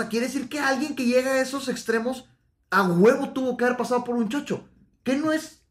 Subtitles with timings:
[0.00, 2.28] sea, quiere decir que alguien que llega a esos extremos
[2.70, 4.68] a huevo tuvo que haber pasado por un chocho.
[5.02, 5.64] ¿Qué no es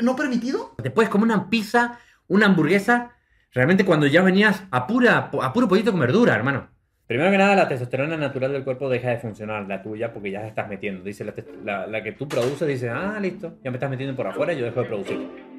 [0.00, 0.74] no permitido?
[0.82, 1.98] Te puedes comer una pizza,
[2.28, 3.12] una hamburguesa,
[3.52, 6.68] realmente cuando ya venías a, pura, a puro pollito con verdura, hermano.
[7.06, 10.40] Primero que nada, la testosterona natural del cuerpo deja de funcionar, la tuya, porque ya
[10.40, 11.04] la estás metiendo.
[11.04, 11.34] Dice la,
[11.64, 14.58] la- la que tú produces, dice, ah, listo, ya me estás metiendo por afuera y
[14.58, 15.51] yo dejo de producir.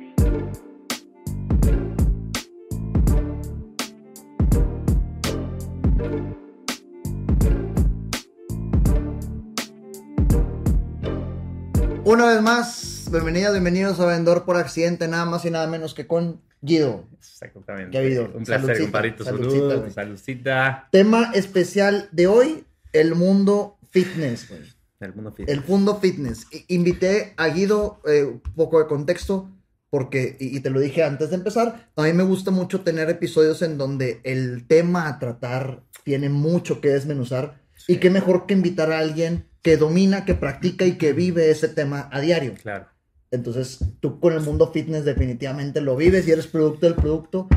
[12.14, 16.06] Una vez más, bienvenidas, bienvenidos a Vendedor por Accidente, nada más y nada menos que
[16.06, 17.08] con Guido.
[17.18, 17.90] Exactamente.
[17.90, 18.32] ¿Qué ha habido?
[18.36, 19.24] Un placer, compadrito.
[19.24, 20.90] saludcita, saludcita.
[20.92, 24.62] Tema especial de hoy, el mundo fitness, güey.
[25.00, 25.50] El mundo fit.
[25.50, 26.46] El mundo fitness.
[26.68, 29.50] Invité a Guido, eh, un poco de contexto,
[29.90, 33.10] porque, y, y te lo dije antes de empezar, a mí me gusta mucho tener
[33.10, 37.60] episodios en donde el tema a tratar tiene mucho que desmenuzar.
[37.88, 41.70] Y qué mejor que invitar a alguien que domina, que practica y que vive ese
[41.70, 42.54] tema a diario.
[42.62, 42.88] Claro.
[43.32, 47.48] Entonces, tú con el mundo fitness definitivamente lo vives y eres producto del producto.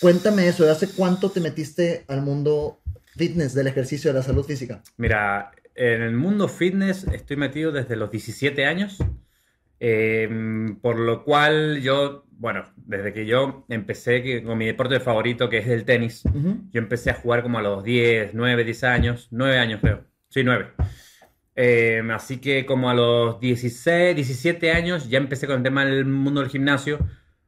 [0.00, 2.82] Cuéntame eso, ¿de hace cuánto te metiste al mundo
[3.16, 4.82] fitness, del ejercicio, de la salud física?
[4.96, 8.98] Mira, en el mundo fitness estoy metido desde los 17 años,
[9.80, 10.28] eh,
[10.82, 15.68] por lo cual yo, bueno, desde que yo empecé con mi deporte favorito, que es
[15.68, 16.68] el tenis, Ujú.
[16.72, 20.42] yo empecé a jugar como a los 10, 9, 10 años, 9 años creo, sí,
[20.42, 20.72] 9.
[21.54, 26.04] Eh, así que como a los 16, 17 años ya empecé con el tema del
[26.04, 26.98] mundo del gimnasio,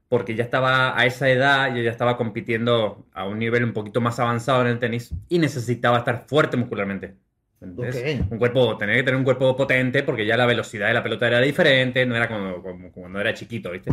[0.08, 4.00] porque ya estaba a esa edad, yo ya estaba compitiendo a un nivel un poquito
[4.00, 7.16] más avanzado en el tenis y necesitaba estar fuerte muscularmente.
[7.60, 7.96] ¿entendés?
[7.96, 8.32] Ok.
[8.32, 11.26] Un cuerpo, tenía que tener un cuerpo potente porque ya la velocidad de la pelota
[11.26, 13.90] era diferente, no era como, como cuando era chiquito, ¿viste?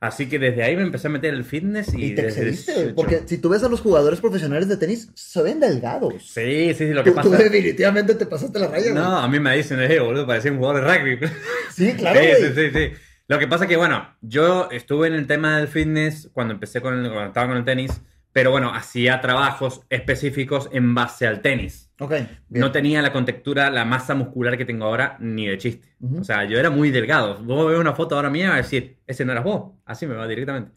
[0.00, 2.84] Así que desde ahí me empecé a meter el fitness y, Y te excediste, güey,
[2.86, 2.94] 18.
[2.96, 6.14] porque si tú ves a los jugadores profesionales de tenis, se ven delgados.
[6.32, 7.42] Sí, sí, sí, lo que Tú, tú pasa...
[7.44, 8.94] definitivamente te pasaste la raya, güey.
[8.94, 11.26] No, a mí me dicen, eh, boludo, parecía un jugador de rugby.
[11.74, 12.42] Sí, claro, sí, güey.
[12.42, 12.92] sí, sí, sí.
[13.28, 16.94] Lo que pasa que, bueno, yo estuve en el tema del fitness cuando empecé con
[16.94, 18.00] el, cuando estaba con el tenis,
[18.32, 21.89] pero bueno, hacía trabajos específicos en base al tenis.
[22.00, 22.28] Ok, bien.
[22.48, 25.86] No tenía la contextura, la masa muscular que tengo ahora, ni de chiste.
[26.00, 26.20] Ujú.
[26.20, 27.38] O sea, yo era muy delgado.
[27.44, 29.72] Vos ves una foto ahora mía y vas a decir, ese no eras vos.
[29.84, 30.72] Así me va directamente.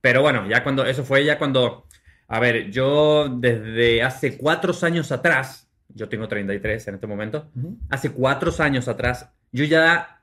[0.00, 1.86] Pero bueno, ya cuando, eso fue ya cuando,
[2.28, 7.50] a ver, yo desde hace cuatro años atrás, yo tengo 33 en este momento,
[7.90, 10.22] hace cuatro años atrás, yo ya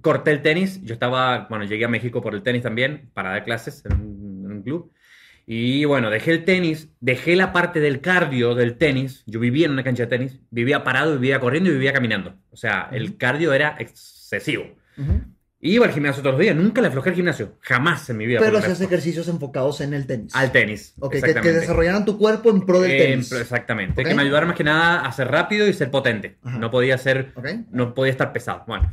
[0.00, 0.80] corté el tenis.
[0.82, 4.42] Yo estaba, bueno, llegué a México por el tenis también, para dar clases en un,
[4.44, 4.92] en un club.
[5.54, 9.22] Y bueno, dejé el tenis, dejé la parte del cardio del tenis.
[9.26, 12.36] Yo vivía en una cancha de tenis, vivía parado, vivía corriendo y vivía caminando.
[12.50, 14.64] O sea, el cardio era excesivo.
[15.60, 18.40] Iba al gimnasio todos los días, nunca le aflojé al gimnasio, jamás en mi vida.
[18.40, 20.34] Pero hacías ejercicios enfocados en el tenis.
[20.34, 20.94] Al tenis.
[20.98, 23.30] Ok, que, que desarrollaran tu cuerpo en pro del Eh, tenis.
[23.32, 24.00] exactamente.
[24.00, 24.08] Ok.
[24.08, 26.38] Que me ayudara más que nada a ser rápido y ser potente.
[26.42, 26.58] Ajá.
[26.58, 27.46] No podía ser Ok.
[27.70, 28.64] no podía estar pesado.
[28.66, 28.90] Bueno,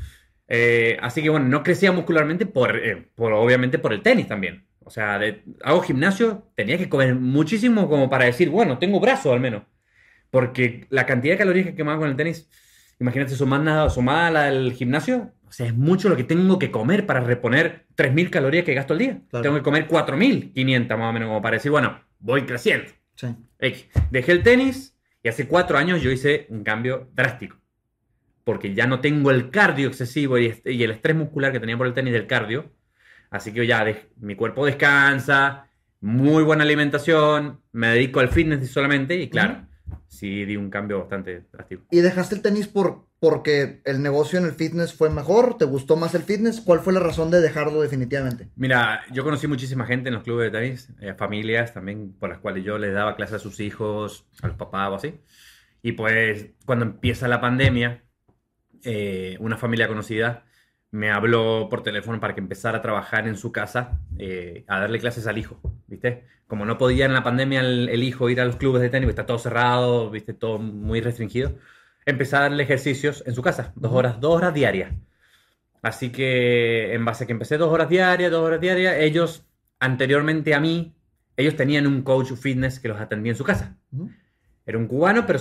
[0.50, 4.66] eh, así que bueno, no crecía muscularmente por, eh, por obviamente por el tenis también.
[4.89, 9.31] O sea, de- hago gimnasio, tenía que comer muchísimo como para decir, bueno, tengo brazo
[9.31, 9.61] al menos.
[10.31, 12.50] Porque la cantidad de calorías que quemaba con el tenis,
[13.00, 16.72] imagínate sumada, sumada a la del gimnasio, o sea, es mucho lo que tengo que
[16.72, 19.22] comer para reponer 3.000 calorías que gasto al día.
[19.29, 19.44] Claro.
[19.44, 22.88] Tengo que comer 4.500 más o menos como para decir, bueno, voy creciendo.
[23.16, 23.27] Sí.
[24.09, 27.57] Dejé el tenis y hace cuatro años yo hice un cambio drástico.
[28.44, 31.85] Porque ya no tengo el cardio excesivo y, y el estrés muscular que tenía por
[31.85, 32.71] el tenis del cardio.
[33.29, 33.85] Así que ya
[34.17, 35.67] mi cuerpo descansa,
[36.01, 39.67] muy buena alimentación, me dedico al fitness solamente y claro,
[40.07, 41.84] sí di un cambio bastante drástico.
[41.91, 45.57] ¿Y dejaste el tenis por, porque el negocio en el fitness fue mejor?
[45.57, 46.62] ¿Te gustó más el fitness?
[46.62, 48.47] ¿Cuál fue la razón de dejarlo definitivamente?
[48.56, 52.39] Mira, yo conocí muchísima gente en los clubes de tenis, eh, familias también por las
[52.39, 55.19] cuales yo les daba clases a sus hijos, a los papás o así.
[55.81, 58.03] Y pues cuando empieza la pandemia,
[58.84, 60.45] eh, una familia conocida
[60.91, 65.00] me habló por teléfono para que empezara a trabajar en su casa, eh, a darle
[65.00, 66.25] clases al hijo, ¿viste?
[66.47, 69.09] Como no podía en la pandemia el, el hijo ir a los clubes de tenis,
[69.09, 70.33] está todo cerrado, ¿viste?
[70.33, 71.53] Todo muy restringido.
[72.05, 74.94] Empecé a darle ejercicios en su casa, dos horas, dos horas diarias.
[75.81, 79.45] Así que en base a que empecé dos horas diarias, dos horas diarias, ellos,
[79.80, 80.95] anteriormente a mí,
[81.38, 83.77] ellos tenían un coach fitness que los atendía en su casa.
[84.65, 85.39] Era un cubano, pero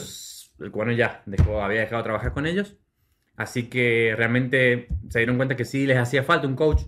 [0.60, 2.76] el cubano ya dejó, había dejado de trabajar con ellos.
[3.38, 6.82] Así que realmente se dieron cuenta que sí les hacía falta un coach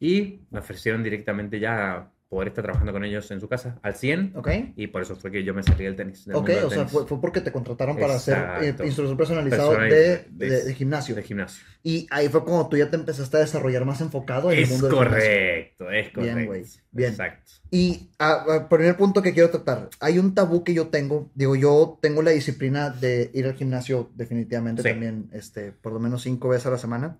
[0.00, 4.32] y me ofrecieron directamente ya poder estar trabajando con ellos en su casa al 100.
[4.36, 4.48] Ok.
[4.74, 6.24] Y por eso fue que yo me salí del tenis.
[6.24, 8.86] del Ok, del o sea, tenis, fue, fue porque te contrataron para ser eh, Exacto.
[8.86, 9.90] instructor personalizado Personaliz-
[10.30, 11.14] de, de- de gimnasio.
[11.14, 11.62] de gimnasio.
[11.82, 14.70] Y ahí fue cuando tú ya te empezaste a desarrollar más enfocado en el Es
[14.70, 15.18] mundo del gimnasio.
[15.20, 16.20] correcto, es correcto.
[16.22, 17.10] Bien, güey, bien.
[17.10, 17.52] Exacto.
[17.70, 21.54] Y ah, ah, primer punto que quiero tratar, hay un tabú que yo tengo, digo,
[21.54, 24.88] yo tengo la disciplina de ir al gimnasio definitivamente Sí.
[24.88, 27.18] también, este, por lo menos cinco veces a la semana,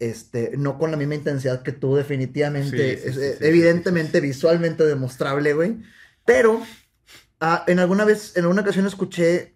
[0.00, 4.84] este, no con la misma intensidad que tú definitivamente, Sí, sí, eh, sí, evidentemente visualmente
[4.84, 5.76] demostrable, güey,
[6.24, 6.62] pero
[7.40, 9.54] ah, en alguna vez, en alguna ocasión escuché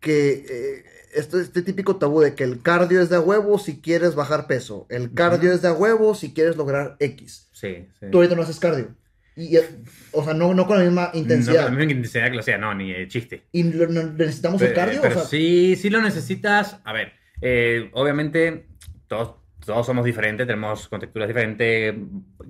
[0.00, 0.84] que eh,
[1.14, 4.46] esto, este típico tabú de que el cardio es de a huevo si quieres bajar
[4.46, 5.56] peso, el cardio Ujú.
[5.56, 7.48] es de a huevo si quieres lograr X.
[7.52, 8.06] Sí, sí.
[8.10, 8.94] Tú ahorita no haces cardio.
[9.34, 9.66] Y, eh,
[10.12, 11.64] o sea, no, no con la misma No, intensidad.
[11.64, 13.44] la misma intensidad que lo sea, no, ni de chiste.
[13.52, 15.00] ¿Y lo- no- necesitamos el Pe- cardio?
[15.00, 16.76] Pero o sea, sí, sí lo necesitas.
[16.84, 18.66] A ver, eh, obviamente
[19.12, 19.34] todos,
[19.66, 21.94] todos somos diferentes, tenemos contexturas diferentes,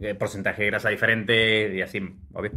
[0.00, 2.00] eh, porcentaje de grasa diferente y así,
[2.32, 2.52] obvio.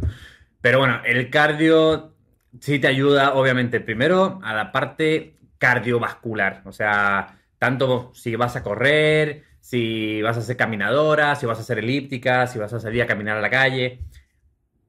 [0.60, 2.14] Pero bueno, el cardio
[2.60, 6.62] sí te ayuda, obviamente, primero a la parte cardiovascular.
[6.66, 11.62] O sea, tanto si vas a correr, si vas a hacer caminadora, si vas a
[11.62, 14.04] hacer elíptica, si vas a salir a caminar a la calle.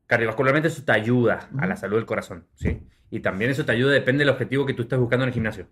[0.05, 2.81] Cardiovascularmente eso te ayuda a la salud del corazón, ¿sí?
[3.09, 5.67] Y también eso te ayuda, depende del objetivo que tú estés buscando en el gimnasio.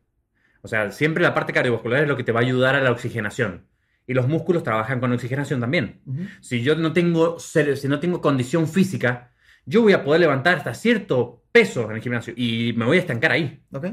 [0.65, 2.89] O sea, siempre la parte cardiovascular es lo que te va a ayudar a la
[2.91, 3.67] oxigenación.
[4.07, 6.01] Y los músculos trabajan con oxigenación también.
[6.07, 9.31] ujú, Si yo no tengo, si no tengo condición física,
[9.67, 13.01] yo voy a poder levantar hasta cierto peso en el gimnasio y me voy a
[13.01, 13.63] estancar ahí.
[13.71, 13.85] ok.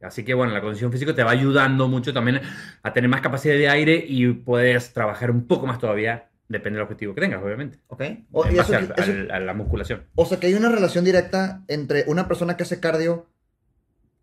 [0.00, 2.40] Así que bueno, la condición física te va ayudando mucho también
[2.82, 6.84] a tener más capacidad de aire y puedes trabajar un poco más todavía, depende del
[6.84, 7.78] objetivo que tengas, obviamente.
[7.88, 8.02] ok.
[8.32, 10.04] O, en y eso base al- eso- al- a la musculación.
[10.14, 13.28] o sea, que hay una relación directa entre una persona que hace cardio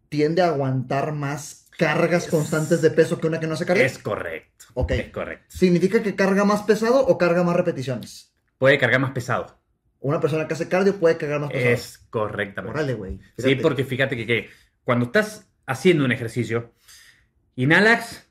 [0.09, 3.83] tiende a aguantar más cargas Es- constantes de peso que una que no hace cardio.
[3.83, 4.65] Es correcto.
[4.75, 4.91] Ok.
[4.91, 5.45] Es correcto.
[5.49, 8.33] ¿Significa que carga más pesado o carga más repeticiones?
[8.57, 9.59] Puede cargar más pesado.
[9.99, 11.73] Una persona que hace cardio puede cargar más pesado.
[11.73, 12.77] Es correctamente.
[12.77, 13.19] Órale, güey.
[13.37, 14.49] Sí, porque fíjate que, que
[14.83, 16.73] cuando estás haciendo un ejercicio,
[17.55, 18.29] inhalas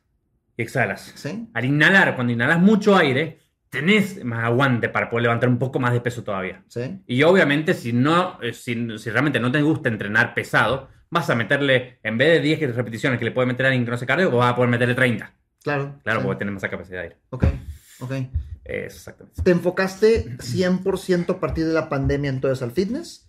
[0.56, 1.12] y exhalas.
[1.14, 1.48] ¿Sí?
[1.54, 5.92] Al inhalar, cuando inhalas mucho aire, tenés más aguante para poder levantar un poco más
[5.92, 6.64] de peso todavía.
[6.68, 7.00] ¿Sí?
[7.06, 11.34] Y obviamente, si no, eh, si, si realmente no te gusta entrenar pesado, vas a
[11.34, 14.06] meterle, en vez de 10 repeticiones que le puede meter a alguien que no se
[14.06, 15.32] cardio, vas a poder meterle 30.
[15.62, 15.98] Claro.
[16.02, 16.26] Claro, sí.
[16.26, 17.16] porque tenés más capacidad de aire.
[17.30, 17.44] Ok,
[18.00, 18.12] ok.
[18.64, 19.42] Es exactamente.
[19.42, 23.28] ¿Te enfocaste 100% a partir de la pandemia entonces al fitness?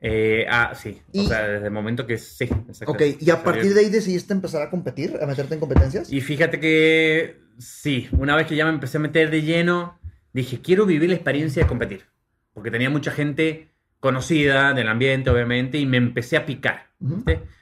[0.00, 1.00] Eh, ah, sí.
[1.12, 2.48] Y- o sea, desde el momento que sí.
[2.86, 6.12] Ok, y a partir de ahí decidiste empezar a competir, a meterte en competencias.
[6.12, 9.98] Y fíjate que sí, una vez que ya me empecé a meter de lleno,
[10.32, 12.04] dije, quiero vivir la experiencia de competir.
[12.52, 16.85] Porque tenía mucha gente conocida del ambiente, obviamente, y me empecé a picar.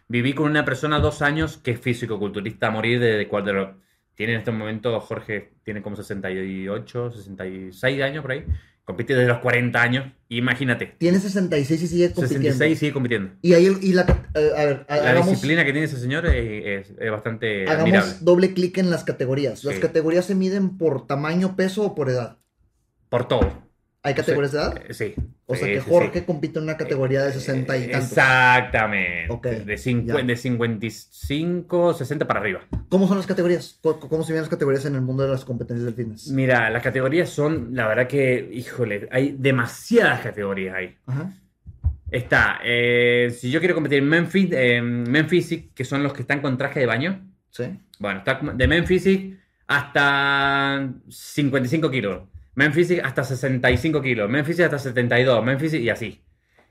[0.09, 3.81] Viví con una persona dos años que es físico-culturista a morir, de de lo-
[4.15, 8.45] tiene en este momento, Jorge tiene como 68, 66 años por ahí.
[8.85, 10.13] Compite desde los 40 años.
[10.29, 12.43] Imagínate, Tiene 66 y sigue compitiendo.
[12.53, 13.33] 66 y sigue compitiendo.
[13.41, 14.03] Y ahí, y la,
[14.35, 17.81] eh, a ver, La hagamos, disciplina que tiene ese señor es, es- es bastante hagamos
[17.89, 18.13] admirable.
[18.21, 19.65] doble clic en las categorías.
[19.65, 19.81] ¿Las Sí.
[19.81, 22.37] categorías se miden por tamaño, peso o por edad?
[23.09, 23.64] Por todo.
[24.07, 24.83] ¿Hay categorías de edad?
[24.89, 25.15] Eh, Sí.
[25.47, 26.25] O sea que Jorge sí.
[26.25, 28.11] compite en una categoría de 60 y Eh, tantos.
[28.13, 29.27] Exactamente.
[29.33, 30.23] Ok, de, cincu- ya.
[30.23, 32.61] de 55, 60 para arriba.
[32.89, 33.79] ¿Cómo son las categorías?
[33.83, 36.29] ¿Cómo, cómo se ven las categorías en el mundo de las competencias del fitness?
[36.29, 40.95] Mira, las categorías son, la verdad que, híjole, hay demasiadas categorías ahí.
[41.07, 41.33] Ajá.
[42.11, 46.57] Está, eh, si yo quiero competir en Memphis, eh, que son los que están con
[46.57, 47.21] traje de baño.
[47.51, 47.65] Sí.
[47.99, 52.23] Bueno, está de Memphisic hasta 55 kilos.
[52.55, 54.31] Memphisic hasta 65 kilos.
[54.31, 55.45] Memphisic hasta 72.
[55.45, 56.25] Memphisic y así.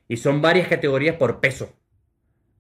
[0.07, 1.75] Y son varias categorías por peso.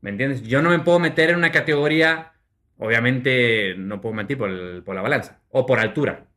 [0.01, 0.41] ¿Me entiendes?
[0.43, 2.33] Yo no me puedo meter en una categoría,
[2.77, 5.41] obviamente no puedo mentir por, el- por la balanza.
[5.49, 6.27] O por altura.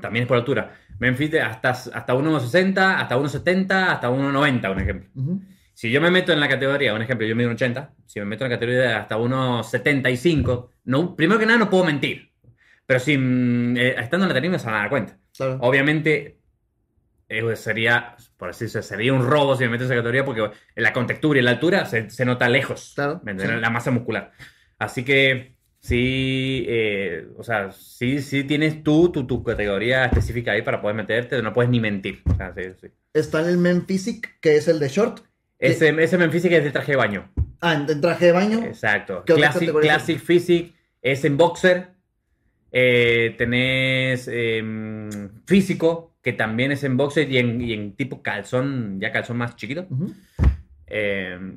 [0.00, 0.74] También es por altura.
[0.98, 5.10] Memphis hasta, hasta 1,60, hasta 1,70, hasta 1,90, un ejemplo.
[5.74, 8.26] Si yo me meto en la categoría, un ejemplo, yo mido un 80, si me
[8.26, 12.32] meto en la categoría de hasta 1,75, no, primero que nada no puedo mentir.
[12.86, 15.18] Pero si mm, eh, estando en la tarima se van a dar cuenta.
[15.36, 15.58] Claro.
[15.60, 16.38] Obviamente
[17.28, 20.50] eh, sería, por así decirlo, sería un robo si me meto en esa categoría porque
[20.76, 22.92] la contextura y la altura se, se nota lejos.
[22.94, 23.46] Claro, sí.
[23.60, 24.32] La masa muscular.
[24.78, 30.62] Así que sí, eh, o sea, sí, sí tienes tú tu, tu categoría específica ahí
[30.62, 32.22] para poder meterte, no puedes ni mentir.
[32.24, 32.88] O sea, sí, sí.
[33.12, 35.20] Está en el Men Physic, que es el de short.
[35.60, 37.30] Ese, ese Memphis que es de traje de baño.
[37.60, 38.64] Ah, en, traje de baño.
[38.64, 39.22] Exacto.
[39.26, 41.90] ¿Qué otra Classic, Classic Physique es en boxer.
[42.72, 45.08] Eh, tenés em,
[45.46, 49.56] físico, que también es en boxer y en, y en tipo calzón, ya calzón más
[49.56, 49.86] chiquito.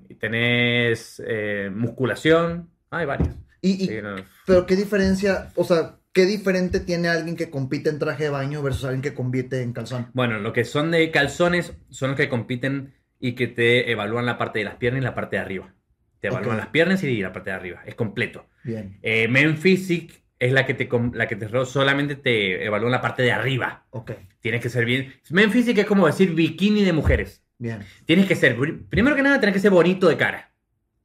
[0.10, 2.70] Y tenés eh, musculación.
[2.91, 3.36] Hay varios.
[3.62, 4.15] Y, y- Sí, no.
[4.46, 8.62] pero qué diferencia, o sea, ¿qué diferente tiene alguien que compite en traje de baño
[8.62, 10.08] versus alguien que compite en calzón?
[10.13, 14.38] Bueno, lo que son de calzones son los que compiten y que te evalúan la
[14.38, 15.74] parte de las piernas y la parte de arriba.
[16.20, 17.82] Te evalúan las piernas y la parte de arriba.
[17.86, 18.46] Es completo.
[18.63, 23.02] Bien, Eh, Men Physique es la que te la que te solamente te evalúa la
[23.02, 23.86] parte de arriba.
[23.92, 25.14] ok, Tienes que ser bien.
[25.30, 27.44] Men Physique es como decir bikini de mujeres.
[27.58, 27.80] bien.
[28.06, 28.58] Tienes que ser,
[28.90, 30.52] primero que nada, tienes que ser bonito de cara.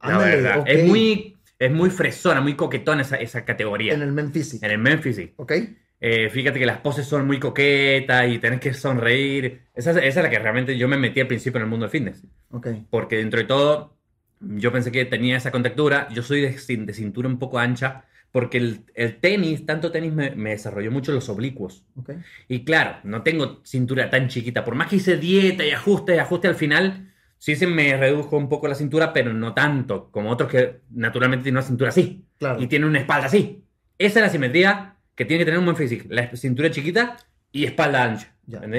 [0.01, 0.59] La verdad.
[0.59, 0.67] ok.
[0.67, 3.93] Es muy, es muy fresona, muy coquetona esa, esa categoría.
[3.93, 4.31] En el men
[4.61, 5.01] En el Men.
[5.37, 5.53] ¿ok?
[6.01, 9.61] Eh, fíjate que las poses son muy coquetas y tenés que sonreír.
[9.73, 11.91] Esa, esa es la que realmente yo me metí al principio en el mundo del
[11.91, 12.25] fitness.
[12.51, 13.97] Ok, Porque dentro de todo,
[14.39, 16.07] yo pensé que tenía esa contactura.
[16.09, 16.51] Yo soy de,
[16.85, 18.05] de cintura un poco ancha.
[18.31, 21.83] Porque el, el tenis, tanto tenis, me, me desarrolló mucho los oblicuos.
[21.95, 22.11] ok.
[22.47, 24.63] Y claro, no tengo cintura tan chiquita.
[24.63, 28.37] Por más que hice dieta y ajuste y ajuste al final, sí se me redujo
[28.37, 32.25] un poco la cintura, pero no tanto como otros que naturalmente tienen una cintura así
[32.37, 32.61] Claro.
[32.61, 33.63] y tienen una espalda así.
[33.97, 36.05] Esa es la simetría que tiene que tener un buen físico.
[36.09, 37.17] La cintura chiquita
[37.51, 38.35] y espalda ancha.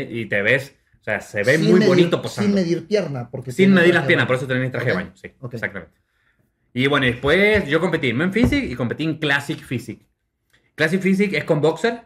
[0.09, 2.47] Y te ves, o sea, se ve Sin muy medir- bonito posando.
[2.49, 5.13] Sin medir pierna, porque Sin medir las piernas, por eso tenés traje Ok, de baño.
[5.17, 5.55] Sí, ok.
[5.55, 5.95] exactamente.
[6.73, 10.07] Y bueno, después yo competí en Men Physique y competí en Classic Physique.
[10.75, 12.05] Classic Physique es con boxer,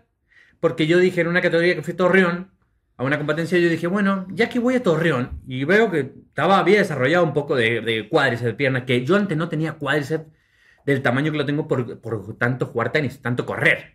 [0.60, 2.50] porque yo dije en una categoría que fui a Torreón,
[2.96, 6.62] a una competencia, yo dije, bueno, ya que voy a Torreón y veo que estaba
[6.62, 10.26] bien desarrollado un poco de, de cuádriceps de pierna, que yo antes no tenía cuádriceps
[10.86, 13.94] del tamaño que lo tengo por, por tanto jugar tenis, tanto correr.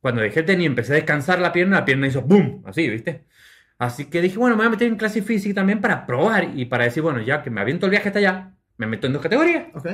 [0.00, 2.88] Cuando dejé el tenis y empecé a descansar la pierna, la pierna hizo boom, así,
[2.88, 3.26] ¿viste?
[3.78, 6.64] Así que dije, bueno, me voy a meter en Classic Physique también para probar y
[6.66, 9.22] para decir, bueno, ya que me aviento el viaje hasta allá, me meto en dos
[9.22, 9.86] categorías Ok,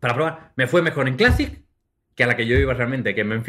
[0.00, 0.52] para probar.
[0.56, 1.62] Me fue mejor en Classic
[2.14, 3.44] que a la que yo iba realmente, que en Men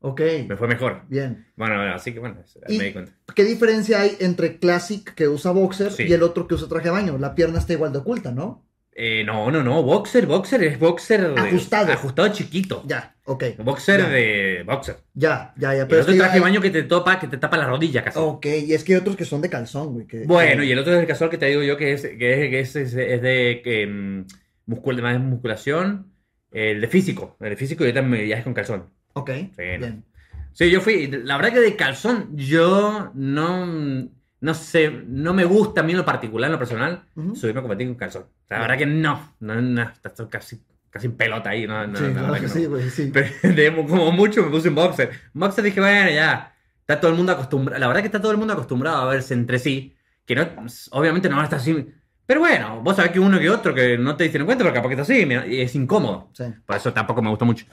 [0.00, 1.02] ok, Me fue mejor.
[1.08, 1.46] bien.
[1.56, 2.36] Bueno, así que bueno,
[2.68, 3.12] Y- me di cuenta.
[3.34, 6.04] ¿Qué diferencia hay entre Classic que usa boxer Sí.
[6.04, 7.18] y el otro que usa traje de baño?
[7.18, 8.66] La pierna está igual de oculta, ¿no?
[8.94, 11.90] Eh, no, no, no, boxer, boxer es boxer de- Ajustado.
[11.92, 12.82] ajustado chiquito.
[12.86, 13.44] Ya, ok.
[13.58, 14.08] Boxer Ya.
[14.10, 14.96] de boxer.
[15.14, 15.78] Ya, ya, ya.
[15.78, 17.38] Y el Pero es otro que traje de hay- baño que te topa, que te
[17.38, 18.18] tapa la rodilla casi.
[18.18, 20.06] Ok, y es que hay otros que son de calzón, güey.
[20.06, 22.02] que- Bueno, que- y el otro es el casual que te digo yo que es,
[22.02, 24.26] que es, es, de que, mm,
[24.66, 26.12] muscul- más musculación,
[26.50, 27.36] el de físico.
[27.40, 28.90] El de físico yo también ya es con calzón.
[29.14, 30.04] Ok, Sí, bien.
[30.52, 31.06] Sí, yo fui.
[31.06, 34.10] La verdad que de calzón yo no.
[34.42, 37.34] No sé, no me gusta a mí en lo particular, en lo personal, Ujú.
[37.36, 38.26] subirme a competir con calzón.
[38.50, 39.34] La verdad que no.
[39.40, 41.66] No, no, estoy casi, casi en pelota ahí.
[41.66, 42.52] No, no, sí, la verdad que que no.
[42.52, 43.10] sí, güey, sí.
[43.12, 45.10] Pero de- como mucho me puse en boxer.
[45.32, 46.54] Boxer dije, bueno, ya.
[46.80, 47.78] Está todo el mundo acostumbrado.
[47.80, 49.94] La verdad que está todo el mundo acostumbrado a verse entre sí.
[50.26, 50.46] Que no,
[50.90, 51.88] obviamente no van a estar así.
[52.26, 54.74] Pero bueno, vos sabés que uno que otro que no te dicen en cuenta, pero
[54.74, 55.28] capaz que está así.
[55.62, 56.30] es incómodo.
[56.32, 56.44] Sí.
[56.66, 57.66] Por eso tampoco me gustó mucho.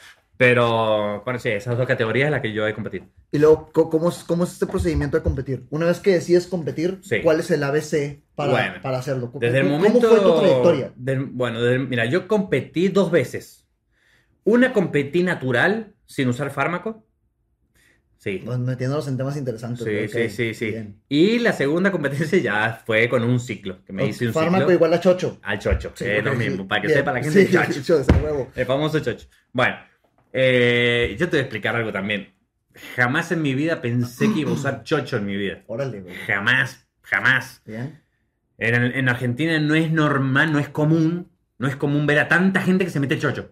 [0.50, 3.06] Pero, bueno, sí, esas dos categorías en las que yo he competido.
[3.30, 5.66] Y luego, ¿cómo es, ¿cómo es este procedimiento de competir?
[5.70, 7.20] Una vez que decides competir, Sí.
[7.22, 9.28] ¿cuál es el ABC para, Bueno, para hacerlo?
[9.34, 10.08] ¿Cómo- Desde el cómo momento.
[10.10, 10.94] fue tu trayectoria?
[10.96, 13.68] del- bueno, del- mira, yo competí dos veces.
[14.46, 17.06] Una competí natural, sin usar fármaco.
[18.18, 18.42] Sí.
[18.46, 19.84] Pues metiéndonos en temas interesantes.
[19.86, 20.66] Sí, sí, sí, sí.
[20.72, 21.02] bien.
[21.10, 24.74] Y la segunda competencia ya fue con un ciclo, que me hice un Fármaco ciclo
[24.74, 25.38] igual a chocho.
[25.42, 27.00] al chocho, Sí, es lo mismo, para que Bien.
[27.00, 27.74] sepa la gente Sí, el chocho.
[27.84, 28.48] chocho, ese huevo.
[28.56, 29.28] El famoso chocho.
[29.52, 29.76] Bueno,
[30.34, 32.34] eh, yo te voy a explicar algo también.
[32.96, 35.64] Jamás en mi vida pensé que iba a usar chocho en mi vida.
[35.68, 36.16] Órale, güey.
[36.28, 37.62] Jamás, jamás.
[37.66, 38.02] Bien.
[38.58, 42.62] En, en Argentina no es normal, no es común, no es común ver a tanta
[42.62, 43.52] gente que se mete chocho.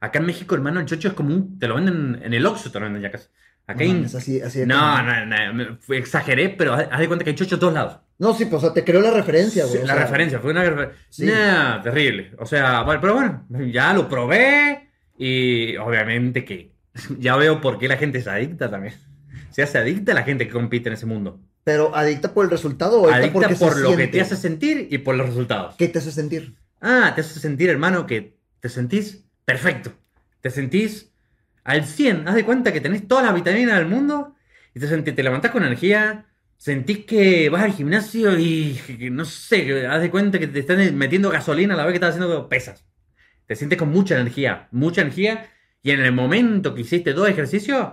[0.00, 2.78] Acá en México, hermano, el chocho es común, te lo venden en el Oxxo, te
[2.78, 3.28] lo venden ya casi.
[3.68, 7.06] Acá No hay- mames, así, así de No, no, no, fue- exageré, pero haz, de
[7.08, 7.98] cuenta que hay chocho a todos lados.
[8.18, 9.78] No, sí, pues o sea, te creo la referencia, güey.
[9.80, 10.98] Sí, la sea, referencia, fue una referencia.
[11.10, 11.26] Sí.
[11.26, 12.32] Nah, terrible.
[12.38, 14.85] O sea, bueno, pero bueno, ya lo probé
[15.18, 16.72] y obviamente que
[17.18, 18.94] ya veo por qué la gente es adicta también.
[19.50, 21.40] Se hace adicta la gente que compite en ese mundo.
[21.64, 24.98] Pero adicta por el resultado o adicta, Adicta por lo que te hace sentir y
[24.98, 25.74] por los resultados.
[25.76, 26.54] ¿Qué te hace sentir?
[26.80, 29.92] Ah, te hace sentir, hermano, que te sentís perfecto.
[30.40, 31.10] Te sentís
[31.64, 32.28] al 100.
[32.28, 34.36] Haz de cuenta que tenés todas las vitaminas del mundo
[34.74, 36.26] y te, sentís, te levantás con energía.
[36.56, 38.78] Sentís que vas al gimnasio y
[39.10, 42.14] no sé, haz de cuenta que te están metiendo gasolina a la vez que estás
[42.14, 42.86] haciendo pesas.
[43.46, 45.48] Te sientes con mucha energía, mucha energía.
[45.82, 47.88] Y en el momento que hiciste dos ejercicios,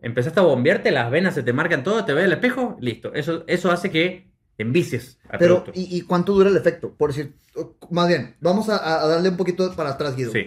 [0.00, 3.12] empezaste a bombearte, las venas se te marcan todo, te ves el espejo, listo.
[3.14, 5.64] Eso, eso hace que te envicies al Pero.
[5.74, 6.94] ¿y, y cuánto dura el efecto?
[6.94, 7.34] Por decir,
[7.90, 10.30] más bien, vamos a, a darle un poquito para atrás, Guido.
[10.32, 10.38] Sí,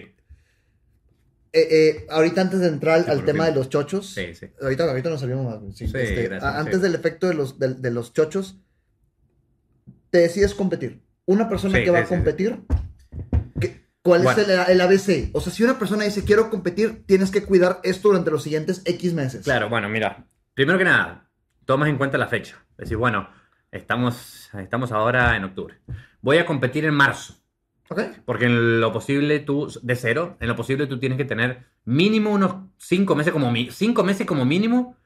[1.52, 4.46] Eh, eh, ahorita antes de entrar Sí, al tema de los chochos, sí, sí.
[4.60, 5.80] ahorita, ahorita nos salimos más.
[5.80, 6.54] este, gracias.
[6.54, 8.58] Antes del efecto de los, de, de los chochos,
[10.10, 11.02] te decides competir.
[11.26, 12.76] Una persona que va a competir, ¿qué-
[14.06, 14.40] ¿cuál Bueno.
[14.40, 15.30] es el, el ABC?
[15.34, 18.82] O sea, si una persona dice quiero competir, tienes que cuidar esto durante los siguientes
[18.84, 19.44] X meses.
[19.44, 21.28] Claro, bueno, mira, primero que nada,
[21.64, 22.56] tomas en cuenta la fecha.
[22.78, 23.28] Decís, bueno,
[23.70, 25.74] estamos, estamos ahora en octubre.
[26.22, 27.34] Voy a competir en marzo.
[27.88, 28.00] Ok.
[28.24, 32.30] Porque en lo posible tú, de cero, en lo posible tú tienes que tener mínimo
[32.30, 34.96] unos cinco meses como, cinco meses como mínimo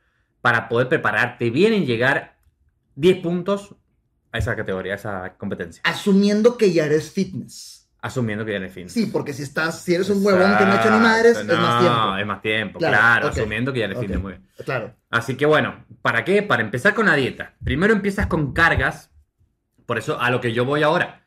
[0.40, 2.38] para poder prepararte bien y llegar
[2.94, 3.74] 10 puntos
[4.32, 5.82] a esa categoría, a esa competencia.
[5.84, 7.79] Asumiendo que ya eres fitness.
[8.02, 8.88] Asumiendo que ya eres fin.
[8.88, 11.46] Sí, porque si estás, si eres un huevón que no ha hecho ni madres, es
[11.46, 11.96] más tiempo.
[11.98, 13.32] No, es más tiempo, Claro, claro, ok.
[13.36, 14.02] asumiendo que ya eres Ok.
[14.02, 14.48] fitness, muy bien.
[14.64, 14.94] Claro.
[15.10, 16.42] Así que bueno, ¿para qué?
[16.42, 17.54] Para empezar con la dieta.
[17.62, 19.10] Primero empiezas con cargas,
[19.84, 21.26] por eso a lo que yo voy ahora.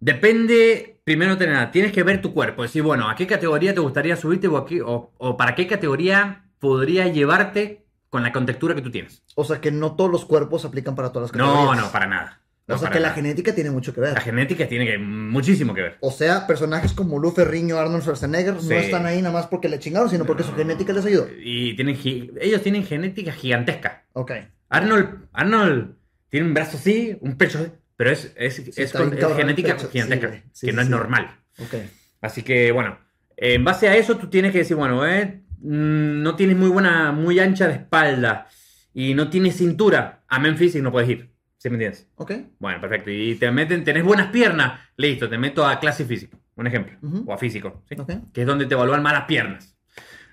[0.00, 3.80] Depende, primero de nada, tienes que ver tu cuerpo, decir, bueno, ¿a qué categoría te
[3.80, 8.82] gustaría subirte o, aquí, o, o para qué categoría podría llevarte con la contextura que
[8.82, 9.22] tú tienes?
[9.34, 11.84] O sea que no todos los cuerpos aplican para todas las No, categorías.
[11.86, 12.40] no, para nada.
[12.66, 14.14] No, o sea que la genética tiene mucho que ver.
[14.14, 15.96] La genética tiene que, muchísimo que ver.
[16.00, 18.68] O sea, personajes como Lu Ferriño, Arnold Schwarzenegger Sí.
[18.70, 21.28] no están ahí nada más porque le chingaron, sino porque su genética les ayudó.
[21.38, 21.98] Y tienen,
[22.40, 24.04] ellos tienen genética gigantesca.
[24.14, 24.32] Ok.
[24.70, 25.94] Arnold, Arnold
[26.30, 29.90] tiene un brazo así, un pecho así, pero es, es, es con- genética pecho.
[29.90, 31.36] gigantesca, Sí, que no es normal.
[31.58, 31.74] Ok.
[32.22, 32.98] Así que bueno,
[33.36, 37.12] en base a eso tú tienes que decir, bueno, eh, mm, no tienes muy buena,
[37.12, 38.48] muy ancha de espalda
[38.94, 41.33] y no tienes cintura, a Memphis y no puedes ir.
[41.64, 42.06] ¿Sí me entiendes?
[42.16, 42.30] Ok.
[42.58, 43.10] Bueno, perfecto.
[43.10, 47.24] Y te meten, tenés buenas piernas, listo, te meto a clase físico, un ejemplo, Ujú.
[47.26, 47.94] o a físico, ¿sí?
[47.98, 48.12] Ok.
[48.34, 49.74] que es donde te evalúan más las piernas.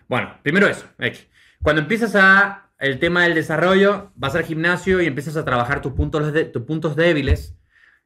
[0.09, 0.87] Bueno, primero eso.
[1.63, 5.93] Cuando empiezas a el tema del desarrollo, vas al gimnasio y empiezas a trabajar tus
[5.93, 7.55] puntos, de- tus puntos débiles,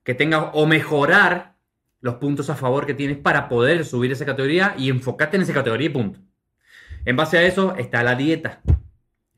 [0.04, 1.56] que tengas o mejorar
[2.02, 5.54] los puntos a favor que tienes para poder subir esa categoría y enfocarte en esa
[5.54, 6.20] categoría y punto.
[7.06, 8.62] En base a eso está la dieta.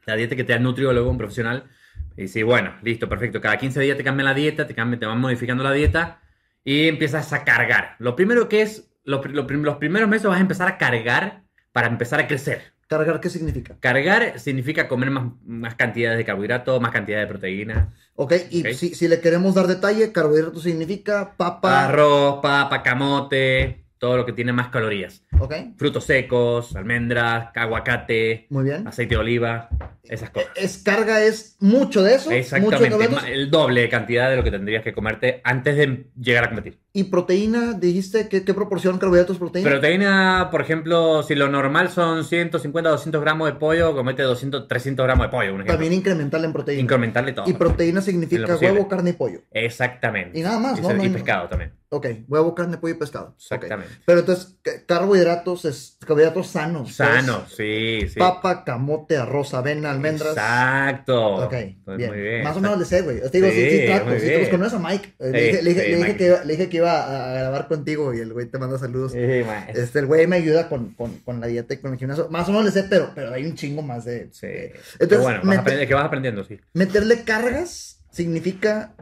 [0.06, 1.70] La dieta que te da el nutriólogo, un profesional.
[2.16, 3.40] Y dice, bueno, listo, perfecto.
[3.42, 6.20] Cada 15 días te cambian la dieta, te, cambian, te van modificando la dieta
[6.64, 7.96] y empiezas a cargar.
[8.00, 11.88] Lo primero que es, lo lo los primeros meses vas a empezar a cargar para
[11.88, 12.74] empezar a crecer.
[12.88, 13.76] ¿Cargar qué significa?
[13.82, 17.94] Cargar significa comer más, más cantidades de carbohidratos, más cantidad de proteína.
[18.16, 18.74] Ok, y Ok.
[18.74, 21.86] Si, si le queremos dar detalle, carbohidrato significa papa.
[21.86, 25.24] Arroz, papa, camote, todo lo que tiene más calorías.
[25.40, 28.88] Ok, Frutos secos, almendras, aguacate, muy bien.
[28.88, 29.70] aceite de oliva,
[30.10, 30.50] esas cosas.
[30.56, 32.26] Es carga, es mucho de eso.
[32.26, 33.24] Mucho de Exactamente, carbohidratos.
[33.24, 36.48] ma- el doble de cantidad de lo que tendrías que comerte antes de llegar a
[36.50, 36.78] competir.
[36.94, 39.70] Y proteína, dijiste, ¿qué, qué proporción carbohidratos proteína?
[39.70, 45.04] Proteína, por ejemplo, si lo normal son 150 200 gramos de pollo, comete 200, 300
[45.06, 45.66] gramos de pollo, un.
[45.66, 46.82] También incremental en proteína.
[46.82, 47.48] Incrementarle todo.
[47.48, 49.42] Y proteína significa huevo, carne y pollo.
[49.52, 50.40] Exactamente.
[50.40, 51.04] Y nada más, y, ¿no?
[51.04, 51.72] y pescado también.
[51.90, 53.34] Ok, huevo, carne, pollo y pescado.
[53.38, 53.94] Exactamente.
[54.06, 56.94] Pero entonces, ca- carbohidratos, es, carbohidratos sanos.
[56.94, 57.56] Sano, pues.
[57.56, 58.20] sí, sí.
[58.20, 60.32] Papa, camote, arroz, avena, almendras.
[60.34, 61.36] Exacto.
[61.46, 62.10] Ok, Entonces, bien.
[62.12, 62.44] Muy bien.
[62.44, 63.22] Más o menos le sé, güey.
[63.22, 64.12] Te digo, sí, sí, Sí, trato.
[64.20, 65.14] Sí, te conoces a Mike.
[65.20, 66.18] Eh, le, Sí, dije, le dije- le dije Mike.
[66.18, 69.14] que iba, le dije que iba a grabar contigo y el güey te manda saludos.
[69.16, 72.28] Este, el güey me ayuda con, con, con la dieta y con el gimnasio.
[72.30, 74.28] Más o menos le sé, pero, pero hay un chingo más de.
[74.34, 74.48] Sí.
[74.48, 76.60] Entonces, Pero bueno, vas que vas aprendiendo, sí.
[76.74, 78.94] Meterle cargas significa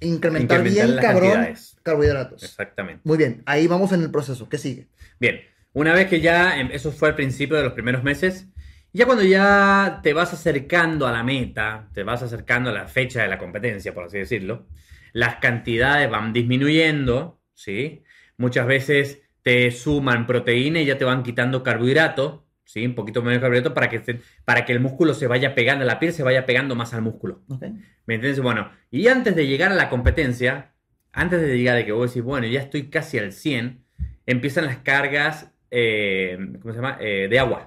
[0.00, 1.71] incrementar, Incrementar bien, las cabrón, cantidades.
[1.82, 2.42] Carbohidratos.
[2.42, 3.02] Exactamente.
[3.04, 4.48] Muy bien, ahí vamos en el proceso.
[4.48, 4.88] ¿Qué sigue?
[5.20, 5.40] Bien,
[5.72, 8.48] una vez que ya, em, eso fue al principio de los primeros meses,
[8.92, 13.22] ya cuando ya te vas acercando a la meta, te vas acercando a la fecha
[13.22, 14.66] de la competencia, por así decirlo,
[15.12, 18.02] las cantidades van disminuyendo, ¿sí?
[18.36, 22.84] Muchas veces te suman proteína y ya te van quitando carbohidrato, ¿sí?
[22.84, 25.98] Un poquito menos de carbohidrato para que, para que el músculo se vaya pegando, la
[25.98, 27.42] piel se vaya pegando más al músculo.
[27.48, 27.62] Ok.
[28.06, 28.40] ¿Me entiendes?
[28.40, 30.71] Bueno, y antes de llegar a la competencia,
[31.12, 33.84] antes de llegar de que vos decís, bueno, ya estoy casi al 100,
[34.26, 36.96] empiezan las cargas, eh, ¿cómo se llama?
[37.00, 37.64] Eh, de agua,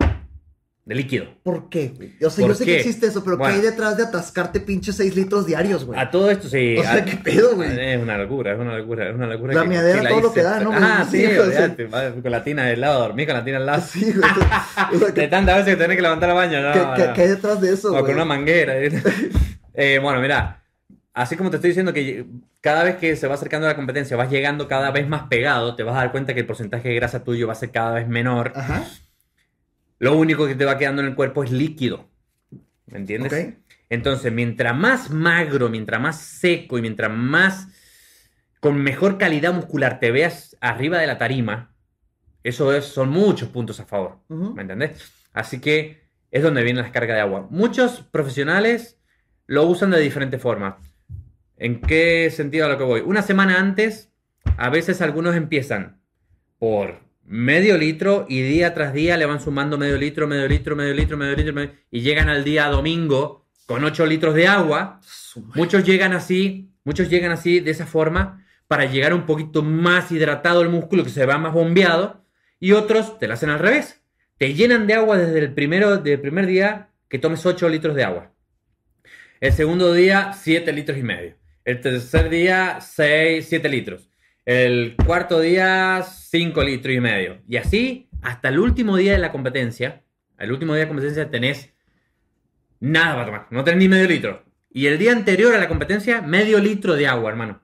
[0.85, 1.25] de líquido.
[1.41, 2.13] ¿Por qué, güey?
[2.23, 2.71] O sea, ¿Por yo sé qué?
[2.73, 3.53] que existe eso, pero Bueno.
[3.55, 5.99] ¿qué hay detrás de atascarte pinches 6 litros diarios, güey?
[5.99, 6.77] A todo esto sí.
[6.77, 7.69] O sea, a- ¿qué pedo, güey?
[7.79, 9.53] Es una locura, es una locura, es una locura.
[9.55, 10.71] La que- miadera, la todo lo que da, ¿no?
[10.73, 11.75] Ah, sí, Sí, o sea.
[12.21, 13.81] con la tina del lado, dormí con la tina al lado.
[13.87, 14.29] Sí, güey.
[14.93, 17.13] O sea, De ¿qué, tantas veces que tenés que levantar el baño, no, qué- no.
[17.13, 18.03] qué hay detrás de eso, O güey?
[18.05, 18.73] con una manguera.
[19.77, 20.63] Eh, bueno, mira,
[21.15, 22.27] así como te estoy diciendo que
[22.61, 25.83] cada vez que se va acercando la competencia vas llegando cada vez más pegado, te
[25.83, 28.07] vas a dar cuenta que el porcentaje de grasa tuyo va a ser cada vez
[28.07, 28.51] menor.
[28.53, 28.85] Ajá.
[29.97, 32.09] Lo único que te va quedando en el cuerpo es líquido.
[32.87, 33.55] ¿Me entiendes?
[33.89, 37.69] Entonces, mientras más magro, mientras más seco y mientras más
[38.59, 41.73] con mejor calidad muscular te veas arriba de la tarima,
[42.43, 44.19] eso es, son muchos puntos a favor.
[44.27, 45.11] ¿Me entendés?
[45.33, 47.47] Así que es donde vienen las cargas de agua.
[47.49, 48.99] Muchos profesionales
[49.47, 50.75] lo usan de diferentes formas.
[51.57, 53.01] ¿En qué sentido a lo que voy?
[53.01, 54.11] Una semana antes,
[54.57, 56.01] a veces algunos empiezan
[56.59, 60.93] por medio litro y día tras día le van sumando medio litro, medio litro, medio
[60.93, 64.99] litro, medio litro, medio- y llegan al día domingo con 8 litros de agua.
[65.55, 70.61] Muchos llegan así, muchos llegan así de esa forma para llegar un poquito más hidratado
[70.61, 72.25] el músculo que se va más bombeado
[72.59, 74.01] y otros te lo hacen al revés.
[74.37, 78.03] Te llenan de agua desde el primero del primer día que tomes 8 litros de
[78.03, 78.31] agua.
[79.39, 81.35] El segundo día 7 litros y medio.
[81.65, 84.07] El tercer día 6, 7 litros.
[84.45, 87.41] El cuarto día, 5 litros y medio.
[87.47, 90.03] Y así, hasta el último día de la competencia,
[90.37, 91.73] el último día de competencia tenés
[92.79, 94.45] nada para tomar, no tenés ni medio litro.
[94.69, 97.63] Y el día anterior a la competencia, medio litro de agua, hermano.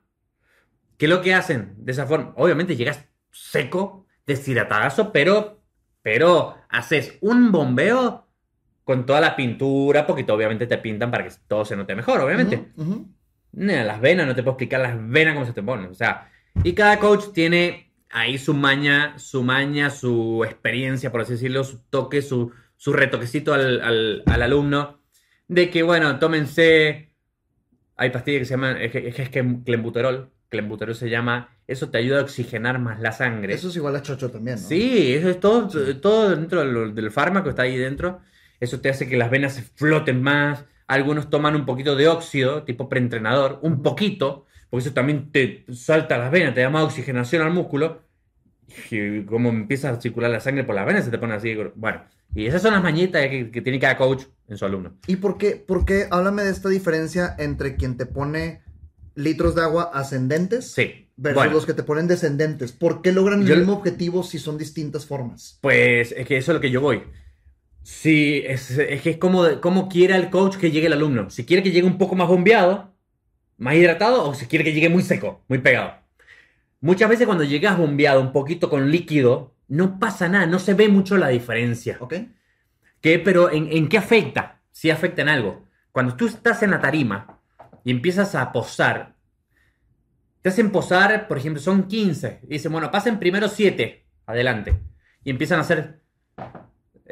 [0.97, 2.33] ¿Qué es lo que hacen de esa forma?
[2.37, 5.61] Obviamente llegas seco, deshidratadazo, pero,
[6.01, 8.27] pero haces un bombeo
[8.83, 12.71] con toda la pintura, porque obviamente te pintan para que todo se note mejor, obviamente.
[12.75, 12.93] Ujú, ujú.
[12.95, 13.20] Nah,
[13.53, 15.87] Las venas, no te puedo explicar las venas cómo se te ponen.
[15.91, 16.29] O sea,
[16.63, 21.79] y cada coach tiene ahí su maña, su maña, su experiencia, por así decirlo, su
[21.89, 24.99] toque, su, su retoquecito al, al- al alumno.
[25.47, 27.09] De que, bueno, tómense.
[27.97, 28.77] Hay pastillas que se llaman.
[28.77, 30.31] Es que es, que- es que clenbuterol.
[30.49, 31.49] Clenbuterol se llama.
[31.67, 33.53] Eso te ayuda a oxigenar más la sangre.
[33.53, 34.67] Eso es igual a chocho también, ¿no?
[34.67, 35.67] Sí, eso es todo,
[36.01, 38.21] todo dentro del, del fármaco está ahí dentro.
[38.59, 40.65] Eso te hace que las venas se floten más.
[40.91, 46.17] Algunos toman un poquito de óxido, tipo preentrenador, un poquito, porque eso también te salta
[46.17, 48.01] las venas, te da más oxigenación al músculo.
[48.89, 51.55] Y como empieza a circular la sangre por las venas, se te pone así.
[51.75, 52.03] Bueno,
[52.35, 54.95] y esas son las mañitas que, que tiene cada coach en su alumno.
[55.07, 56.07] ¿Y por qué, por qué?
[56.11, 58.61] Háblame de esta diferencia entre quien te pone
[59.15, 61.09] litros de agua ascendentes Sí.
[61.17, 62.71] versus Bueno, los que te ponen descendentes.
[62.71, 65.57] ¿Por qué logran Yo- el mismo objetivo si son distintas formas?
[65.61, 67.03] Pues es que eso es lo que yo voy.
[67.83, 71.29] Sí, es, es que es como, como quiera el coach que llegue el alumno.
[71.29, 72.93] Si quiere que llegue un poco más bombeado,
[73.57, 75.95] más hidratado, o si quiere que llegue muy seco, muy pegado.
[76.79, 80.89] Muchas veces cuando llegas bombeado un poquito con líquido, no pasa nada, no se ve
[80.89, 81.97] mucho la diferencia.
[81.99, 82.15] ¿Ok?
[83.01, 83.19] ¿Qué?
[83.19, 84.61] Pero ¿en, en qué afecta?
[84.71, 85.65] Sí afecta en algo.
[85.91, 87.39] Cuando tú estás en la tarima
[87.83, 89.15] y empiezas a posar,
[90.41, 92.41] te hacen posar, por ejemplo, son 15.
[92.43, 94.79] Y dicen, bueno, pasen primero 7 adelante.
[95.23, 96.00] Y empiezan a hacer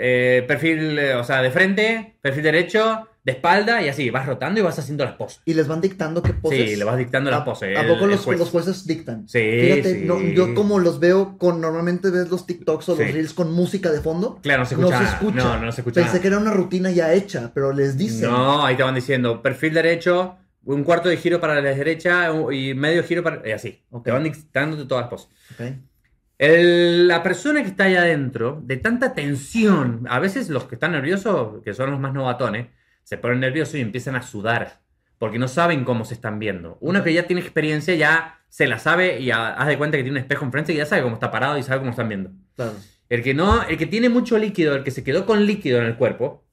[0.02, 4.10] eh, perfil, eh, o sea, de frente, perfil derecho, de espalda y así.
[4.10, 5.42] Vas rotando y vas haciendo las poses.
[5.44, 6.70] Y les van dictando qué poses.
[6.70, 7.78] Sí, le vas dictando las ¿A- poses.
[7.78, 8.40] ¿A poco el los, juez.
[8.40, 9.28] los jueces dictan?
[9.28, 10.06] Sí, Fíjate, sí.
[10.06, 13.12] no, yo como los veo con, normalmente ves los TikToks o los Sí.
[13.12, 14.40] Reels con música de fondo.
[14.42, 14.98] Claro, no se no escucha.
[14.98, 15.16] se nada.
[15.18, 15.36] escucha.
[15.44, 16.02] No, no se escucha.
[16.02, 18.30] Pensé que era una rutina ya hecha, pero les dicen.
[18.32, 22.74] No, ahí te van diciendo perfil derecho, un cuarto de giro para la derecha y
[22.74, 23.46] medio giro para.
[23.48, 23.84] Y así.
[23.92, 24.06] Ok.
[24.06, 25.28] Te van dictando todas las poses.
[25.60, 25.66] Ok.
[26.40, 30.94] El- la persona que está allá adentro, de tanta tensión, a veces los que están
[30.94, 32.68] nerviosos, que son los más novatones,
[33.04, 34.80] se ponen nerviosos y empiezan a sudar,
[35.18, 36.78] porque no saben cómo se están viendo.
[36.80, 40.04] Uno que ya tiene experiencia ya se la sabe y ha- haz de cuenta que
[40.04, 42.32] tiene un espejo enfrente y ya sabe cómo está parado y sabe cómo están viendo.
[42.56, 42.74] Claro.
[43.10, 45.86] El que no, el que tiene mucho líquido, el que se quedó con líquido en
[45.86, 46.46] el cuerpo,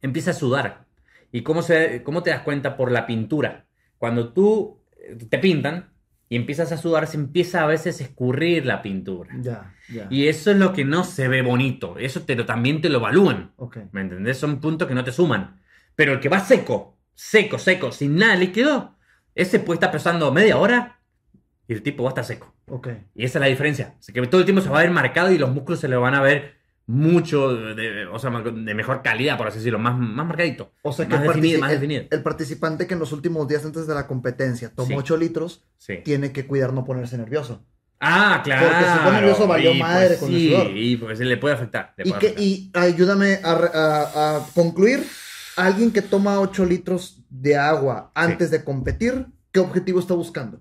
[0.00, 0.86] empieza a sudar.
[1.30, 2.76] ¿Y cómo, se, cómo te das cuenta?
[2.76, 3.66] Por la pintura.
[3.98, 5.91] Cuando tú eh, te pintan
[6.32, 9.34] y empiezas a sudar, se empieza a veces a escurrir la pintura.
[9.38, 10.06] Ya, ya.
[10.08, 11.98] Y eso es lo que no se ve bonito.
[11.98, 13.52] Eso te lo, también te lo evalúan.
[13.56, 13.80] Ok.
[13.92, 14.38] ¿Me entendés?
[14.38, 15.60] Son puntos que no te suman.
[15.94, 18.96] Pero el que va seco, seco, seco, sin nada líquido,
[19.34, 21.00] ese puede estar pesando media hora
[21.68, 22.54] y el tipo va a estar seco.
[22.66, 22.88] Ok.
[23.14, 23.96] Y esa es la diferencia.
[23.98, 25.96] Así que todo el tiempo se va a ver marcado y los músculos se le
[25.96, 26.54] van a ver
[26.86, 30.72] mucho, de, o sea, de mejor calidad, por así decirlo, más, más marcadito.
[30.82, 32.04] O sea que más el, definido, más el- definido.
[32.10, 34.94] el participante que en los últimos días antes de la competencia tomó Sí.
[34.96, 35.98] 8 litros, Sí.
[36.04, 37.64] tiene que cuidar no ponerse nervioso.
[38.00, 38.66] Ah, claro.
[38.66, 40.66] Porque si pone nervioso, valió Y, madre pues, con el sí, sudor.
[40.76, 41.94] Y pues le puede afectar.
[41.96, 45.06] le Y, que, y ayúdame a, re- a- a concluir.
[45.56, 50.60] Alguien que toma 8 litros de agua antes de competir, ¿qué objetivo está buscando?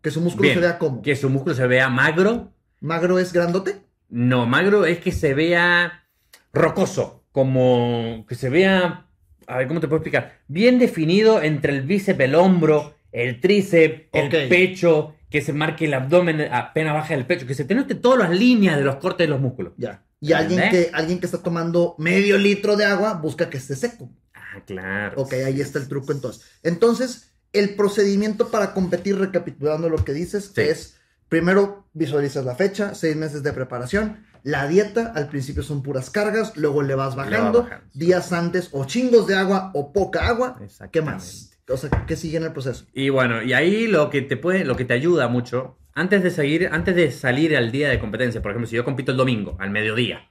[0.00, 1.02] Que su músculo Bien, se vea como.
[1.02, 2.52] Que su músculo se vea magro.
[2.80, 3.82] ¿Magro es grandote?
[4.12, 6.04] No, magro es que se vea
[6.52, 7.24] rocoso.
[7.32, 9.06] Como que se vea.
[9.46, 10.40] A ver, ¿cómo te puedo explicar?
[10.48, 15.94] Bien definido entre el bíceps, el hombro, el tríceps, el pecho, que se marque el
[15.94, 19.26] abdomen apenas baja el pecho, que se te note todas las líneas de los cortes
[19.26, 19.72] de los músculos.
[19.78, 20.04] Ya.
[20.20, 24.10] Y alguien que, alguien que está tomando medio litro de agua busca que esté seco.
[24.34, 25.22] Ah, claro.
[25.22, 26.44] Ok, ahí está el truco entonces.
[26.62, 30.60] Entonces, el procedimiento para competir, recapitulando lo que dices, Sí.
[30.60, 31.00] es
[31.32, 34.26] primero visualizas la fecha, seis meses de preparación.
[34.42, 37.70] La dieta, al principio son puras cargas, luego le vas Le va bajando.
[37.94, 40.60] Días antes, o chingos de agua o poca agua.
[40.90, 41.58] ¿Qué más?
[41.70, 42.84] O sea, ¿qué sigue en el proceso?
[42.92, 46.30] Y bueno, y ahí lo que te puede, lo que te ayuda mucho, antes de
[46.30, 49.56] seguir, antes de salir al día de competencia, por ejemplo, si yo compito el domingo,
[49.58, 50.28] al mediodía,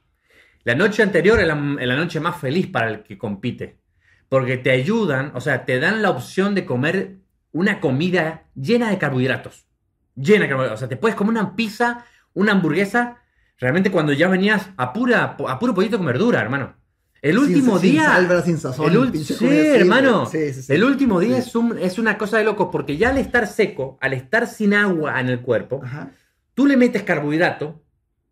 [0.62, 3.80] la noche anterior es la, es la noche más feliz para el que compite.
[4.28, 7.16] Porque te ayudan, o sea, te dan la opción de comer
[7.50, 9.66] una comida llena de carbohidratos.
[10.14, 10.78] Llena de carbohidratos.
[10.78, 13.18] O sea, te puedes comer una pizza, una hamburguesa,
[13.58, 16.74] realmente cuando ya venías a, pura, a puro pollito con verdura, hermano.
[17.22, 18.16] El último sin, día...
[18.16, 18.92] Sin sin sazón.
[18.92, 20.26] El sí, así, hermano.
[20.26, 20.72] Sí, sí.
[20.72, 23.96] El último día es, un- es una cosa de locos porque ya al estar seco,
[24.00, 26.10] al estar sin agua en el cuerpo, Ajá.
[26.54, 27.80] tú le metes carbohidrato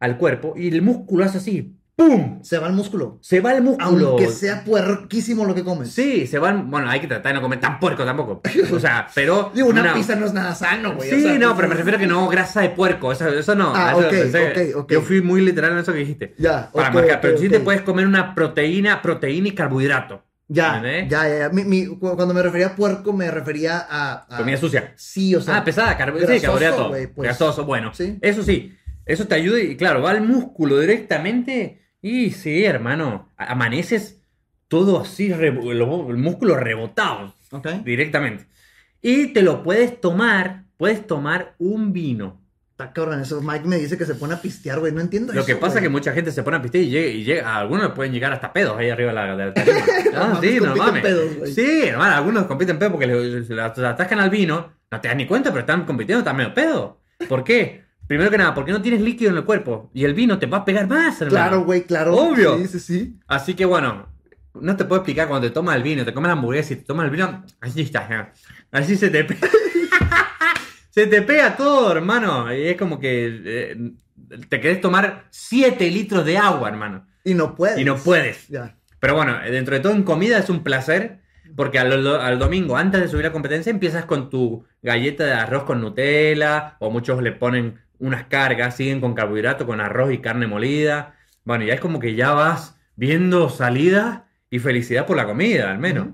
[0.00, 1.76] al cuerpo y el músculo hace así,
[2.08, 2.42] ¡pum!
[2.42, 3.18] Se va el músculo.
[3.20, 4.08] Se va el músculo.
[4.10, 5.90] Aunque sea puerquísimo lo que comes.
[5.92, 6.70] Sí, se van.
[6.70, 8.40] Bueno, hay que tratar de no comer tan puerco tampoco.
[8.72, 9.50] O sea, pero.
[9.54, 11.10] Digo, una pizza no es nada sano, güey.
[11.10, 13.12] Sí, o sea, no, pero me refiero a que no grasa de puerco.
[13.12, 13.72] Eso, eso no.
[13.74, 14.92] Ah, Eso- ok, eso- ok, ok.
[14.92, 16.34] Yo fui muy literal en eso que dijiste.
[16.38, 20.24] Ya, Para marcar, pero sí te puedes comer una proteína, proteína y carbohidrato.
[20.52, 21.38] Ya, ya, ya.
[21.38, 21.48] ya.
[21.50, 24.26] Mi- mi- cu- cuando me refería a puerco, me refería a.
[24.28, 24.94] a- Comida sucia.
[24.96, 25.58] Sí, o sea.
[25.58, 26.90] ah, pesada, carbo- sí, carbohidrato.
[26.90, 27.10] pues.
[27.16, 27.92] Grasoso, bueno.
[27.94, 28.18] Sí.
[28.20, 31.80] Eso sí, eso te ayuda y claro, va al músculo directamente.
[32.02, 34.20] Y sí, hermano, amaneces
[34.68, 37.68] todo así, el músculo rebotado Ok.
[37.84, 38.46] directamente.
[39.02, 42.40] Y te lo puedes tomar, puedes tomar un vino.
[42.72, 43.42] Está cabrón, eso.
[43.42, 44.92] Mike me dice que se pone a pistear, güey.
[44.92, 45.46] No entiendo Lo eso.
[45.46, 47.56] que pasa es que mucha gente se pone a pistear y llega, y llega- a
[47.58, 49.78] algunos le pueden llegar hasta pedos ahí arriba de la, de la tarima.
[50.14, 51.02] Ah, sí, no mames.
[51.02, 51.52] pedos, güey.
[51.52, 55.26] Sí, hermano, algunos compiten pedo porque le, la atascan al vino, no te das ni
[55.26, 57.00] cuenta, pero están compitiendo también pedo.
[57.28, 57.84] ¿Por qué?
[58.10, 60.58] Primero que nada, porque no tienes líquido en el cuerpo y el vino te va
[60.58, 61.30] a pegar más, hermano.
[61.30, 62.16] Claro, güey, claro.
[62.16, 62.58] Obvio.
[62.58, 63.16] Sí, sí, sí.
[63.28, 64.08] Así que bueno,
[64.52, 66.82] no te puedo explicar cuando te tomas el vino, te comes la hamburguesa y te
[66.82, 68.32] tomas el vino, así está, ya.
[68.72, 69.46] así se te pega.
[70.90, 72.52] se te pega todo, hermano.
[72.52, 73.92] Y es como que eh,
[74.48, 77.06] te querés tomar 7 litros de agua, hermano.
[77.22, 77.78] Y no puedes.
[77.78, 78.48] Y no puedes.
[78.98, 81.20] Pero bueno, dentro de todo en comida es un placer,
[81.54, 85.62] porque al, al domingo, antes de subir a competencia, empiezas con tu galleta de arroz
[85.62, 90.46] con Nutella, o muchos le ponen unas cargas, siguen con carbohidrato, con arroz y carne
[90.46, 91.14] molida.
[91.44, 95.78] Bueno, ya es como que ya vas viendo salida y felicidad por la comida, al
[95.78, 96.08] menos.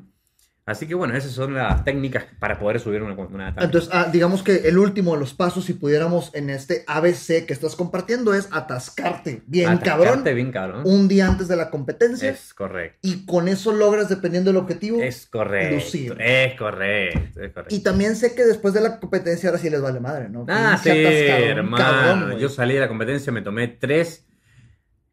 [0.66, 3.66] Así que bueno, esas son las técnicas para poder subir una, una tabla.
[3.66, 7.52] Entonces, ah, digamos que el último de los pasos, si pudiéramos en este ABC que
[7.52, 10.82] estás compartiendo, es atascarte bien Atascarte cabrón bien cabrón.
[10.84, 12.30] un día antes de la competencia.
[12.30, 12.98] Es correcto.
[13.02, 15.00] Y con eso logras, dependiendo del objetivo.
[15.00, 15.76] Es correcto.
[15.76, 16.20] Lucir.
[16.20, 17.40] Es correcto.
[17.40, 17.72] Es correcto.
[17.74, 20.46] Y también sé que después de la competencia ahora sí les vale madre, ¿no?
[20.48, 21.76] Ah, sí, hermano.
[21.76, 24.26] cabrón, yo salí de la competencia, me tomé tres.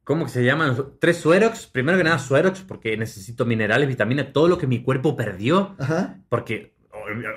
[0.03, 0.75] ¿Cómo que se llaman?
[0.99, 1.67] Tres suerox.
[1.67, 5.75] Primero que nada, suerox, porque necesito minerales, vitaminas, todo lo que mi cuerpo perdió.
[5.79, 6.17] Ajá.
[6.29, 6.75] Porque,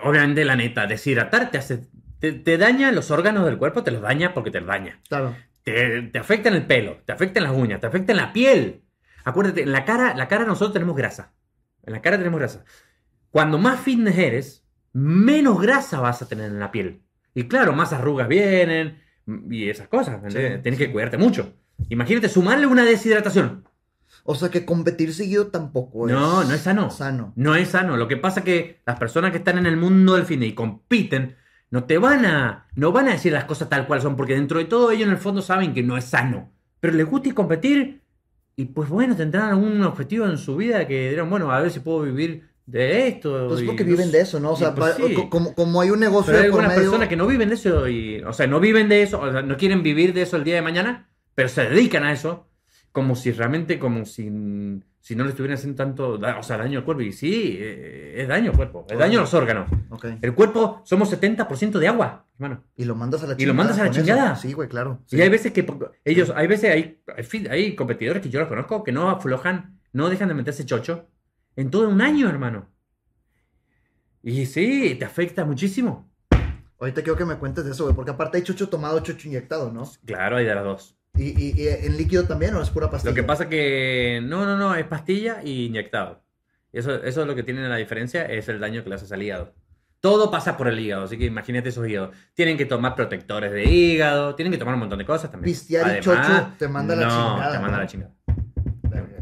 [0.02, 1.88] obviamente, la neta, deshidratarte te hace.
[2.18, 5.00] Te, te daña los órganos del cuerpo, te los daña porque te los daña.
[5.08, 5.36] Claro.
[5.62, 8.32] Te, te afecta en el pelo, te afecta en las uñas, te afecta en la
[8.32, 8.82] piel.
[9.24, 11.34] Acuérdate, en la cara, la cara nosotros tenemos grasa.
[11.84, 12.64] En la cara tenemos grasa.
[13.30, 17.02] Cuando más fitness eres, menos grasa vas a tener en la piel.
[17.34, 19.02] Y claro, más arrugas vienen
[19.50, 20.20] y esas cosas.
[20.32, 20.76] Tienes sí.
[20.76, 21.54] que cuidarte mucho.
[21.88, 23.64] Imagínate sumarle una deshidratación.
[24.24, 26.14] O sea que competir seguido tampoco es.
[26.14, 26.90] No, no es sano.
[26.90, 27.32] Sano.
[27.36, 27.96] No es sano.
[27.96, 30.54] Lo que pasa es que las personas que están en el mundo del fitness y
[30.54, 31.36] compiten,
[31.70, 34.58] no te van a, no van a decir las cosas tal cual son, porque dentro
[34.58, 36.50] de todo ellos en el fondo saben que no es sano.
[36.80, 38.02] Pero les gusta ir competir
[38.56, 41.80] y pues bueno, tendrán algún objetivo en su vida que dirán, bueno, a ver si
[41.80, 43.46] puedo vivir de esto.
[43.48, 44.52] Pues y porque viven de eso, ¿no?
[44.52, 45.14] O Y sea, pues pa- sí.
[45.14, 47.86] co- como, como hay un negocio Pero hay algunas personas que no viven de eso
[47.86, 50.42] y, o sea, no viven de eso, o sea, no quieren vivir de eso el
[50.44, 52.48] día de mañana, pero se dedican a eso
[52.90, 54.24] como si realmente, como si,
[55.00, 57.02] si no le estuvieran haciendo tanto, da- o sea, daño al cuerpo.
[57.02, 59.70] Y sí, eh, es daño al cuerpo, es daño a los órganos.
[59.90, 60.06] Ok.
[60.22, 62.64] El cuerpo somos 70% de agua, hermano.
[62.74, 64.06] Y lo mandas a la Y lo mandas a la con eso.
[64.06, 64.34] chingada.
[64.36, 65.02] Sí, güey, claro.
[65.10, 65.66] Y hay veces que
[66.06, 67.02] ellos, hay veces hay,
[67.50, 71.06] hay competidores que yo los conozco que no aflojan, no dejan de meterse chocho
[71.54, 72.70] en todo un año, hermano.
[74.22, 76.10] Y sí, te afecta muchísimo.
[76.80, 79.72] Ahorita quiero que me cuentes de eso, güey, porque aparte hay chocho tomado, chocho inyectado,
[79.72, 79.84] ¿no?
[80.04, 80.95] Claro, hay de las dos.
[81.16, 83.10] Y, y- y en líquido también o es pura pastilla.
[83.10, 86.22] Lo que pasa que no, no, no, es pastilla y inyectado.
[86.72, 89.22] Eso, eso es lo que tiene la diferencia, es el daño que le haces al
[89.22, 89.54] hígado.
[90.00, 92.14] Todo pasa por el hígado, así que imagínate esos hígados.
[92.34, 95.50] Tienen que tomar protectores de hígado, tienen que tomar un montón de cosas también.
[95.52, 97.82] Pistear y Además, chocho te manda a la no, chingada, te manda ¿no?
[97.82, 98.12] la chingada.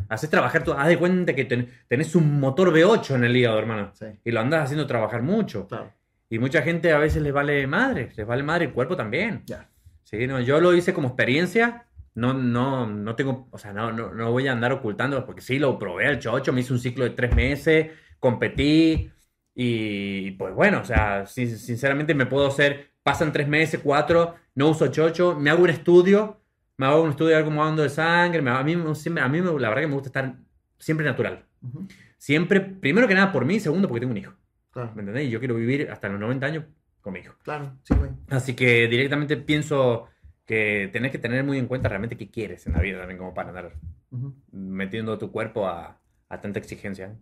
[0.09, 3.59] Haces trabajar, tu, haz de cuenta que ten- tenés un motor V8 en el hígado,
[3.59, 3.91] hermano.
[3.95, 5.67] Sí, Y lo andas haciendo trabajar mucho.
[5.67, 5.93] claro.
[6.29, 9.43] Y mucha gente a veces les vale madre, les vale madre el cuerpo también.
[9.47, 9.69] Ya.
[10.05, 11.87] Sí, no, yo lo hice como experiencia.
[12.15, 15.59] No, no, no tengo, o sea, no, no, no voy a andar ocultando, porque sí,
[15.59, 17.91] lo probé al chocho, me hice un ciclo de tres meses,
[18.21, 19.11] competí,
[19.55, 24.69] y pues bueno, o sea, sin- sinceramente me puedo hacer, pasan tres meses, cuatro, no
[24.71, 26.41] uso chocho, me hago un estudio,
[26.77, 29.69] me hago un estudio de cómo ando de sangre, me- a mí, a mí la
[29.69, 30.37] verdad que me gusta estar
[30.79, 31.45] siempre natural.
[32.19, 34.35] Siempre, primero que nada por mí, segundo porque tengo un hijo,
[34.71, 35.27] Claro, ¿me entendés?
[35.29, 36.65] Y yo quiero vivir hasta los 90 años
[37.05, 37.35] con mi hijo.
[37.45, 38.11] claro, sí, güey.
[38.31, 40.09] Así que directamente pienso
[40.47, 43.35] que tenés que tener muy en cuenta realmente qué quieres en la vida también como
[43.35, 43.73] para andar
[44.11, 44.35] Ujú.
[44.51, 47.17] metiendo tu cuerpo a, a tanta exigencia, ¿eh?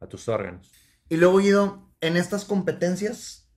[0.00, 0.72] a tus órganos.
[1.08, 3.48] Y luego, Guido, en estas competencias,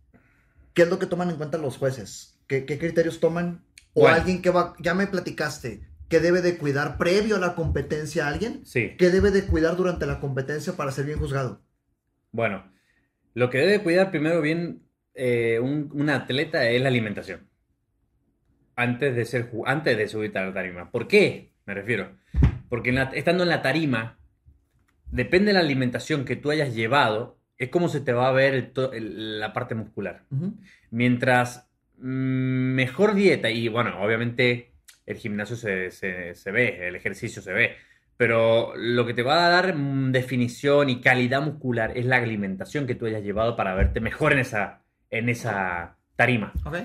[0.74, 2.40] ¿qué es lo que toman en cuenta los jueces?
[2.48, 3.64] ¿Qué, qué criterios toman?
[3.94, 4.18] O Bueno.
[4.18, 8.30] alguien que va, ya me platicaste, que debe de cuidar previo a la competencia a
[8.30, 8.96] alguien, Sí.
[8.98, 11.62] ¿qué debe de cuidar durante la competencia para ser bien juzgado?
[12.32, 12.72] Bueno,
[13.34, 14.84] lo que debe cuidar primero bien
[15.15, 17.48] eh, un, un atleta es la alimentación.
[18.76, 20.89] Antes de ser antes de subirte a la tarima.
[20.91, 21.52] ¿Por qué?
[21.65, 22.12] Me refiero.
[22.69, 24.17] Porque en la- estando en la tarima,
[25.12, 28.54] depende de la alimentación que tú hayas llevado, es como se te va a ver
[28.54, 30.24] el to- el- la parte muscular.
[30.91, 34.72] Mientras mm, mejor dieta, y bueno, obviamente
[35.06, 37.76] el gimnasio se, se- se ve, el ejercicio se ve,
[38.15, 42.88] pero lo que te va a dar mm, definición y calidad muscular es la alimentación
[42.88, 46.54] que tú hayas llevado para verte mejor en esa, en esa tarima.
[46.65, 46.78] Ok.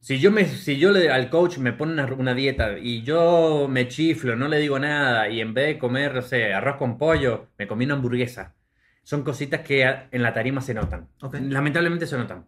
[0.00, 3.66] Si yo, me, si yo le, al coach me pone una, una dieta y yo
[3.68, 6.96] me chiflo, no le digo nada y en vez de comer, no sé, arroz con
[6.96, 8.54] pollo, me comí una hamburguesa.
[9.02, 11.08] Son cositas que en la tarima se notan.
[11.22, 11.36] Ok.
[11.40, 12.46] Lamentablemente se notan.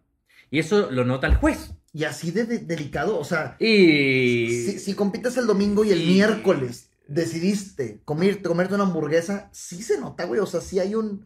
[0.49, 1.73] Y eso lo nota el juez.
[1.93, 4.47] Y así de, de- delicado, o sea, Y...
[4.49, 9.81] si, si compites el domingo y el y- miércoles decidiste comerte, comerte una hamburguesa, sí
[9.83, 11.25] se nota, güey, o sea, sí hay un...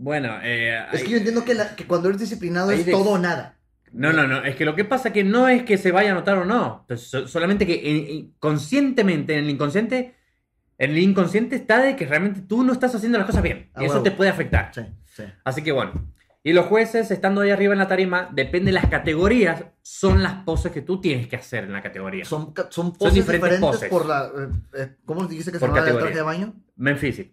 [0.00, 2.86] Bueno, eh, Es hay- que yo entiendo que, la- que cuando eres disciplinado Hay es
[2.86, 3.56] de- todo o nada.
[3.92, 4.44] No, no, no.
[4.44, 6.86] Es que lo que pasa que no es que se vaya a notar o no.
[6.96, 7.80] So- solamente que eh,
[8.12, 10.14] eh, conscientemente, en el inconsciente,
[10.78, 13.70] en el inconsciente está de que realmente tú no estás haciendo las cosas bien.
[13.74, 14.70] Ah, y eso te puede afectar.
[14.74, 14.82] Sí,
[15.16, 15.24] sí.
[15.42, 15.92] Así que bueno.
[16.48, 20.44] Y los jueces, estando ahí arriba en la tarima, depende de las categorías, son las
[20.44, 22.24] poses que tú tienes que hacer en la categoría.
[22.24, 23.90] Son, son poses diferentes diferentes poses.
[23.90, 24.24] por la...
[24.34, 26.54] eh, eh, ¿Cómo dijiste que Por se llama el traje de baño?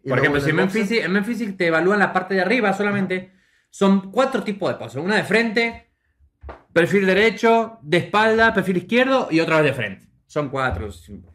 [0.03, 0.51] ¿Y Por ejemplo, si?
[0.51, 3.31] Physique, en Men Physique te evalúan la parte de arriba solamente,
[3.69, 5.01] son cuatro tipos de poses.
[5.01, 5.91] Una de frente,
[6.73, 10.09] perfil derecho, de espalda, perfil izquierdo y otra vez de frente.
[10.27, 10.91] Son cuatro.
[10.91, 11.31] cinco.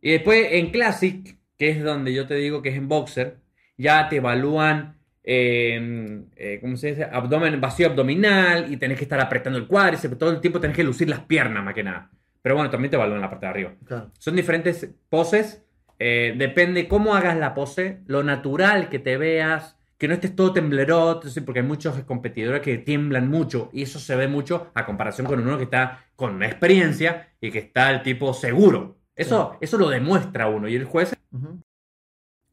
[0.00, 3.38] Y después en Classic, que es donde yo te digo que es en Boxer,
[3.78, 7.04] ya te evalúan, eh, eh, ¿cómo se dice?
[7.04, 10.84] Abdomen, vacío abdominal y tenés que estar apretando el cuádriceps, todo el tiempo tenés que
[10.84, 12.10] lucir las piernas más que nada.
[12.40, 13.72] Pero bueno, también te evalúan la parte de arriba.
[13.84, 14.10] Claro.
[14.18, 15.64] Son diferentes poses.
[15.98, 20.52] eh, depende cómo hagas la pose, lo natural que te veas, que no estés todo
[20.52, 21.40] temblerote, ¿sí?
[21.42, 25.38] porque hay muchos competidores que tiemblan mucho y eso se ve mucho a comparación con
[25.38, 28.96] uno que está con experiencia y que está el tipo seguro.
[29.14, 31.14] Eso, eso lo demuestra uno y el juez.
[31.30, 31.60] Ujú.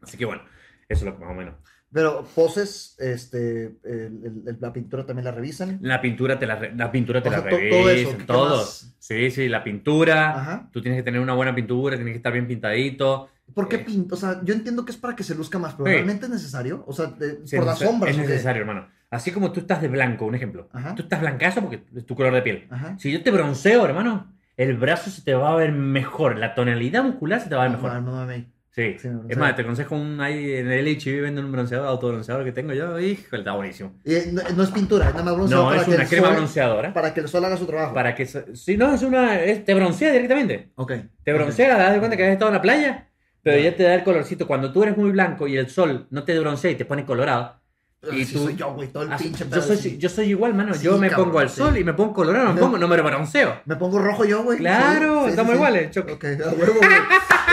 [0.02, 0.44] Así que bueno,
[0.88, 1.56] eso es lo que más o menos.
[1.91, 5.80] Pero poses, este, el- el- la pintura también la revisan.
[5.82, 8.58] La pintura te la, la pintura te O la sea, todo revisan, eso, ¿qué todo.
[8.58, 8.95] más?
[8.99, 10.30] Sí, sí, la pintura.
[10.39, 10.69] Ajá.
[10.71, 13.30] Tú tienes que tener una buena pintura, tienes que estar bien pintadito.
[13.56, 13.80] ¿Por qué Eh.
[13.80, 14.13] pinto?
[14.13, 15.93] O sea, yo entiendo que es para que se luzca más, pero Sí.
[15.93, 16.84] ¿realmente es necesario?
[16.86, 18.12] O sea, de- Sí, por las sombras.
[18.12, 18.88] Es necesario, hermano.
[19.10, 20.69] Así como tú estás de blanco, un ejemplo.
[20.71, 20.93] Ajá.
[20.93, 22.67] Tú estás blancazo porque es tu color de piel.
[22.69, 22.95] Ajá.
[22.99, 26.38] Si yo te bronceo, hermano, el brazo se te va a ver mejor.
[26.38, 27.93] La tonalidad muscular se te va a ver mejor.
[27.93, 28.45] No, no, no.
[28.80, 28.96] Sí.
[29.00, 32.44] Sí, me es más, te aconsejo un ahí en el HB venden un bronceador, autobronceador
[32.46, 33.00] que tengo yo.
[33.00, 33.94] Hijo, está buenísimo.
[34.06, 36.06] Y, eh, no, no es pintura, es nada más bronceado No, para es que una
[36.06, 36.94] crema sol- bronceadora.
[36.94, 37.94] Para que el sol haga su trabajo.
[37.94, 38.26] Para que.
[38.26, 39.39] Si no, es una.
[39.42, 40.72] es- te broncea directamente.
[40.76, 40.94] Ok.
[41.24, 43.10] Te broncea, te das cuenta que has estado en la playa,
[43.44, 44.48] pero ya te da el colorcito.
[44.48, 47.59] Cuando tú eres muy blanco y el sol no te broncea y te pone colorado.
[48.14, 49.98] Y tú- soy yo, güey, todo el Así- pinche yo, pedo soy, así.
[49.98, 50.74] yo soy igual, mano.
[50.74, 51.58] Sí, yo me cabrón, pongo al sí.
[51.58, 53.60] sol y me pongo colorado, no me, pongo, no me bronceo.
[53.66, 54.58] Me pongo rojo yo, güey.
[54.60, 56.14] Claro, Sí, estamos iguales, choque.
[56.14, 56.92] Ok, a huevo, güey.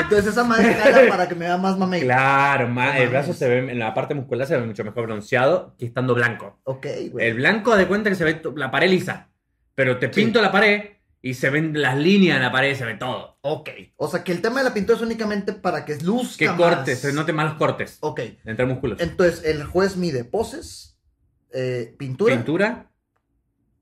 [0.02, 2.02] Entonces esa madre caga para que me vea más mamey.
[2.02, 5.06] Claro, ma- No el brazo se ve, en la parte muscular se ve mucho mejor
[5.06, 6.60] bronceado que estando blanco.
[6.64, 7.26] Ok, güey.
[7.26, 9.28] El blanco de cuenta que se ve la pared lisa,
[9.74, 10.90] pero te pinto la pared
[11.28, 13.38] y se ven las líneas en la pared, se ve todo.
[13.40, 13.70] Ok.
[13.96, 17.00] O sea que el tema de la pintura es únicamente para que luzca Que cortes,
[17.00, 18.20] se noten más los cortes Ok.
[18.44, 19.00] entre músculos.
[19.00, 20.96] Entonces el juez mide poses,
[21.52, 22.34] eh, pintura.
[22.36, 22.90] Pintura.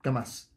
[0.01, 0.51] ¿Qué más?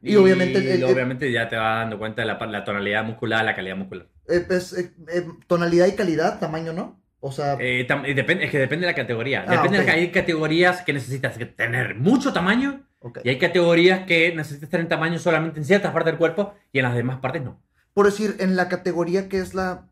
[0.00, 3.44] Y obviamente el- el- obviamente ya te vas dando cuenta de la, la tonalidad muscular,
[3.44, 4.06] la calidad muscular.
[4.28, 7.02] Eh, pues, eh, eh, tonalidad y calidad, tamaño, ¿no?
[7.20, 9.44] O sea, Eh, eh, depende, es que depende de la categoría.
[9.48, 9.88] Ah, depende de ok.
[9.88, 13.20] la- hay categorías que necesitas tener mucho tamaño ok.
[13.24, 16.84] y hay categorías que necesitas tener tamaño solamente en ciertas partes del cuerpo y en
[16.84, 17.60] las demás partes no.
[17.94, 19.86] Por decir, en la categoría que es la.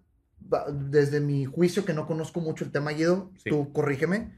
[0.72, 3.50] Desde mi juicio, que no conozco mucho el tema, Guido, Sí.
[3.50, 4.30] tú corrígeme.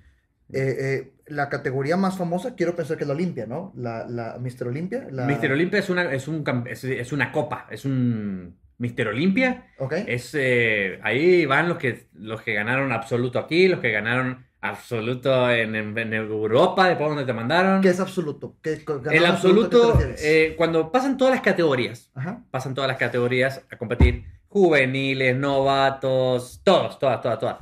[0.50, 3.74] eh, eh, la categoría más famosa, quiero pensar que es la Olimpia, ¿no?
[3.76, 4.68] La, la Mr.
[4.68, 5.06] Olimpia.
[5.10, 5.26] La...
[5.26, 9.66] Mister Olimpia es una, es, un, es, es una copa, es un Mister Olimpia.
[9.78, 9.92] Ok.
[10.06, 15.50] Es, eh, ahí van los que, los que ganaron absoluto aquí, los que ganaron absoluto
[15.50, 17.80] en, en- Europa, después donde te mandaron.
[17.80, 18.56] ¿Qué es absoluto?
[18.62, 22.42] ¿Qué, co- El ganador ¿a qué absoluto, eh, cuando pasan todas las categorías, Ajá.
[22.50, 24.24] pasan todas las categorías a competir.
[24.48, 27.56] Juveniles, novatos, todos, todas, todas, todas.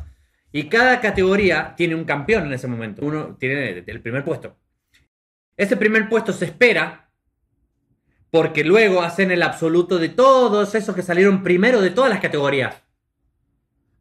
[0.52, 3.02] Y cada categoría tiene un campeón en ese momento.
[3.04, 4.56] Uno tiene el primer puesto.
[5.56, 7.10] Ese primer puesto se espera
[8.30, 12.82] porque luego hacen el absoluto de todos esos que salieron primero de todas las categorías.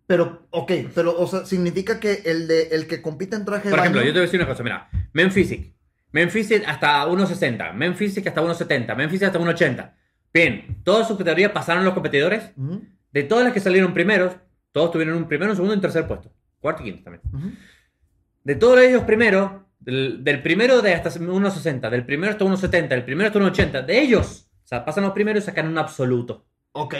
[0.08, 3.70] Pero, ok, pero, o sea, significa que el de el que compite en traje de
[3.72, 5.74] Por ejemplo, baño- yo te voy a decir una cosa, mira, Men Physique.
[6.12, 9.94] Men Physique hasta 1.60, Men Physique hasta 1.70, Men Physique hasta 1.80.
[10.34, 12.52] Bien, todas sus categorías pasaron los competidores.
[12.56, 14.36] Ujú, De todas las que salieron primeros,
[14.72, 16.32] todos tuvieron un primero, un segundo y un tercer puesto.
[16.60, 17.22] Cuarto y quinto también.
[17.34, 17.52] ujú.
[18.44, 23.04] De todos ellos primeros, del, del primero de hasta 1.60, del primero hasta 1.70, del
[23.06, 26.46] primero hasta 1.80, de ellos, o sea, pasan los primeros y sacan un absoluto.
[26.74, 26.94] Ok.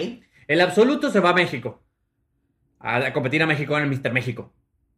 [0.48, 1.84] El absoluto se va a México.
[2.86, 4.12] A, competir a México en el Mr.
[4.14, 4.54] México.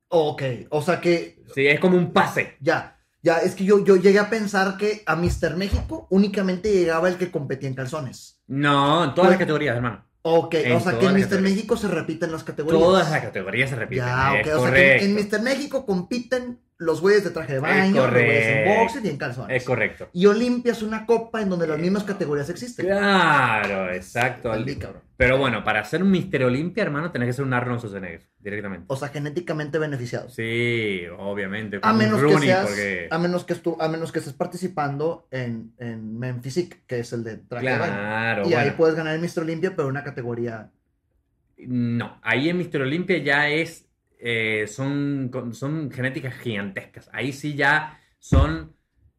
[0.09, 2.55] Ok, o sea que Sí, es como un pase.
[2.59, 5.57] ya, ya, es que yo, yo llegué a pensar que a Mr.
[5.57, 8.39] México únicamente llegaba el que competía en calzones.
[8.47, 10.05] No, en todas las categorías, hermano.
[10.21, 11.41] Ok, En o sea que en categorías.
[11.41, 12.81] México se repiten las categorías.
[12.83, 14.05] Todas las categorías se repiten.
[14.05, 14.99] Ya, ok, es o sea correcto.
[14.99, 15.41] que en Mr.
[15.41, 18.81] México compiten los güeyes de traje de baño, los güeyes en correcto.
[18.81, 19.57] boxer y en calzones.
[19.57, 20.09] Es correcto.
[20.13, 22.85] Y Olimpia es una copa en donde las mismas categorías existen.
[22.85, 24.53] Claro, exacto.
[24.53, 25.01] Entendí, cabrón.
[25.17, 28.85] Pero bueno, para ser un Mister Olimpia, hermano, tenés que ser un Arnold Schwarzenegger directamente.
[28.87, 30.35] O sea, genéticamente beneficiados.
[30.35, 31.79] Sí, obviamente.
[31.81, 34.33] A un menos, que Rooney, seas, porque- a, menos que estu- a menos que estés
[34.35, 37.75] participando en, en Men Physique, que es el de traje de.
[37.77, 39.39] Claro, Y ahí puedes ganar el Mr.
[39.41, 40.69] Olimpia, pero una categoría.
[41.57, 43.87] No, ahí en Mister Olimpia ya es.
[44.19, 47.09] eh, son, son genéticas gigantescas.
[47.11, 48.73] Ahí sí ya son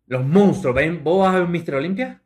[0.06, 0.76] los monstruos.
[0.76, 1.02] ¿Ven?
[1.02, 2.22] Vos vas a ver Mister Olimpia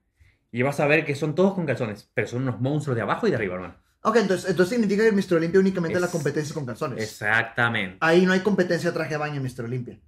[0.52, 3.26] y vas a ver que son todos con calzones, pero son unos monstruos de abajo
[3.26, 3.74] y de arriba, hermano.
[4.02, 5.34] Ok, entonces, entonces significa que el Mr.
[5.36, 7.02] Olimpia únicamente Es- la competencia con calzones.
[7.02, 7.96] Exactamente.
[8.00, 9.64] Ahí no hay competencia de traje de baño en Mr.
[9.64, 9.98] Olimpia.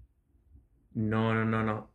[0.95, 1.91] No, no, no, no.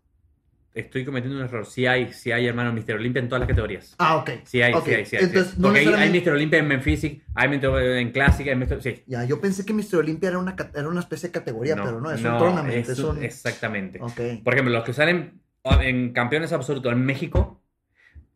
[0.74, 1.66] Estoy cometiendo un error.
[1.66, 3.96] Sí hay, sí hay, hermano, Mister Olimpia en todas las categorías.
[3.98, 4.30] Ah, ok.
[4.46, 5.24] Sí hay, Ok, sí hay, sí hay.
[5.26, 5.60] Entonces, sí.
[5.62, 6.30] no Porque hay, Mr.
[6.34, 7.82] Olimpia en Menphysic, hay Mr.
[7.98, 8.82] en Clásica, hay Mr.
[8.82, 9.04] Sí.
[9.08, 9.96] Ya, yo pensé que Mr.
[9.98, 12.88] Olimpia era una, era una especie de categoría, pero no, es un no, tournament.
[12.88, 13.24] es un- un...
[13.24, 14.00] Exactamente.
[14.02, 14.44] Ok.
[14.44, 15.42] Por ejemplo, los que salen
[15.82, 17.59] en campeones absolutos en México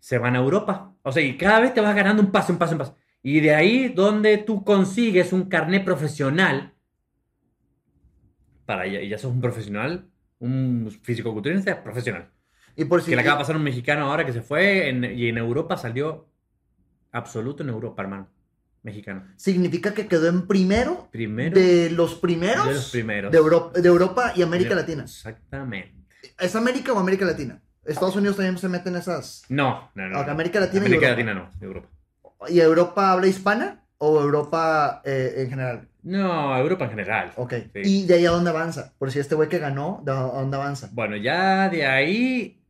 [0.04, 0.94] se van a Europa.
[1.04, 2.98] O sea, y cada vez te vas ganando un paso, un paso, un paso.
[3.22, 6.74] Y de ahí donde tú consigues un carnet profesional,
[8.66, 12.30] para ya, ya sos un profesional, un físico-culturista profesional.
[12.76, 13.12] Y por si...
[13.12, 15.38] Que le acaba de pasar a un mexicano ahora que se fue en- y en
[15.38, 16.28] Europa salió
[17.14, 18.28] absoluto en Europa, hermano.
[18.82, 19.26] Mexicano.
[19.38, 23.32] Significa que quedó en primero, Primero de los primeros de los primeros.
[23.32, 25.04] de Europa, de Europa y América De- Latina.
[25.04, 25.96] Exactamente.
[26.38, 27.63] ¿Es América o América Latina?
[27.86, 29.44] Estados Unidos también se meten esas...
[29.50, 30.20] No, no, no.
[30.20, 31.32] América Latina y América Europa.
[31.32, 31.88] Latina no, Europa.
[32.50, 35.88] ¿Y Europa habla hispana o Europa eh, en general?
[36.04, 37.32] No, Europa en general.
[37.36, 37.54] Ok.
[37.74, 37.82] Sí.
[37.84, 38.94] ¿Y de ahí a dónde avanza?
[38.98, 40.90] Por si este güey que ganó, ¿de a dónde avanza?
[40.96, 42.64] Ya ya de ahí,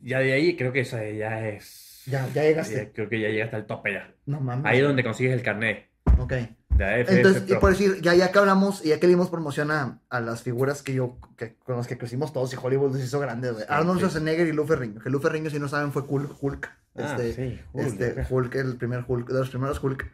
[0.00, 2.02] ya de ahí creo que eso ya es...
[2.06, 2.76] Ya, ya llegaste.
[2.76, 4.12] ya creo que ya llegaste al tope ya.
[4.26, 4.66] No mames.
[4.66, 5.88] Ahí es donde consigues el carnet
[6.18, 6.32] Ok.
[6.78, 7.60] Entonces, y Pro.
[7.60, 10.42] por decir, ya, ya que hablamos y ya que le dimos promoción a, a las
[10.42, 13.64] figuras que yo, que, con las que crecimos todos y Hollywood nos hizo grandes, güey.
[13.64, 14.06] Sí, Arnold sí.
[14.06, 15.00] Schwarzenegger y Lou Ferrigno.
[15.00, 16.36] Que Lou Ferrigno, si no saben, fue Hulk.
[16.42, 16.70] Hulk.
[16.96, 18.26] Ah, Este, sí, Hulk, este.
[18.28, 20.10] Hulk, el primer Hulk, de los primeros Hulk.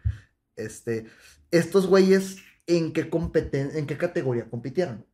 [0.57, 1.07] Este,
[1.51, 5.07] estos güeyes, ¿en qué competen en qué categoría compitieron?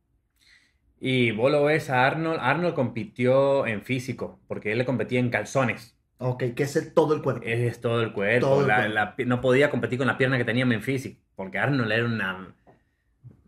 [0.99, 2.39] Y vos lo ves a Arnold.
[2.41, 5.96] Arnold compitió en físico, porque él le competía en calzones.
[6.19, 7.41] Ok, que es el- todo el cuerpo.
[7.45, 8.47] Es todo el cuerpo.
[8.47, 8.93] Todo el la- cuerpo.
[9.21, 12.55] la no podía competir con la pierna que tenía en Physique, porque Arnold era una,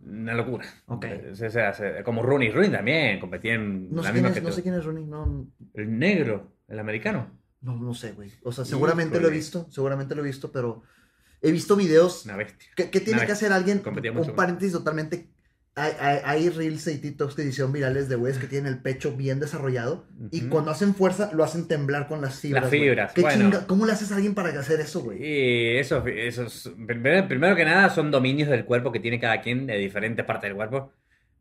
[0.05, 0.65] una locura.
[0.87, 1.05] Ok.
[1.31, 2.51] O sea, se- como Rooney.
[2.51, 4.55] Rooney también competía en No la sé, quién es, no categoría.
[4.55, 7.31] sé quién es Rooney, no, El negro, el americano.
[7.61, 8.31] no, no sé, güey.
[8.43, 10.83] O sea, seguramente lo he visto, seguramente lo he visto, pero
[11.41, 12.69] he visto videos Una bestia.
[12.75, 13.79] ¿Qué, tiene Una que hacer alguien?
[13.79, 15.27] competía Un mucho con- paréntesis totalmente.
[15.75, 19.15] Hay, hay, hay reels y TikToks que hicieron virales de güeyes que tienen el pecho
[19.15, 20.49] bien desarrollado y Ujú.
[20.49, 22.63] cuando hacen fuerza lo hacen temblar con las fibras.
[22.63, 23.49] Las fibras, ¿Qué bueno.
[23.49, 25.23] chinga- ¿Cómo le haces a alguien para hacer eso, güey?
[25.23, 29.67] Y eso, esos, primero, primero que nada son dominios del cuerpo que tiene cada quien
[29.67, 30.91] de diferentes partes del cuerpo.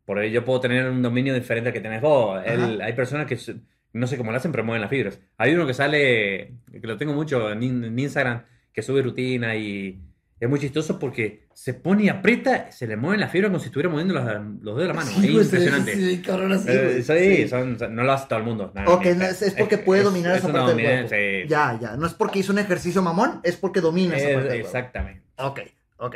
[0.05, 2.41] Por ello yo puedo tener un dominio diferente al que tenés vos.
[2.45, 3.37] Él- hay personas que
[3.91, 5.19] no sé cómo lo hacen, pero mueven las fibras.
[5.37, 9.99] Hay uno que sale, que lo tengo mucho en, en Instagram, que sube rutina y
[10.39, 13.65] es muy chistoso porque se pone y aprieta, se le mueven las fibras como si
[13.67, 15.11] estuviera moviendo los, los dedos de la mano.
[15.11, 15.95] Sí, es güey, impresionante.
[15.95, 18.71] Sí, cabrón, así, Eh, sí, son- son- no lo hace todo el mundo.
[18.73, 21.41] No, Ok, no, es, es porque puede dominar esa parte del dominancia, cuerpo.
[21.43, 21.49] sí.
[21.49, 21.97] Ya, ya.
[21.97, 24.67] No es porque hizo un ejercicio mamón, es porque domina esa parte del cuerpo.
[24.67, 25.23] exactamente.
[25.37, 25.59] Ok,
[25.97, 26.15] ok.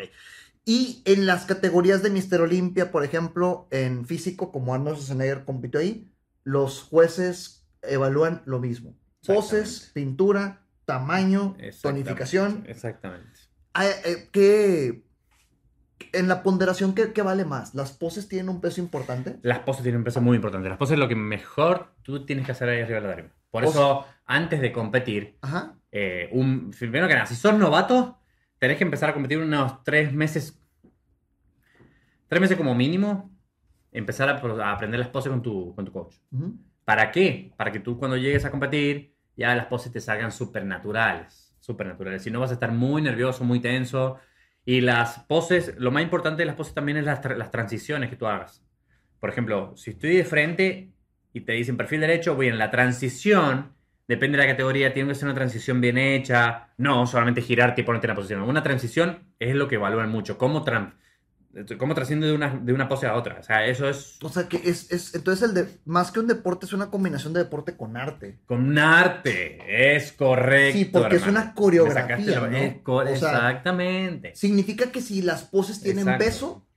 [0.65, 5.81] Y en las categorías de Mister Olimpia, por ejemplo, en físico, como Arnold Schwarzenegger compitió
[5.81, 6.09] ahí,
[6.45, 8.95] los jueces evalúan lo mismo.
[9.27, 12.63] Poses, pintura, tamaño, Exactamente, tonificación.
[12.67, 13.27] Exactamente.
[13.81, 15.03] Eh, ¿qué-
[16.11, 17.73] en la ponderación, ¿qué, qué vale más?
[17.73, 19.39] ¿Las poses tienen un peso importante?
[19.41, 20.69] Las poses tienen un peso muy importante.
[20.69, 23.29] Las poses es lo que mejor tú tienes que hacer ahí arriba de la tarima.
[23.49, 23.77] Por Pose.
[23.79, 25.75] eso, antes de competir, Ajá.
[25.91, 28.19] eh, un, primero que nada, si sos novato,
[28.59, 30.59] tenés que empezar a competir unos tres meses.
[32.27, 33.31] Tres meses como mínimo.
[33.91, 36.15] Empezar a, a aprender las poses con tu, con tu coach.
[36.83, 37.53] ¿Para qué?
[37.55, 41.42] Para que tú cuando llegues a competir, ya las poses te salgan súper naturales.
[41.63, 41.95] Súper.
[42.19, 44.19] Si no vas a estar muy nervioso, muy tenso.
[44.65, 48.17] Y las poses, lo más importante de las poses también es las, las transiciones que
[48.17, 48.65] tú hagas.
[49.21, 50.91] Por ejemplo, si estoy de frente
[51.31, 53.75] y te dicen perfil derecho, voy en la transición.
[54.09, 56.73] Depende de la categoría, tiene que ser una transición bien hecha.
[56.77, 58.41] No solamente girarte y ponerte en la posición.
[58.41, 60.37] Una transición es lo que evalúan mucho.
[60.37, 60.95] Cómo tran-
[61.77, 63.37] cómo trasciende de una, de una pose a otra.
[63.39, 64.17] O sea, eso es...
[64.23, 67.33] O sea, que es, es, entonces el de, más que un deporte, es una combinación
[67.33, 68.39] de deporte con arte.
[68.45, 70.77] Con arte, es correcto.
[70.79, 72.57] Sí, porque es una coreografía, ¿no?
[72.57, 74.35] es co- O sea, exactamente.
[74.35, 76.25] Significa que si las poses tienen Exacto.
[76.25, 76.67] peso,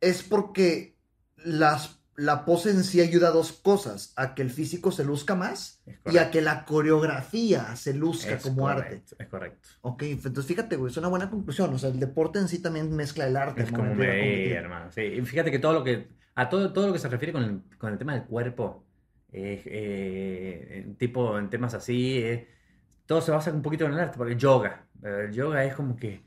[0.00, 0.96] es porque
[1.36, 5.34] las, la pose en sí ayuda a dos cosas, a que el físico se luzca
[5.34, 9.02] más y a que la coreografía se luzca Es como arte.
[9.18, 9.68] Es correcto.
[9.80, 11.72] Ok, entonces fíjate, güey, es una buena conclusión.
[11.74, 13.62] O sea, el deporte en sí también mezcla el arte.
[13.62, 14.52] Es como competir.
[14.52, 14.90] hermano.
[14.92, 16.08] Sí, y fíjate que todo lo que.
[16.34, 18.86] A todo, todo lo que se refiere con el, con el tema del cuerpo.
[19.32, 22.18] eh, eh, tipo, en temas así.
[22.18, 22.48] eh,
[23.06, 24.16] todo se basa un poquito en el arte.
[24.18, 24.86] Porque el yoga.
[25.02, 26.24] El yoga es como que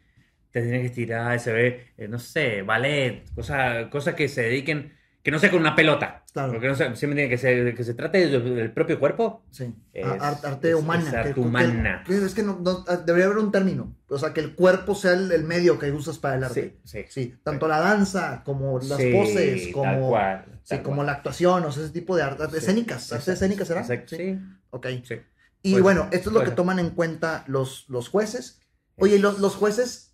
[0.51, 4.94] te tienes que estirar, se ve, eh, no sé, ballet, cosas cosas que se dediquen.
[5.25, 6.23] Que no sea con una pelota.
[6.33, 6.51] Claro.
[6.53, 9.43] Porque no sé, siempre tiene que, ser, que se trate del, propio cuerpo.
[9.49, 11.03] Sí, Es- ar- arte es- humana.
[11.03, 12.03] es que- arte que- humana.
[12.05, 13.95] que- es que no, no- debería haber un término.
[14.07, 16.77] O sea, que el cuerpo sea el, el medio que usas para el arte.
[16.83, 17.05] Sí, sí.
[17.09, 21.07] Sí, tanto la danza como las Sí, poses, tal como, cual, sí, tal como cual.
[21.07, 22.97] la actuación, o sea, ese tipo de arte, artes Sí, escénicas.
[23.11, 23.81] ¿Artes exacto, escénicas será?
[23.81, 24.87] exacto, sí, Ok.
[25.03, 25.15] sí.
[25.63, 28.61] Y Pues, bueno, esto es lo que toman en cuenta los, los jueces.
[28.97, 30.13] Oye, los, los jueces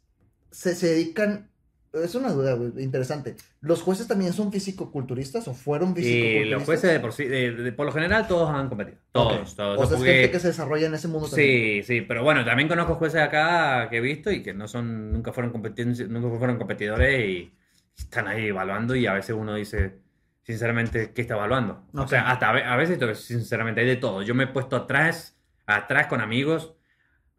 [0.51, 1.50] se, se dedican.
[1.93, 3.35] Es una duda güey, interesante.
[3.59, 6.51] ¿Los jueces también son fisicoculturistas o fueron Y fisicoculturistas?
[6.59, 8.97] los jueces, de por, sí, de- de- por lo general, todos han competido.
[9.11, 9.55] Todos, Ok.
[9.57, 9.77] todos.
[9.79, 11.83] O sea, es gente que se desarrolla en ese mundo también.
[11.83, 15.11] Sí, sí, pero bueno, también conozco jueces acá que he visto y que no son,
[15.11, 17.53] nunca fueron nunca fueron competidores y
[17.97, 19.97] están ahí evaluando y a veces uno dice,
[20.43, 21.83] sinceramente, ¿qué está evaluando?
[21.93, 22.07] O Ok.
[22.09, 24.21] sea, hasta a a veces, te- sinceramente, hay de todo.
[24.21, 26.73] Yo me he puesto atrás, atrás con amigos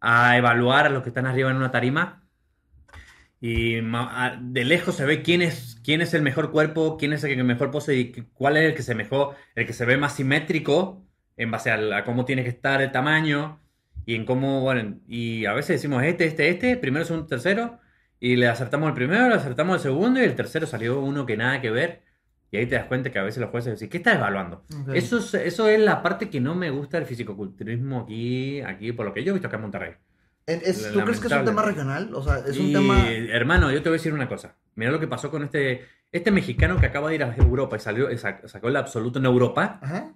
[0.01, 2.22] a evaluar a los que están arriba en una tarima
[3.43, 7.34] y de lejos se ve quién es, quién es el mejor cuerpo, quién es el
[7.36, 10.14] que mejor pose y cuál es el que se mejor, el que se ve más
[10.16, 11.05] simétrico
[11.36, 13.61] en base a, la- a cómo tiene que estar el tamaño
[14.07, 17.80] y en cómo, bueno, y a veces decimos este, este, este, primero, segundo, tercero,
[18.20, 21.36] y le acertamos el primero, le acertamos el segundo y el tercero salió uno que
[21.36, 22.03] nada que ver.
[22.53, 24.66] Y ahí te das cuenta que a veces los jueces dicen, ¿qué estás evaluando?
[24.82, 24.90] Ok.
[24.95, 29.07] Eso es, eso es la parte que no me gusta del fisicoculturismo aquí, aquí, por
[29.07, 29.93] lo que yo he visto acá en Monterrey.
[30.47, 32.12] Es- ¿Tú crees que es un tema regional?
[32.14, 33.09] O sea, es un Y, tema.
[33.11, 34.57] Hermano, yo te voy a decir una cosa.
[34.74, 37.80] Mira lo que pasó con este, este mexicano que acaba de ir a Europa y
[37.80, 39.78] salió, sac- sacó el absoluto en Europa.
[39.82, 40.14] Ajá.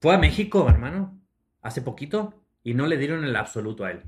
[0.00, 1.18] Fue a México, hermano,
[1.62, 4.02] hace poquito y no le dieron el absoluto a él.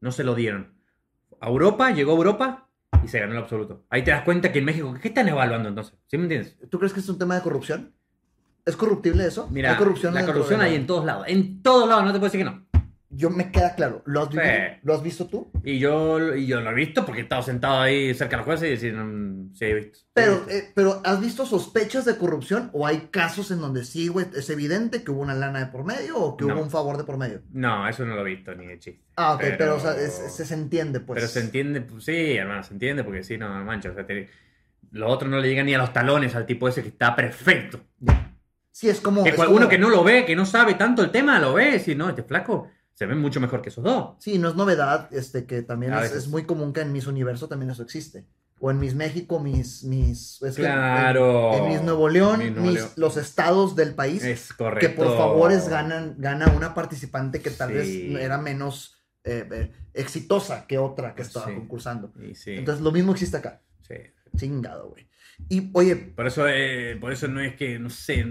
[0.00, 0.74] No se lo dieron.
[1.40, 2.68] A Europa, llegó a Europa
[3.04, 3.84] y se ganó el absoluto.
[3.90, 5.94] Ahí te das cuenta que en México, ¿qué están evaluando entonces?
[6.06, 6.56] ¿Sí me entiendes?
[6.70, 7.92] ¿Tú crees que es un tema de corrupción?
[8.64, 9.48] ¿Es corruptible eso?
[9.50, 11.24] Mira, ¿Hay corrupción la corrupción hay en todos lados.
[11.28, 12.64] En todos lados, no te puedo decir que no.
[13.14, 14.02] Yo me queda claro.
[14.06, 14.38] ¿Lo has, Sí.
[14.38, 14.54] vivido?
[14.84, 15.50] ¿Lo has visto tú?
[15.62, 18.46] Y yo, y yo lo he visto porque he estado sentado ahí cerca de los
[18.46, 19.98] jueces y decir, mm, sí, he visto.
[19.98, 22.70] sí, Pero, eh, pero ¿has visto sospechas de corrupción?
[22.72, 25.84] ¿O hay casos en donde sí, güey, es evidente que hubo una lana de por
[25.84, 26.54] medio o que No.
[26.54, 27.42] hubo un favor de por medio?
[27.52, 29.02] No, eso no lo he visto ni de chiste.
[29.16, 31.16] Ah, ok, pero, Pero- o sea, es- se, se entiende, pues.
[31.16, 33.90] Pero se entiende, pues, sí, hermano, se entiende porque sí, no, no mancha.
[33.90, 34.30] O sea, te-
[34.90, 37.78] lo otro no le llega ni a los talones al tipo ese que está perfecto.
[38.70, 39.22] Sí, es como.
[39.22, 41.38] que es cual- como- uno que no lo ve, que no sabe tanto el tema,
[41.38, 44.16] lo ve dice, no, este flaco se ve mucho mejor que esos dos.
[44.20, 47.70] Sí, no es novedad, este, que también es, muy común que en Miss Universo también
[47.70, 48.26] eso existe.
[48.64, 51.52] O en Miss México, Miss, es que en- Claro.
[51.54, 52.88] En, Miss Nuevo León, Nuevo León.
[52.96, 54.88] los estados del país, Es correcto.
[54.88, 57.74] que por favores ganan, gana una participante que tal Sí.
[58.12, 61.54] vez era menos eh, eh, exitosa que otra que estaba Sí.
[61.54, 62.12] concursando.
[62.34, 63.62] Sí, Entonces lo mismo existe acá.
[63.86, 63.94] sí.
[64.36, 65.06] Chingado, güey.
[65.48, 68.24] Y oye, Por eso, eh, por eso no es que, no sé,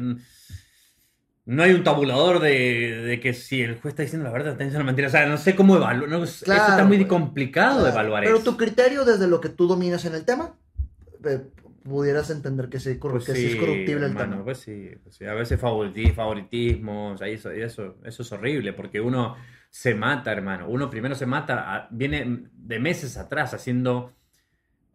[1.45, 4.63] no hay un tabulador de, de que si el juez está diciendo la verdad, está
[4.63, 5.07] diciendo la mentira.
[5.07, 6.09] O sea, no sé cómo evaluar.
[6.09, 8.51] no, eso Claro, está muy complicado de evaluar pero eso.
[8.51, 10.53] tu criterio desde lo que tú dominas en el tema,
[11.25, 11.41] eh,
[11.83, 14.43] pudieras entender que sí, Pues que sí es corruptible el tema.
[14.43, 19.01] Pues sí, pues sí, a veces favoriti- favoritismos, ahí eso, eso, eso es horrible, porque
[19.01, 19.35] uno
[19.69, 20.67] se mata, hermano.
[20.69, 24.13] Uno primero se mata, a- viene de meses atrás haciendo,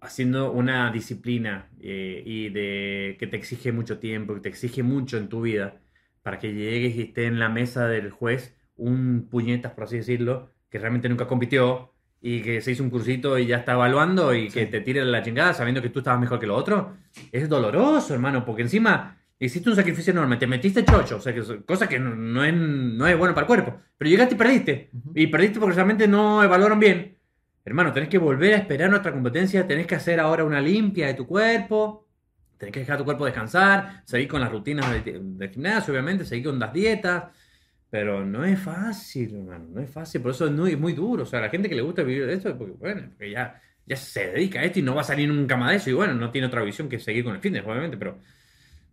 [0.00, 5.16] haciendo una disciplina eh, y de que te exige mucho tiempo, que te exige mucho
[5.18, 5.80] en tu vida,
[6.26, 10.50] para que llegues y esté en la mesa del juez un puñetas, por así decirlo,
[10.68, 14.48] que realmente nunca compitió y que se hizo un cursito y ya está evaluando y
[14.48, 16.96] que te tire la chingada sabiendo que tú estabas mejor que lo otro,
[17.30, 21.44] es doloroso, hermano, porque encima hiciste un sacrificio enorme, te metiste chocho, o sea, que,
[21.64, 24.90] cosa que no, no es, no es bueno para el cuerpo, pero llegaste y perdiste,
[25.14, 27.18] y perdiste porque realmente no evaluaron bien.
[27.64, 31.14] Hermano, tenés que volver a esperar otra competencia, tenés que hacer ahora una limpia de
[31.14, 32.05] tu cuerpo,
[32.58, 36.46] tenés que dejar tu cuerpo descansar, seguir con las rutinas del, del gimnasio, obviamente, seguir
[36.46, 37.24] con las dietas,
[37.90, 41.22] pero no es fácil, hermano, no es fácil, por eso es muy, muy duro.
[41.24, 43.96] O sea, la gente que le gusta vivir de esto, porque, bueno, porque ya, ya
[43.96, 46.14] se dedica a esto y no va a salir nunca más de eso, y bueno,
[46.14, 48.20] no tiene otra visión que seguir con el fitness, obviamente, pero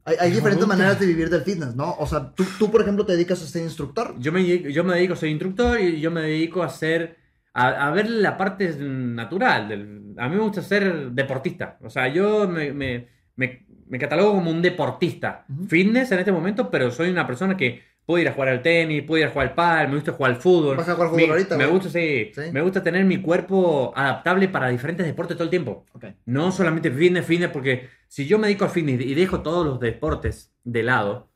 [0.06, 1.94] Hay, hay diferentes maneras de vivir del fitness, ¿no?
[1.98, 4.16] O sea, tú, tú, por ejemplo, te dedicas a ser instructor.
[4.20, 7.18] yo me, yo me dedico a ser instructor y yo me dedico a hacer,
[7.54, 9.70] a, a ver la parte natural.
[9.70, 11.78] Del, a mí me gusta ser deportista.
[11.82, 15.46] O sea, yo me, me, me, me catalogo como un deportista.
[15.68, 19.04] Fitness en este momento, pero soy una persona que puedo ir a jugar al tenis,
[19.04, 20.76] puedo ir a jugar al pádel, me gusta jugar al fútbol.
[20.78, 22.42] Vas a jugar fútbol Me- ahorita, Me gusta, sí, Sí.
[22.52, 25.86] Me gusta tener mi cuerpo adaptable para diferentes deportes todo el tiempo.
[26.26, 29.80] No solamente fitness, fitness, porque si yo me dedico al fitness y dejo todos los
[29.80, 31.32] deportes de lado,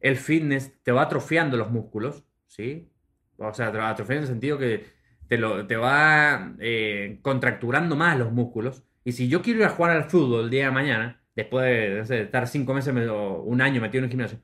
[0.00, 2.88] el fitness te va atrofiando los músculos, ¿sí?
[3.36, 4.84] O sea, te va atrofiando en el sentido que
[5.28, 8.84] te, lo, te va eh, contracturando más los músculos.
[9.08, 11.96] Y si yo quiero ir a jugar al fútbol el día de mañana, después de,
[12.00, 14.38] no sé, estar cinco meses me- o un año metido en el gimnasio,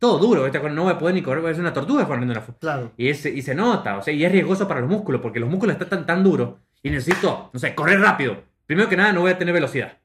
[0.00, 2.90] todo duro, no voy a poder ni correr, ser una tortuga corriendo en la Claro.
[2.96, 5.48] y, es- y se nota, o sea, y es riesgoso para los músculos, porque los
[5.48, 8.42] músculos están tan, tan duros y necesito, no sé, correr rápido.
[8.66, 9.98] Primero que nada, no voy a tener velocidad.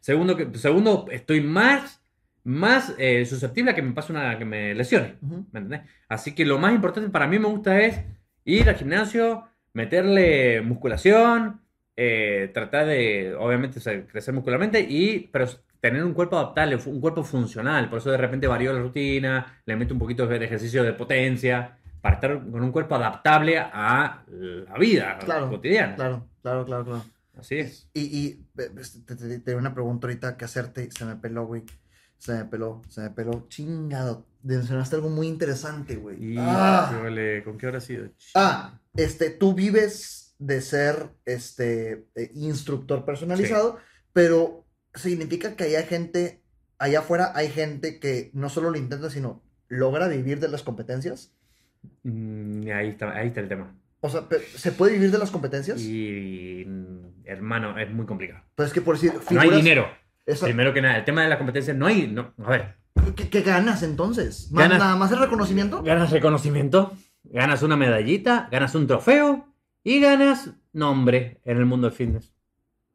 [0.00, 2.02] Segundo, que, segundo estoy más,
[2.42, 5.16] más eh, susceptible a que me pase una, que me lesione.
[5.20, 5.44] Ujú.
[5.52, 5.82] ¿Me entendés?
[6.08, 8.00] Así que lo más importante para mí me gusta es
[8.46, 9.44] ir al gimnasio,
[9.74, 11.60] meterle musculación,
[11.96, 15.46] eh, tratar de, obviamente, o sea, crecer muscularmente, y, pero
[15.80, 17.88] tener un cuerpo adaptable, un cuerpo funcional.
[17.90, 21.78] Por eso de repente varío la rutina, le meto un poquito de ejercicio de potencia,
[22.00, 25.94] para estar con un cuerpo adaptable a la vida Claro, cotidiana.
[25.96, 27.04] Claro, claro, claro, claro.
[27.38, 27.88] Así es.
[27.94, 28.68] Y, y te,
[29.16, 30.90] te- te- una pregunta ahorita que hacerte.
[30.90, 31.64] Se me peló, güey.
[32.18, 33.46] Se me peló, se me peló.
[33.48, 34.26] Chingado.
[34.42, 36.34] Mencionaste algo muy interesante, güey.
[36.34, 36.90] Y, ah.
[36.94, 38.08] híjole, ¿con qué habrá sido?
[38.34, 43.78] Ah, este, tú vives de ser este eh, instructor personalizado,
[44.12, 44.64] pero
[44.94, 46.42] significa que hay gente,
[46.78, 51.32] allá afuera hay gente que no solo lo intenta, sino logra vivir de las competencias.
[52.02, 53.74] Mm, ahí, está, ahí está el tema.
[54.00, 54.26] O sea,
[54.56, 55.80] ¿se puede vivir de las competencias?
[55.80, 56.66] Y,
[57.24, 58.42] hermano, es muy complicado.
[58.54, 59.86] Pues es que por decir, No hay figuras- dinero.
[60.26, 62.06] Eso- Primero que nada, el tema de la competencia no hay.
[62.06, 62.74] No, a ver,
[63.14, 64.50] ¿qué, qué ganas entonces?
[64.52, 65.82] ¿Más- Ganas- ¿Nada más el reconocimiento?
[65.82, 66.92] ganas reconocimiento,
[67.24, 69.53] ganas una medallita, ganas un trofeo
[69.84, 72.32] y ganas nombre en el mundo del fitness.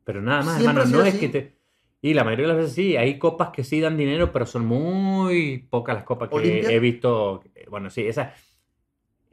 [0.04, 1.60] Pero nada más, Siempre hermano, no es que te.
[2.02, 4.66] Y la mayoría de las veces sí, hay copas que sí dan dinero, pero son
[4.66, 6.72] muy pocas las copas que ¿Olimpia?
[6.72, 7.44] he visto.
[7.70, 8.34] Bueno, sí, esas,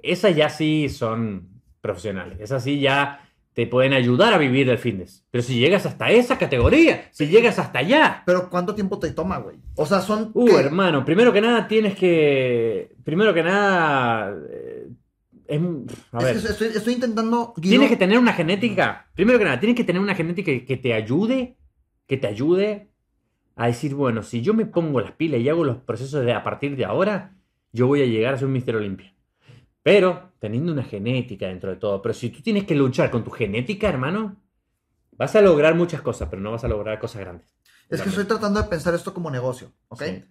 [0.02, 1.48] esas ya sí son
[1.80, 2.38] profesionales.
[2.40, 5.24] Esas sí ya te pueden ayudar a vivir del fitness.
[5.30, 9.38] Pero si llegas hasta esa categoría, si llegas hasta allá, Pero ¿cuánto tiempo te toma,
[9.38, 9.56] güey?
[9.76, 10.30] O sea, son...
[10.34, 10.56] Uh, ¿qué?
[10.56, 12.94] hermano, primero que nada tienes que.
[13.02, 14.36] Primero que nada.
[14.50, 14.75] eh,
[15.48, 17.54] es que estoy, estoy intentando...
[17.60, 19.10] Tienes que tener una genética.
[19.14, 21.56] Primero que nada, tienes que tener una genética que, que te ayude.
[22.06, 22.92] Que te ayude
[23.56, 26.44] a decir, bueno, si yo me pongo las pilas y hago los procesos de a
[26.44, 27.34] partir de ahora,
[27.72, 29.12] yo voy a llegar a ser un Mister Olimpia.
[29.82, 32.00] Pero teniendo una genética dentro de todo.
[32.02, 34.36] Pero si tú tienes que luchar con tu genética, hermano,
[35.12, 37.56] vas a lograr muchas cosas, pero no vas a lograr cosas grandes.
[37.88, 40.02] Es que estoy tratando de pensar esto como negocio, ¿ok?
[40.02, 40.24] Sí.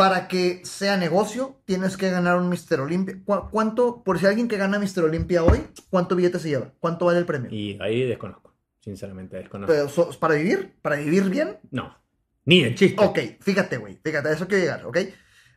[0.00, 3.20] Para que sea negocio, tienes que ganar un Mister Olimpia.
[3.24, 6.72] ¿Cu- ¿Cuánto, por si alguien que gana Mister Olimpia hoy, cuánto billete se lleva?
[6.80, 7.50] ¿Cuánto vale el premio?
[7.52, 8.54] Y ahí desconozco.
[8.80, 9.72] Sinceramente, desconozco.
[9.72, 10.74] Pero, so- ¿Para vivir?
[10.80, 11.58] ¿Para vivir bien?
[11.70, 11.96] No.
[12.46, 13.04] Ni de chiste.
[13.04, 14.98] Ok, fíjate, güey, fíjate, a eso quiero llegar, ¿ok?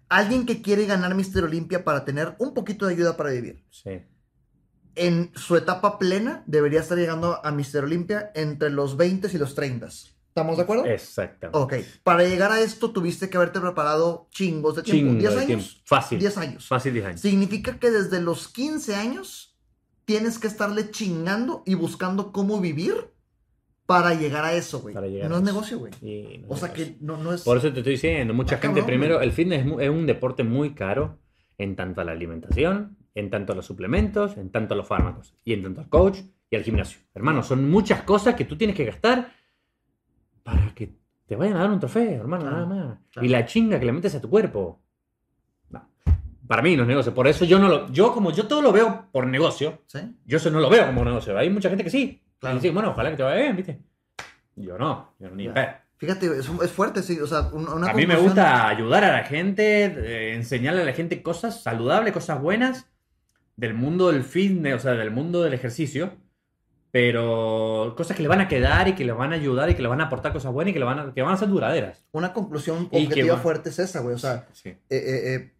[0.09, 3.63] Alguien que quiere ganar Mister Olimpia para tener un poquito de ayuda para vivir.
[3.71, 4.01] Sí.
[4.95, 9.55] En su etapa plena, debería estar llegando a Mister Olimpia entre los 20 y los
[9.55, 9.87] 30.
[10.33, 10.85] ¿Estamos de acuerdo?
[10.85, 11.59] Exactamente.
[11.59, 15.11] Ok, para llegar a esto tuviste que haberte preparado chingos de tiempo.
[15.11, 15.45] Chingo ¿10 de años?
[15.45, 15.65] tiempo.
[15.85, 16.17] Fácil.
[16.19, 16.67] 10 años.
[16.67, 17.21] Fácil 10 años.
[17.21, 19.55] Significa que desde los 15 años
[20.05, 22.95] tienes que estarle chingando y buscando cómo vivir
[23.85, 24.95] para llegar a eso, güey.
[24.95, 25.91] Para llegar No a es negocio, güey.
[26.01, 26.73] No O sea negocio.
[26.73, 27.43] que no, no es...
[27.43, 29.27] Por eso te estoy diciendo, mucha gente, primero, güey.
[29.27, 31.19] el fitness es un deporte muy caro
[31.59, 35.35] en tanto a la alimentación, en tanto a los suplementos, en tanto a los fármacos,
[35.43, 37.01] y en tanto al coach y al gimnasio.
[37.13, 39.31] Hermano, son muchas cosas que tú tienes que gastar
[40.43, 40.91] para que
[41.25, 42.97] te vayan a dar un trofeo, hermano, Claro, nada más.
[43.11, 43.25] claro.
[43.25, 44.81] Y la chinga que le metes a tu cuerpo.
[45.69, 45.89] No.
[46.47, 47.13] Para mí no es negocio.
[47.13, 47.91] Por eso yo no lo.
[47.91, 49.99] Yo, como yo todo lo veo por negocio, ¿Sí?
[50.25, 51.37] yo eso no lo veo como negocio.
[51.37, 52.21] Hay mucha gente que sí.
[52.39, 52.57] Claro.
[52.57, 53.79] Y dice, bueno, ojalá que te vaya bien, ¿viste?
[54.55, 55.67] Yo no, yo no ni pe.
[55.95, 57.17] Fíjate, es, es fuerte, sí.
[57.21, 60.91] O sea, una A mí me gusta ayudar a la gente, eh, enseñarle a la
[60.93, 62.89] gente cosas saludables, cosas buenas
[63.55, 66.11] del mundo del fitness, o sea, del mundo del ejercicio,
[66.93, 69.81] pero cosas que le van a quedar y que le van a ayudar y que
[69.81, 71.49] le van a aportar cosas buenas y que, le van a, que van a ser
[71.49, 72.05] duraderas.
[72.11, 74.13] Una conclusión objetiva va- fuerte es esa, güey.
[74.13, 74.69] O sea, Sí.
[74.69, 75.53] eh, eh, eh,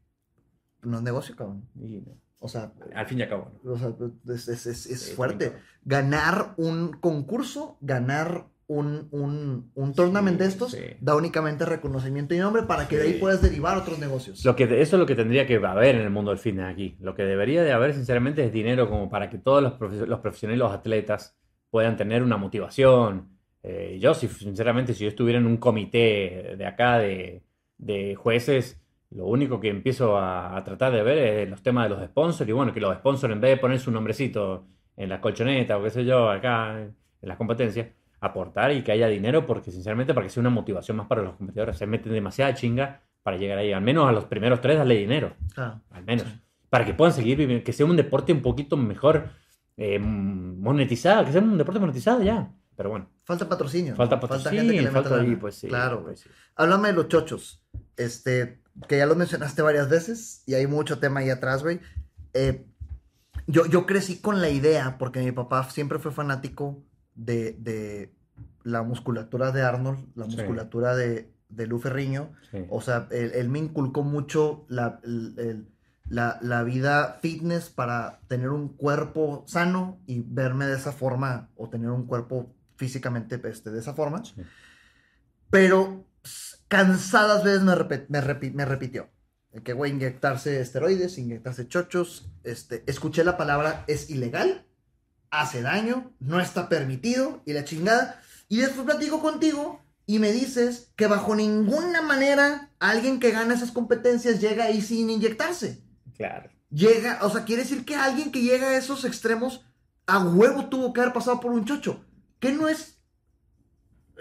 [0.83, 1.67] no es negocio, cabrón.
[1.75, 2.03] Y,
[2.37, 3.51] O sea, al fin y al cabo.
[3.63, 3.71] ¿no?
[3.73, 3.89] o sea,
[4.35, 5.53] es, es- es- es fuerte.
[5.85, 10.79] Ganar un concurso, ganar un, un, un tournament de estos, sí.
[10.99, 14.43] da únicamente reconocimiento y nombre para que de ahí puedas derivar otros negocios.
[14.45, 16.97] Lo que, eso es lo que tendría que haber en el mundo del fitness aquí.
[16.99, 20.19] Lo que debería de haber, sinceramente, es dinero como para que todos los, profe- los
[20.19, 21.37] profesionales, los atletas,
[21.69, 23.29] puedan tener una motivación.
[23.63, 27.43] Eh, yo, si, sinceramente, si yo estuviera en un comité de acá de,
[27.77, 28.79] de jueces,
[29.15, 32.49] Lo único que empiezo a, a tratar de ver es los temas de los sponsors.
[32.49, 34.65] Y bueno, que los sponsors, en vez de poner su nombrecito
[34.97, 37.87] en la colchoneta o qué sé yo, acá en las competencias,
[38.23, 41.35] aportar y que haya dinero, porque sinceramente, para que sea una motivación más para los
[41.35, 41.77] competidores.
[41.77, 43.73] Se meten demasiada chinga para llegar ahí.
[43.73, 45.35] Al menos a los primeros tres, darle dinero.
[45.53, 45.81] Claro.
[45.91, 46.25] Al menos.
[46.69, 49.29] Para que puedan seguir viviendo, que sea un deporte un poquito mejor
[49.75, 52.49] eh, monetizado, que sea un deporte monetizado ya.
[52.77, 53.09] Pero bueno.
[53.25, 53.93] Falta patrocinio.
[53.95, 55.67] Falta patrocinio, gente que le falta ahí, pues sí.
[55.67, 56.29] Claro, pues sí.
[56.55, 57.61] Háblame de los chochos.
[57.97, 61.81] Este, que ya lo mencionaste varias veces y hay mucho tema ahí atrás, güey.
[62.33, 62.65] Eh,
[63.47, 66.81] yo, yo crecí con la idea, porque mi papá siempre fue fanático
[67.15, 68.13] de, de
[68.63, 70.35] la musculatura de Arnold, la Sí.
[70.37, 72.31] musculatura de, de Lu Ferriño.
[72.51, 72.65] Sí.
[72.69, 75.67] O sea, él, él me inculcó mucho la, el-
[76.09, 81.69] la, la vida fitness para tener un cuerpo sano y verme de esa forma o
[81.69, 84.23] tener un cuerpo físicamente este, de esa forma.
[84.25, 84.41] Sí.
[85.49, 86.05] Pero
[86.67, 89.09] cansadas veces me, repe- me, repi- me repitió.
[89.63, 92.31] Que, güey, inyectarse esteroides, inyectarse chochos.
[92.43, 94.65] Este, escuché la palabra es ilegal,
[95.41, 98.21] hace daño, no está permitido y la chingada.
[98.47, 103.71] Y después platico contigo y me dices que bajo ninguna manera alguien que gana esas
[103.71, 105.81] competencias llega ahí sin inyectarse.
[106.15, 106.49] Claro.
[106.69, 109.65] Llega, o sea, quiere decir que alguien que llega a esos extremos
[110.05, 112.05] a huevo tuvo que haber pasado por un chocho.
[112.39, 112.99] ¿Qué no es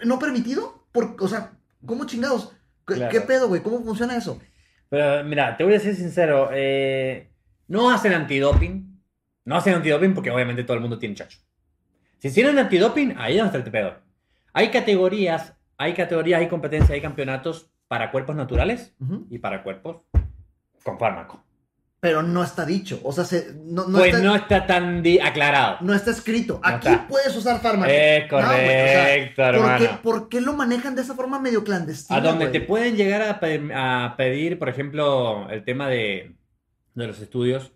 [0.04, 0.86] no permitido?
[0.92, 1.52] Por, o sea,
[1.84, 2.52] ¿cómo chingados?
[2.86, 3.10] ¿Qué, Claro.
[3.12, 3.62] qué pedo, güey?
[3.62, 4.40] ¿Cómo funciona eso?
[4.88, 6.50] Pero mira, te voy a ser sincero.
[6.52, 7.30] eh,
[7.68, 8.91] no hacen antidoping.
[9.44, 11.38] No hacen antidoping porque obviamente todo el mundo tiene chacho.
[12.18, 13.98] Si hicieran antidoping, ahí es donde está el pedo.
[14.52, 18.94] Hay categorías, hay categorías, hay competencias, hay campeonatos para cuerpos naturales
[19.30, 20.02] y para cuerpos
[20.84, 21.44] con fármaco.
[22.00, 23.00] Pero no está dicho.
[23.04, 25.76] O sea, se- no, no pues está, no está tan aclarado.
[25.82, 26.60] no está escrito.
[26.62, 27.06] No Aquí está.
[27.06, 27.92] puedes usar fármacos.
[27.94, 29.78] Es No, güey, o sea, correcto, ¿por, hermano.
[29.78, 32.18] qué, por qué lo manejan de esa forma medio clandestina?
[32.18, 32.52] A donde güey?
[32.52, 36.34] te pueden llegar a, pe- a pedir, por ejemplo, el tema de,
[36.94, 37.72] de los estudios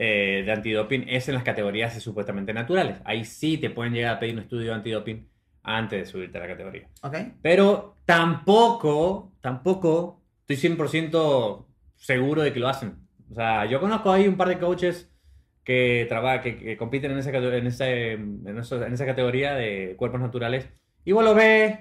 [0.00, 2.98] eh, de antidoping es en las categorías supuestamente naturales.
[3.04, 5.28] Ahí sí te pueden llegar a pedir un estudio de antidoping
[5.64, 6.88] antes de subirte a la categoría.
[7.02, 7.16] Ok.
[7.42, 12.94] Pero tampoco, tampoco estoy 100% seguro de que lo hacen.
[13.30, 15.10] O sea, yo conozco ahí un par de coaches
[15.64, 19.94] que, traba- que, que compiten en esa, en, ese- en, eso- en esa categoría de
[19.98, 20.68] cuerpos naturales.
[21.04, 21.76] Y vos lo ves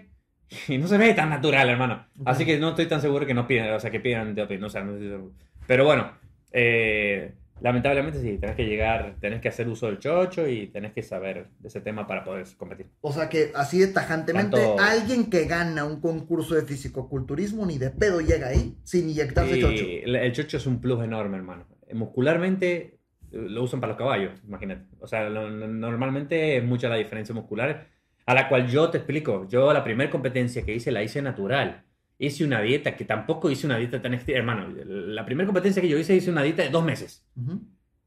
[0.68, 2.08] y no se ve tan natural, hermano.
[2.20, 2.24] Ok.
[2.28, 4.60] Así que no estoy tan seguro que no pidan, o sea, que pidan antidoping.
[4.60, 5.34] No, o sea, no estoy seguro.
[5.68, 6.12] Pero bueno,
[6.52, 11.04] eh, lamentablemente sí, tenés que llegar, tenés que hacer uso del chocho y tenés que
[11.04, 12.88] saber de ese tema para poder competir.
[13.02, 17.78] O sea que así de tajantemente, Tanto- alguien que gana un concurso de fisicoculturismo ni
[17.78, 19.84] de pedo llega ahí sin inyectarse Y chocho.
[19.86, 21.66] El, chocho es un plus enorme, hermano.
[21.94, 23.00] Muscularmente
[23.32, 24.86] eh, lo usan para los caballos, imagínate.
[25.00, 27.88] O sea, lo- normalmente es mucha la diferencia muscular,
[28.26, 29.48] a la cual yo te explico.
[29.50, 31.84] Yo la primera competencia que hice la hice natural.
[32.20, 34.40] Hice una dieta que tampoco hice una dieta tan extrema.
[34.40, 37.26] Hermano, la primera competencia que yo hice hice una dieta de dos meses.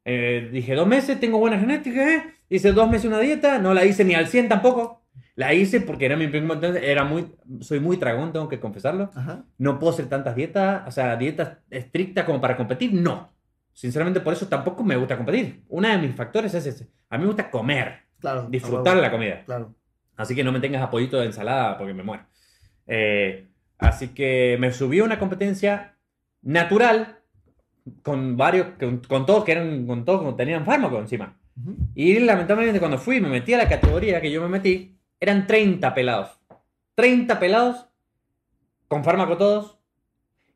[0.05, 2.23] Eh, dije, dos meses, tengo buena genética, ¿eh?
[2.49, 5.05] Hice dos meses una dieta, no la hice ni al 100 tampoco.
[5.37, 7.27] La hice porque era mi primera competencia, era muy,
[7.61, 9.11] soy muy tragón, tengo que confesarlo.
[9.15, 9.45] Ajá.
[9.59, 13.33] No puedo hacer tantas dietas, o sea, dietas estrictas como para competir, no.
[13.73, 15.63] Sinceramente, por eso tampoco me gusta competir.
[15.69, 16.89] Uno de mis factores es ese.
[17.09, 18.49] A mí me gusta comer, Claro.
[18.51, 19.45] disfrutar a la comida.
[19.47, 19.75] Claro.
[20.17, 22.25] Así que no me tengas apoyito de ensalada porque me muero.
[22.87, 23.49] Eh,
[23.81, 25.97] así que me subí a una competencia
[26.43, 27.18] natural
[28.03, 31.39] con varios, con, con todos que eran, con todos que tenían fármaco encima.
[31.57, 31.76] Ujú.
[31.95, 35.95] Y lamentablemente cuando fui me metí a la categoría que yo me metí, eran 30
[35.95, 36.39] pelados.
[36.95, 37.87] 30 pelados
[38.89, 39.78] con fármaco todos.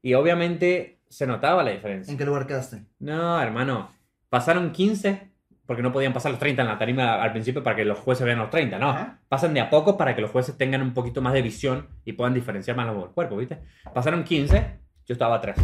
[0.03, 2.13] Y obviamente se notaba la diferencia.
[2.13, 2.85] ¿En qué lugar quedaste?
[2.99, 3.91] No, hermano.
[4.29, 5.34] Pasaron 15
[5.67, 8.27] porque no podían pasar los 30 en la tarima al principio para que los jueces
[8.27, 8.91] vean los 30, no.
[8.91, 9.21] Ajá.
[9.29, 12.13] Pasan de a poco para que los jueces tengan un poquito más de visión y
[12.13, 13.59] puedan diferenciar más los cuerpos, ¿viste?
[13.93, 15.59] Pasaron 15, yo estaba atrás.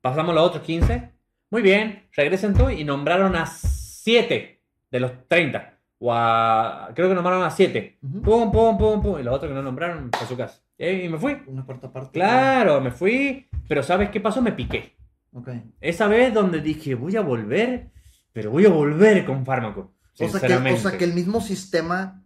[0.00, 1.10] Pasamos los otros 15.
[1.50, 5.78] Muy bien, regresen tú y nombraron a 7 de los 30.
[5.98, 6.90] O a.
[6.94, 7.98] Creo que nombraron a 7.
[8.02, 8.22] Ujú.
[8.22, 9.20] Pum, pum, pum, pum.
[9.20, 10.60] Y los otros que no nombraron, a su casa.
[10.76, 11.36] Y me fui.
[11.46, 12.10] Una cuarta parte.
[12.12, 13.46] Claro, me fui.
[13.68, 14.42] Pero ¿sabes qué pasó?
[14.42, 14.96] Me piqué.
[15.32, 15.50] Ok.
[15.80, 17.90] Esa vez donde dije, voy a volver,
[18.32, 19.94] pero voy a volver con fármaco.
[20.18, 22.22] O sea, que, o sea que el mismo sistema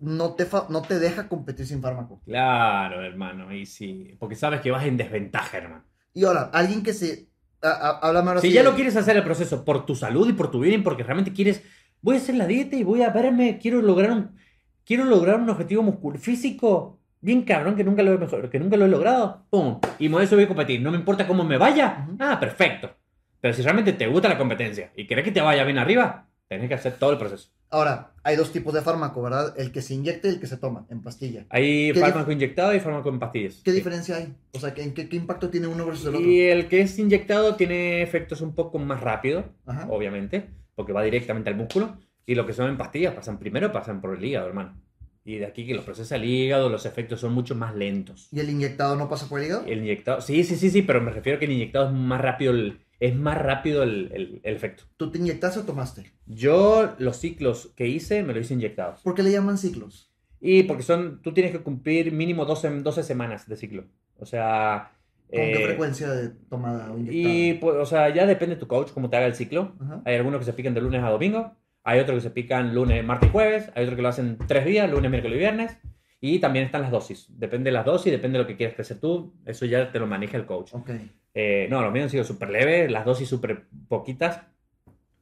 [0.00, 2.20] no te, no te deja competir sin fármaco.
[2.24, 5.84] Claro, hermano, y sí, porque sabes que vas en desventaja, hermano.
[6.14, 7.28] Y ahora, alguien que se...
[7.62, 10.50] háblame ahora Si ya de- lo quieres hacer el proceso por tu salud y por
[10.50, 11.62] tu bien, y porque realmente quieres,
[12.02, 14.36] voy a hacer la dieta y voy a verme, quiero lograr un,
[14.84, 18.76] quiero lograr un objetivo muscular físico bien cabrón que nunca lo he mejor, que nunca
[18.76, 21.58] lo he logrado, pum, y por eso voy a competir, no me importa cómo me
[21.58, 22.16] vaya, Ujú.
[22.20, 22.94] ah, perfecto.
[23.40, 26.68] Pero si realmente te gusta la competencia y querés que te vaya bien arriba, tenés
[26.68, 27.50] que hacer todo el proceso.
[27.70, 29.54] Ahora, hay dos tipos de fármaco, ¿verdad?
[29.58, 31.44] El que se inyecta y el que se toma en pastilla.
[31.50, 33.60] Hay ¿Qué fármaco inyectado y fármaco en pastillas.
[33.62, 33.76] ¿Qué Sí.
[33.76, 34.34] diferencia hay?
[34.54, 36.26] O sea, ¿qué, impacto tiene uno versus el otro?
[36.26, 39.86] Y el que es inyectado tiene efectos un poco más rápido, Ajá.
[39.90, 41.98] obviamente, porque va directamente al músculo.
[42.24, 44.80] Y lo que son en pastillas pasan primero, pasan por el hígado, hermano.
[45.24, 48.28] Y de aquí que los procesa el hígado, los efectos son mucho más lentos.
[48.32, 49.64] ¿Y el inyectado no pasa por el hígado?
[49.66, 52.20] El inyectado, sí, sí, sí, sí, pero me refiero a que el inyectado es más
[52.20, 54.84] rápido el, es más rápido el, el- el efecto.
[54.96, 56.12] ¿Tú te inyectaste o tomaste?
[56.26, 59.00] Yo los ciclos que hice me lo hice inyectados.
[59.02, 60.12] ¿Por qué le llaman ciclos?
[60.40, 63.84] Y porque son, tú tienes que cumplir mínimo 12, 12 semanas de ciclo.
[64.18, 64.92] O sea...
[65.30, 67.34] ¿Con qué eh, frecuencia de tomada o inyectada?
[67.34, 69.74] Y pues, o sea, ya depende de tu coach cómo te haga el ciclo.
[69.80, 70.02] Ajá.
[70.04, 71.52] Hay algunos que se pican de lunes a domingo,
[71.84, 74.64] hay otros que se pican lunes, martes y jueves, hay otros que lo hacen tres
[74.64, 75.76] días, lunes, miércoles y viernes.
[76.20, 77.26] Y también están las dosis.
[77.38, 79.34] Depende de las dosis, depende de lo que quieras crecer tú.
[79.46, 80.74] Eso ya te lo maneja el coach.
[80.74, 80.90] Ok.
[81.34, 84.40] Eh, no, los míos han sido súper leves, las dosis súper poquitas.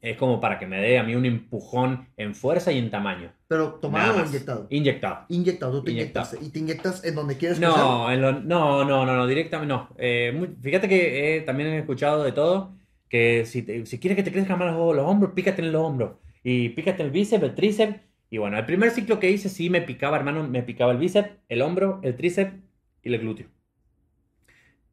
[0.00, 3.32] Es como para que me dé a mí un empujón en fuerza y en tamaño.
[3.48, 4.66] ¿Pero tomado o inyectado?
[4.70, 5.24] Inyectado.
[5.28, 6.26] Inyectado, tú te Inyectado.
[6.26, 6.46] inyectaste.
[6.46, 7.58] ¿Y te inyectas en donde quieres?
[7.58, 9.88] No, en lo- no, no, no, no, directamente no.
[9.98, 12.74] Eh, muy- fíjate que eh, también he escuchado de todo,
[13.08, 15.82] que si, te- si quieres que te crezcan más los, los hombros, pícate en los
[15.82, 16.12] hombros.
[16.44, 18.00] Y pícate el bíceps, el tríceps.
[18.30, 21.30] Y bueno, el primer ciclo que hice sí me picaba, hermano, me picaba el bíceps,
[21.48, 22.54] el hombro, el tríceps
[23.02, 23.46] y el glúteo.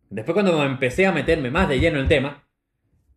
[0.10, 2.44] Después cuando empecé a meterme más de lleno en el tema,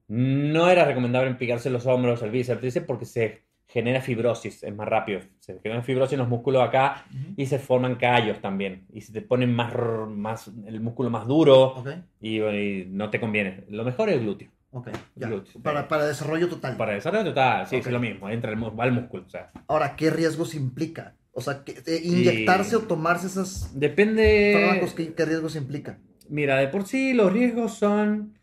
[0.08, 4.74] no era recomendable picarse los hombros, el bíceps, el tríceps, porque se genera fibrosis, es
[4.74, 5.20] más rápido.
[5.40, 7.04] Se genera fibrosis en los músculos acá
[7.36, 8.86] y se forman callos también.
[8.92, 9.74] Y se te ponen más,
[10.08, 11.82] más el músculo más duro
[12.20, 13.64] y no te conviene.
[13.68, 14.55] Lo mejor es el glúteo.
[14.78, 14.88] Ok.
[15.16, 15.30] Ya.
[15.62, 16.76] Para, para desarrollo total.
[16.76, 17.86] Para desarrollo total, sí, Ok.
[17.86, 18.28] es lo mismo.
[18.28, 19.24] Entra el, va el músculo.
[19.26, 21.14] O sea, Ahora, ¿qué riesgos implica?
[21.32, 24.52] O sea, ¿qué- eh, inyectarse o tomarse esos depende.
[24.54, 25.98] fármacos, ¿qué, qué riesgos implica?
[26.28, 28.38] Mira, de por sí los riesgos son.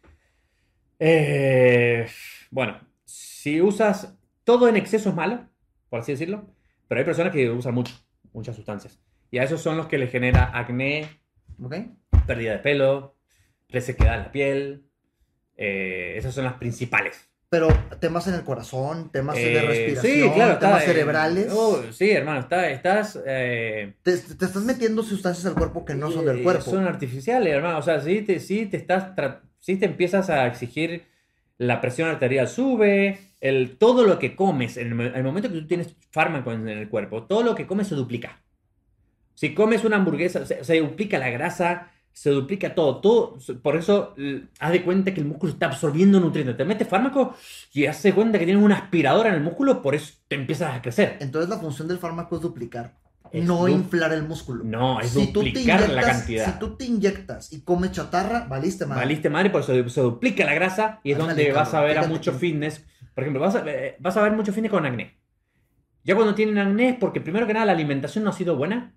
[1.00, 2.08] eh,
[2.52, 4.16] bueno, si usas.
[4.44, 5.48] Todo en exceso es malo,
[5.90, 6.50] por así decirlo.
[6.90, 7.94] Pero hay personas que usan mucho,
[8.34, 9.00] muchas sustancias.
[9.32, 11.22] Y a esos son los que les genera acné,
[11.64, 11.76] ¿Ok?
[12.28, 13.16] pérdida de pelo,
[13.70, 14.86] resequedad en la piel.
[15.58, 17.30] Eh, esas son las principales.
[17.50, 17.68] Pero
[18.00, 21.48] temas en el corazón, temas de Eh, respiración, sí, claro, temas está, eh, cerebrales.
[21.52, 23.20] oh, sí, hermano, está, estás.
[23.28, 26.64] eh, te, te estás metiendo sustancias al cuerpo que no son del eh, cuerpo.
[26.64, 27.78] Son artificiales, hermano.
[27.78, 29.12] O sea, sí te, sí te estás.
[29.60, 31.06] sí te empiezas a exigir.
[31.60, 33.20] La presión arterial sube.
[33.40, 36.78] El, todo lo que comes, en el, el momento que tú tienes fármaco en, en
[36.80, 38.42] el cuerpo, todo lo que comes se duplica.
[39.36, 43.02] Si comes una hamburguesa, se, se duplica la grasa, se duplica todo.
[43.02, 44.16] todo por eso,
[44.60, 46.56] haz de cuenta que el músculo está absorbiendo nutrientes.
[46.56, 47.36] Te metes fármaco
[47.74, 50.76] y haz de cuenta que tienes una aspiradora en el músculo, por eso te empiezas
[50.76, 51.18] a crecer.
[51.20, 52.94] Entonces la función del fármaco es duplicar,
[53.32, 54.64] Es no du- inflar el músculo.
[54.64, 56.46] No, es Si duplicar la cantidad.
[56.54, 59.02] Si tú te inyectas y comes chatarra, valiste madre.
[59.02, 61.98] Valiste madre, por eso se duplica la grasa y es Ándale, donde vas a ver
[61.98, 62.86] a mucho fitness.
[63.16, 65.18] Por ejemplo, vas a, eh, vas a ver mucho fitness con acné.
[66.04, 68.94] Ya cuando tienen acné es porque primero que nada la alimentación no ha sido buena.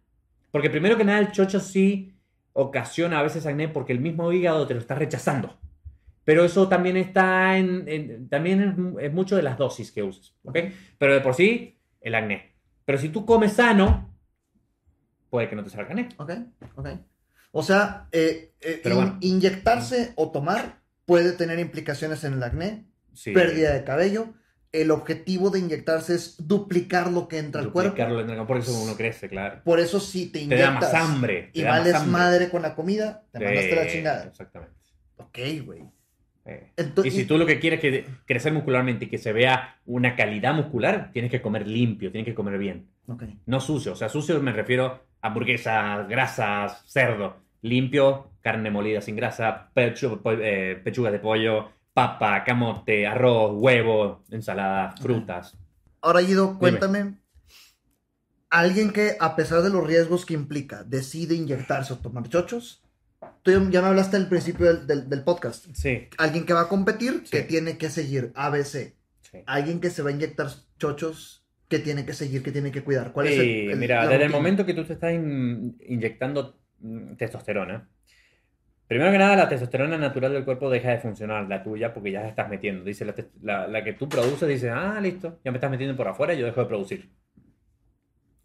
[0.50, 2.15] Porque primero que nada el chocho sí
[2.58, 5.58] ocasiona a veces acné porque el mismo hígado te lo está rechazando.
[6.24, 7.84] Pero eso también está en...
[7.86, 10.34] en- también es, es mucho de las dosis que uses.
[10.44, 10.58] ¿ok?
[10.98, 12.54] Pero de por sí, el acné.
[12.84, 14.12] Pero si tú comes sano,
[15.30, 16.08] puede que no te salga acné.
[16.16, 16.30] Ok,
[16.76, 16.88] ok.
[17.52, 19.18] O sea, eh, eh, in- bueno.
[19.20, 23.32] inyectarse o tomar puede tener implicaciones en el acné, Sí.
[23.32, 24.34] pérdida de cabello.
[24.72, 27.90] El objetivo de inyectarse es duplicar lo que entra al cuerpo.
[27.90, 29.60] Duplicarlo en el- Por eso uno crece, claro.
[29.64, 31.50] Por eso si te Te inyectas da más hambre.
[31.52, 32.12] te y da más vales hambre.
[32.12, 34.24] madre con la comida, te mandaste la chingada.
[34.24, 34.74] Exactamente.
[35.18, 35.82] Ok, güey.
[36.44, 36.70] Eh.
[36.76, 39.78] Entonces, Y si tú lo que quieres es que crecer muscularmente y que se vea
[39.86, 42.86] una calidad muscular, tienes que comer limpio, tienes que comer bien.
[43.46, 43.92] No sucio.
[43.92, 47.36] O sea, sucio me refiero a hamburguesas, grasas, cerdo.
[47.62, 54.94] Limpio, carne molida sin grasa, po- eh, pechugas de pollo, papa, camote, arroz, huevo, ensalada,
[55.00, 55.56] frutas.
[56.02, 57.14] Ahora, Guido, cuéntame.
[58.50, 62.82] Alguien que, a pesar de los riesgos que implica, decide inyectarse o tomar chochos.
[63.42, 65.66] Tú ya- me hablaste al principio del, del- del podcast.
[65.72, 66.08] Sí.
[66.18, 67.46] Alguien que va a competir, que Sí.
[67.48, 68.94] tiene que seguir ABC.
[69.22, 69.38] sí.
[69.46, 73.12] Alguien que se va a inyectar chochos, que tiene que seguir, que tiene que cuidar.
[73.12, 76.58] ¿Cuál es el, Sí, el- mira, desde el momento que tú te estás in- inyectando
[76.80, 77.88] mm, testosterona,
[78.88, 82.20] primero que nada la testosterona natural del cuerpo deja de funcionar, la tuya, porque ya
[82.22, 82.84] la estás metiendo.
[82.84, 86.08] Dice la, la- la que tú produces, dice, ah, listo, ya me estás metiendo por
[86.08, 87.10] afuera y yo dejo de producir.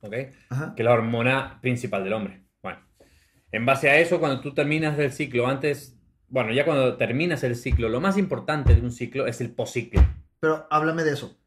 [0.01, 0.13] ¿Ok?
[0.49, 0.73] Ajá.
[0.75, 2.41] Que es la hormona principal del hombre.
[2.63, 2.79] Bueno,
[3.51, 7.55] en base a eso, cuando tú terminas del ciclo, antes, bueno, ya cuando terminas el
[7.55, 10.01] ciclo, lo más importante de un ciclo es el posciclo.
[10.39, 11.37] Pero háblame de eso.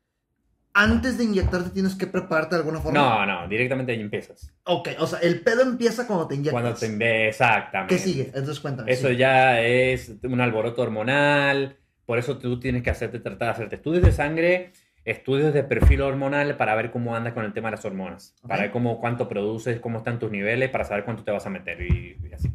[0.74, 2.98] Antes de inyectarte tienes que prepararte de alguna forma.
[2.98, 4.52] No, no, directamente ahí empiezas.
[4.64, 6.60] Ok, o sea, el pedo empieza cuando te inyectas.
[6.60, 7.94] Cuando te exactamente.
[7.94, 8.24] ¿Qué sigue?
[8.26, 8.90] Entonces cuéntame.
[8.90, 9.16] Eso sí.
[9.16, 14.02] ya es un alboroto hormonal, por eso tú tienes que hacerte tratar de hacerte estudios
[14.02, 14.72] de sangre
[15.04, 18.48] estudios de perfil hormonal para ver cómo andas con el tema de las hormonas, Ok.
[18.48, 21.50] para ver cómo, cuánto produces, cómo están tus niveles, para saber cuánto te vas a
[21.50, 22.50] meter y, y así.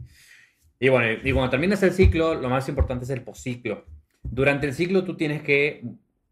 [0.79, 3.85] Y bueno, y cuando terminas el ciclo, lo más importante es el posciclo.
[4.23, 5.83] Durante el ciclo tú tienes que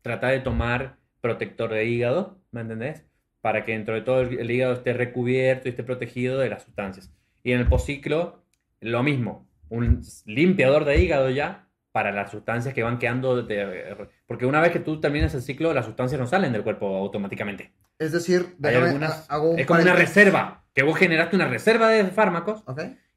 [0.02, 3.06] tratar de tomar protector de hígado, ¿me entendés?
[3.42, 6.64] Para que dentro de todo el, el hígado esté recubierto y esté protegido de las
[6.64, 7.12] sustancias.
[7.44, 8.44] Y en el posciclo,
[8.82, 13.42] lo mismo, un limpiador de hígado ya para las sustancias que van quedando.
[13.44, 13.96] de-
[14.28, 17.72] porque una vez que tú terminas el ciclo, las sustancias no salen del cuerpo automáticamente.
[18.00, 21.48] Es decir, déjame, algunas- ha- hago un Es como una reserva, que vos generaste una
[21.48, 22.64] reserva de fármacos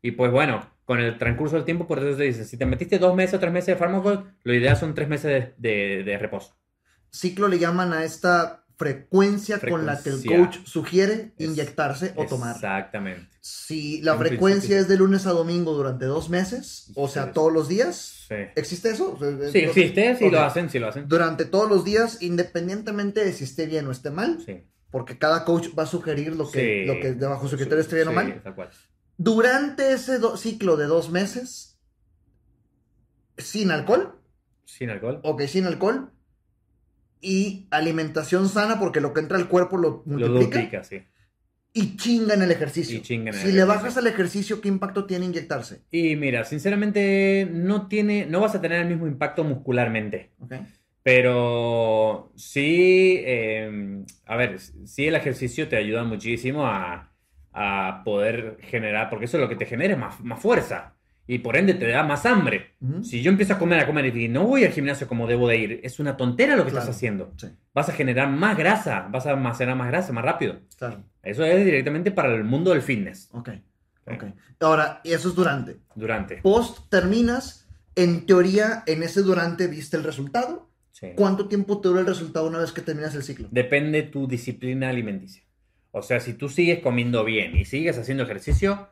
[0.02, 2.98] y pues bueno, con el transcurso del tiempo, por eso se dice, si te metiste
[2.98, 6.18] dos meses o tres meses de fármacos, lo ideal son tres meses de, de- de
[6.18, 6.56] reposo.
[7.10, 12.24] Ciclo le llaman a esta frecuencia, con la que el coach sugiere Es- inyectarse o
[12.24, 12.54] tomar.
[12.54, 13.28] Exactamente.
[13.42, 14.78] Si la En frecuencia principio.
[14.80, 18.36] es de lunes a domingo durante dos meses, o sea, todos los días, Sí.
[18.56, 19.18] ¿existe eso?
[19.18, 20.32] Sea, Sí, existe, sí Ok.
[20.32, 21.08] lo hacen, sí lo hacen.
[21.08, 24.64] Durante todos los días, independientemente de si esté bien o esté mal, Sí.
[24.90, 26.86] porque cada coach va a sugerir lo que, Sí.
[26.86, 28.40] lo que debajo su criterio esté bien o mal.
[28.42, 28.70] tal cual.
[29.18, 31.78] Durante ese ciclo de dos meses,
[33.36, 34.18] sin alcohol,
[34.64, 35.20] Sin alcohol.
[35.22, 36.10] ok, sin alcohol,
[37.20, 41.02] y alimentación sana, porque lo que entra al cuerpo lo Lo multiplica, duplica, sí.
[41.72, 42.98] y chinga en el ejercicio.
[42.98, 45.82] Y chinga en el si le bajas al ejercicio, ¿qué impacto tiene inyectarse?
[45.90, 50.30] Y mira, sinceramente no tiene, no vas a tener el mismo impacto muscularmente.
[51.02, 57.12] Pero sí, eh, a ver, sí el ejercicio te ayuda muchísimo a,
[57.52, 60.96] a poder generar, porque eso es lo que te genera más, más fuerza
[61.32, 62.72] y por ende te da más hambre.
[63.02, 65.56] Si yo empiezo a comer, a comer y no voy al gimnasio como debo de
[65.58, 66.82] ir, es una tontera lo que Claro.
[66.84, 67.32] estás haciendo.
[67.36, 70.60] Sí, Vas a generar más grasa, vas a almacenar más grasa más rápido.
[70.76, 71.04] claro.
[71.22, 73.28] Eso es directamente para el mundo del fitness.
[73.32, 73.50] Ok.
[74.06, 74.24] Ok.
[74.60, 75.76] Ahora, eso es durante.
[75.94, 76.38] Durante.
[76.38, 80.68] Post terminas, en teoría, en ese durante viste el resultado.
[80.90, 81.08] Sí.
[81.14, 83.46] ¿Cuánto tiempo te dura el resultado una vez que terminas el ciclo?
[83.50, 85.44] Depende tu disciplina alimenticia.
[85.92, 88.88] O sea, si tú sigues comiendo bien y sigues haciendo ejercicio,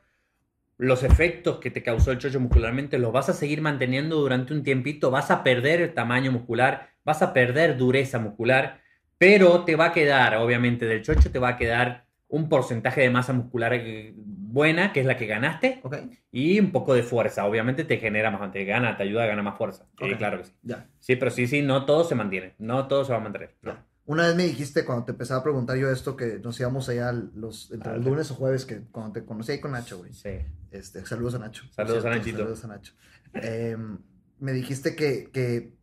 [0.79, 4.62] los efectos que te causó el chocho muscularmente los vas a seguir manteniendo durante un
[4.62, 8.81] tiempito, vas a perder tamaño muscular, vas a perder dureza muscular,
[9.18, 13.11] pero te va a quedar, obviamente, del chocho te va a quedar un porcentaje de
[13.11, 15.83] masa muscular eh, buena, que es la que ganaste,
[16.31, 17.45] y un poco de fuerza.
[17.45, 19.87] Obviamente te genera más, te gana, te ayuda a ganar más fuerza.
[20.01, 20.16] Ok.
[20.16, 20.53] claro que sí.
[21.01, 23.57] Sí, pero sí, sí, no todo se mantiene, no todo se va a mantener.
[23.62, 23.88] no.
[24.09, 27.12] Una vez me dijiste cuando te empezaba a preguntar yo esto que nos íbamos allá
[27.12, 30.14] los, entre los lunes o jueves que cuando te conocí ahí con Nacho, güey.
[30.14, 30.30] Sí.
[30.70, 31.64] Este, saludos a Nacho.
[31.76, 32.38] Saludos Por a cierto, Nachito.
[32.38, 32.92] Saludos a Nacho.
[33.34, 33.98] Em,
[34.40, 35.74] me dijiste que, que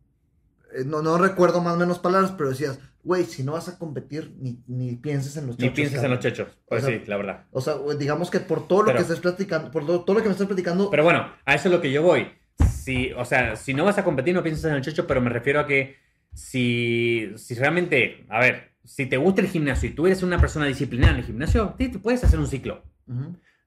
[0.74, 3.78] eh, no, no recuerdo más o menos palabras, pero decías, güey, si no vas a
[3.78, 6.32] competir, ni, ni pienses en los Ni chochos, pienses en los cabrón".
[6.34, 6.58] chechos.
[6.68, 7.44] Pues O sea, sí, la verdad.
[7.52, 10.22] O sea, digamos que por todo lo Pero- que estás platicando, por todo, todo lo
[10.22, 12.26] que me estás platicando, Pero bueno, a eso es lo que yo voy.
[12.68, 15.30] Si, o sea, si no vas a competir, no pienses en el checho, pero me
[15.30, 16.04] refiero a que
[16.36, 20.66] si, si realmente, a ver, si te gusta el gimnasio y tú eres una persona
[20.66, 22.84] disciplinada en el gimnasio, te puedes hacer un ciclo.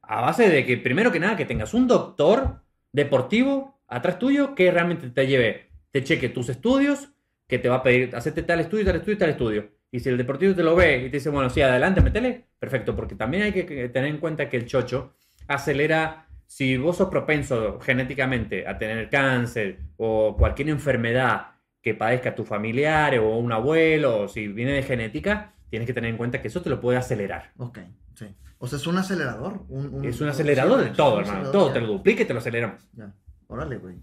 [0.03, 2.61] A base de que, primero que nada, que tengas un doctor
[2.91, 7.09] deportivo atrás tuyo que realmente te lleve, te cheque tus estudios,
[7.47, 9.71] que te va a pedir, hacerte tal estudio, tal estudio, tal estudio.
[9.91, 12.95] Y si el deportivo te lo ve y te dice, bueno, sí, adelante, métele, perfecto,
[12.95, 15.15] porque también hay que que tener en cuenta que el chocho
[15.47, 22.43] acelera, si vos sos propenso genéticamente a tener cáncer o cualquier enfermedad que padezca tu
[22.45, 26.47] familiar o un abuelo, o si viene de genética, tienes que tener en cuenta que
[26.49, 27.51] eso te lo puede acelerar.
[27.57, 27.79] Ok,
[28.15, 28.25] sí.
[28.57, 29.63] O sea, es un acelerador.
[29.69, 31.51] Un, Es un acelerador de todo, hermano.
[31.51, 31.73] Todo ya.
[31.75, 32.87] te lo duplica y te lo aceleramos.
[32.93, 33.13] Ya.
[33.47, 33.95] Órale, güey.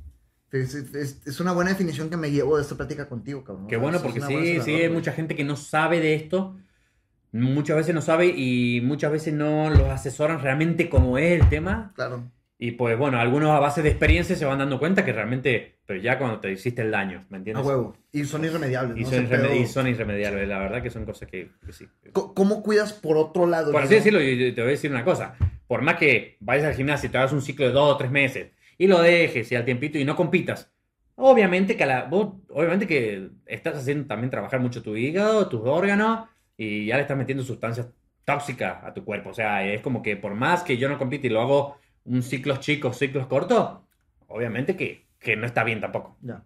[0.53, 3.67] Es, es- es una buena definición que me llevo de esta plática contigo, cabrón.
[3.67, 6.57] Qué bueno, porque sí, sí, hay mucha gente que no sabe de esto.
[7.33, 11.93] Muchas veces no sabe y muchas veces no los asesoran realmente cómo es el tema.
[11.95, 12.31] Claro.
[12.59, 16.01] Y pues bueno, algunos a base de experiencia se van dando cuenta que realmente, pero
[16.01, 17.67] ya cuando te hiciste el daño, ¿me A entiendes?
[17.67, 17.95] huevo.
[18.13, 18.97] Y son irremediables.
[18.97, 19.11] Y ¿no?
[19.11, 21.87] son, Ese irreme- pedo- y son irremediables, la verdad que son cosas que, que sí.
[22.13, 23.73] ¿Cómo cuidas por otro lado?
[23.73, 25.37] Por así decirlo, yo yo te voy a decir una cosa.
[25.67, 28.11] Por más que vayas al gimnasio y te hagas un ciclo de dos o tres
[28.11, 30.73] meses y lo dejes y al tiempito y no compitas,
[31.17, 35.61] obviamente que, a la, vos, obviamente que estás haciendo también trabajar mucho tu hígado, tus
[35.65, 37.89] órganos y ya le estás metiendo sustancias
[38.25, 39.31] tóxicas a tu cuerpo.
[39.31, 41.77] O sea, es como que por más que yo no compite y lo hago
[42.07, 43.81] un ciclos chicos, ciclos cortos,
[44.29, 46.17] obviamente que, que no está bien tampoco.
[46.23, 46.45] Ya.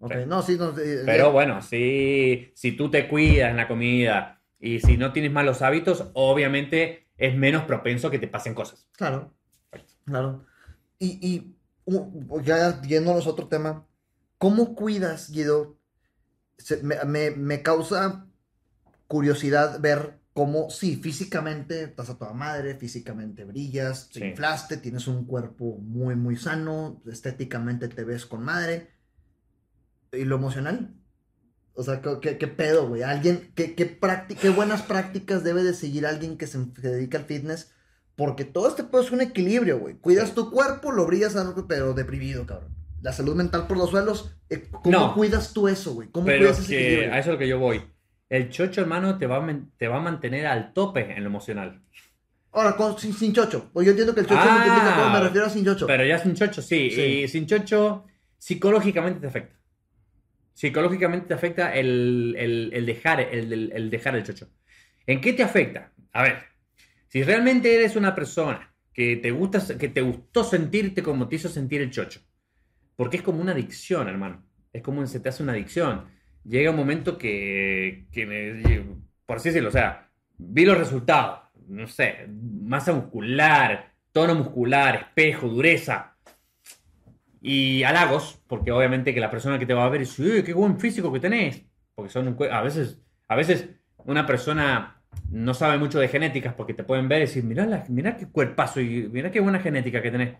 [0.00, 0.18] Ok, Sí.
[0.26, 0.70] no, sí, no.
[0.78, 5.12] eh, Pero eh, bueno, si, si tú te cuidas en la comida y si no
[5.12, 8.86] tienes malos hábitos, obviamente es menos propenso que te pasen cosas.
[8.92, 9.34] Claro,
[10.04, 10.46] claro.
[10.98, 11.56] Y, y
[11.86, 13.86] uh, ya yéndonos a otro tema,
[14.38, 15.78] ¿cómo cuidas, Guido?
[16.58, 18.26] Se- me, me- me causa
[19.08, 24.24] curiosidad ver cómo, sí, físicamente estás a toda madre, físicamente brillas, te Sí.
[24.26, 28.90] inflaste, tienes un cuerpo muy, muy sano, estéticamente te ves con madre.
[30.12, 30.92] ¿Y lo emocional?
[31.74, 33.02] O sea, ¿qué, qué pedo, güey?
[33.02, 33.98] Alguien, ¿qué, qué,
[34.40, 37.72] qué buenas prácticas debe de seguir alguien que se, dedica al fitness?
[38.16, 39.94] Porque todo este pedo es un equilibrio, güey.
[39.96, 41.36] Cuidas tu cuerpo, lo brillas,
[41.68, 42.74] pero deprimido, cabrón.
[43.02, 46.08] La salud mental por los suelos, eh, ¿cómo cuidas tú eso, güey?
[46.08, 47.12] ¿Cómo cuidas ese equilibrio?
[47.12, 47.82] A eso es lo que yo voy.
[48.34, 51.80] El chocho, hermano, te va, a, te va a mantener al tope en lo emocional.
[52.50, 53.70] Ahora, con, sin, chocho.
[53.72, 55.86] Pues yo entiendo que el chocho ah, me refiero a sin chocho.
[55.86, 56.76] Pero ya sin chocho, sí.
[56.76, 58.06] Y sin chocho,
[58.36, 59.56] psicológicamente te afecta.
[60.52, 64.48] Psicológicamente te afecta el, dejar, el, dejar el chocho.
[65.06, 65.92] ¿En qué te afecta?
[66.12, 66.42] A ver,
[67.06, 71.48] si realmente eres una persona que te, gusta, que te gustó sentirte como te hizo
[71.48, 72.20] sentir el chocho,
[72.96, 74.44] porque es como una adicción, hermano.
[74.72, 76.12] Es como se te hace una adicción.
[76.44, 78.84] Llega un momento que, que
[79.26, 85.48] por así decirlo, o sea, vi los resultados no sé, masa muscular, tono muscular, espejo,
[85.48, 86.16] dureza.
[87.40, 90.78] Y halagos, porque obviamente que la persona que te va a ver dice, qué buen
[90.80, 91.62] físico que tenés.
[91.94, 93.68] Porque son a veces, a veces
[93.98, 98.16] una persona no sabe mucho de genéticas porque te pueden ver y decir, mirá, mirá
[98.16, 100.36] qué cuerpazo y mirá qué buena genética que tenés.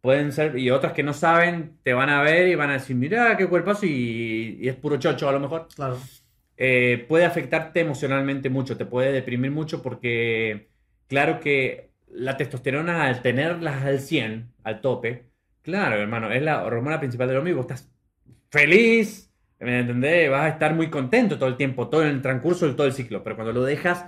[0.00, 2.94] Pueden ser, y otras que no saben, te van a ver y van a decir,
[2.94, 5.68] mirá qué cuerpazo y, y es puro chocho a lo mejor.
[5.74, 5.98] Claro.
[6.60, 10.68] Eh, puede afectarte emocionalmente mucho, te puede deprimir mucho porque
[11.06, 15.28] claro que la testosterona al tenerlas al 100, al tope,
[15.62, 17.88] claro, hermano, es la hormona principal del vos estás
[18.50, 20.28] feliz, ¿me entendés?
[20.28, 23.22] Vas a estar muy contento todo el tiempo, todo el transcurso de todo el ciclo,
[23.22, 24.06] pero cuando lo dejas,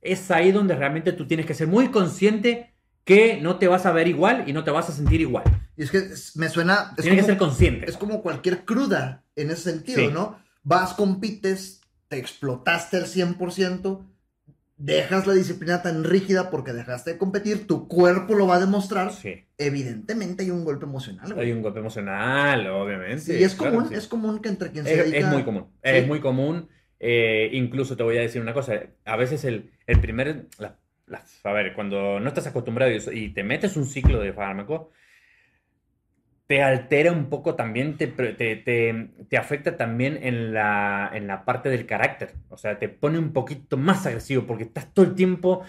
[0.00, 2.72] es ahí donde realmente tú tienes que ser muy consciente
[3.10, 5.42] que no te vas a ver igual y no te vas a sentir igual.
[5.76, 6.94] Y es que me suena...
[6.94, 7.90] Tienes que ser consciente.
[7.90, 10.38] Es como cualquier cruda en ese sentido, ¿no?
[10.62, 14.06] Vas, compites, te explotaste al 100%,
[14.76, 19.12] dejas la disciplina tan rígida porque dejaste de competir, tu cuerpo lo va a demostrar.
[19.12, 19.44] Sí.
[19.58, 21.36] Evidentemente hay un golpe emocional.
[21.36, 23.40] Hay un golpe emocional, obviamente.
[23.40, 25.18] y es común, es común que entre quien se es, dedica...
[25.18, 26.68] Es muy común, es muy común.
[27.00, 30.46] Eh, incluso te voy a decir una cosa, a veces el, el primer...
[31.44, 34.90] a ver, cuando no estás acostumbrado y te metes un ciclo de fármaco,
[36.46, 41.86] te altera un poco también, te, te, afecta también en la, en la parte del
[41.86, 42.34] carácter.
[42.48, 45.62] O sea, te pone un poquito más agresivo porque estás todo el tiempo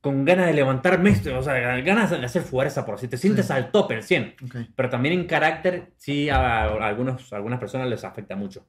[0.00, 3.70] con ganas de levantarme, o sea, ganas de hacer fuerza, por así te sientes al
[3.70, 4.34] tope, el 100.
[4.74, 8.66] Pero también en carácter, sí, a, algunos, algunas personas les afecta mucho.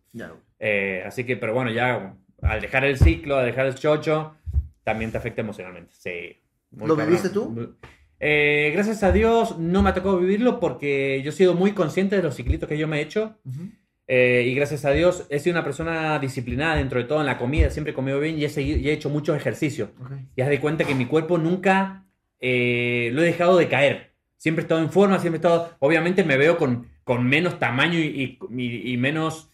[0.60, 4.36] Eh, así que, pero bueno, ya al dejar el ciclo, al dejar el chocho,
[4.84, 5.94] también te afecta emocionalmente.
[5.98, 6.42] Sí.
[6.72, 7.76] ¿Lo viviste tú?
[8.20, 12.16] Eh, gracias a Dios no me ha tocado vivirlo porque yo he sido muy consciente
[12.16, 13.38] de los ciclitos que yo me he hecho.
[14.08, 17.38] Eh, y gracias a Dios he sido una persona disciplinada dentro de todo en la
[17.38, 19.92] comida, siempre he comido bien y he, hecho mucho ejercicio.
[20.36, 22.06] Y has de cuenta que mi cuerpo nunca
[22.40, 24.14] eh, lo he dejado de caer.
[24.38, 25.76] Siempre he estado en forma, siempre he estado...
[25.80, 29.50] Obviamente me veo con, con menos tamaño y, y, menos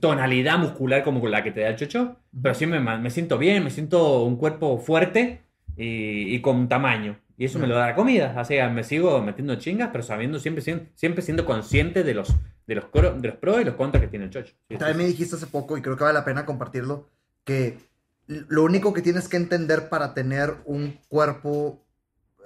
[0.00, 3.64] tonalidad muscular como la que te da el chocho, pero siempre me, me, siento bien,
[3.64, 5.42] me siento un cuerpo fuerte
[5.76, 7.18] y, y con tamaño.
[7.38, 8.34] Y eso me lo da la comida.
[8.36, 12.34] O sea, me sigo metiendo chingas, pero sabiendo, siempre, siempre siendo consciente de los,
[12.66, 14.54] de los, de los pros y los contras que tiene el chocho.
[14.76, 17.08] También me dijiste hace poco, y creo que vale la pena compartirlo,
[17.44, 17.78] que
[18.26, 21.86] lo único que tienes que entender para tener un cuerpo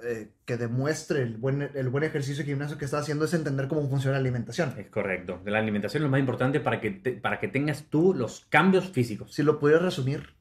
[0.05, 3.87] eh, que demuestre el buen, el buen ejercicio gimnasio que estás haciendo es entender cómo
[3.89, 4.73] funciona la alimentación.
[4.77, 5.41] Es correcto.
[5.45, 9.33] La alimentación es lo más importante para que, para que tengas tú los cambios físicos.
[9.33, 10.35] Si lo pudieras resumir,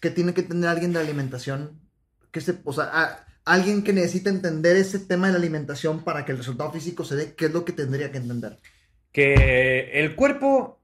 [0.00, 1.80] ¿qué tiene que tener alguien de alimentación?
[2.30, 6.32] Que se, o sea, alguien que necesita entender ese tema de la alimentación para que
[6.32, 8.58] el resultado físico se dé, ¿qué es lo que tendría que entender?
[9.12, 10.82] Que el cuerpo,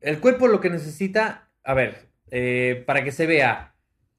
[0.00, 3.74] el cuerpo lo que necesita, a ver, eh, para que se vea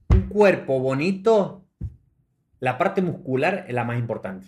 [0.10, 1.63] un cuerpo bonito,
[2.64, 4.48] la parte muscular es la más importante.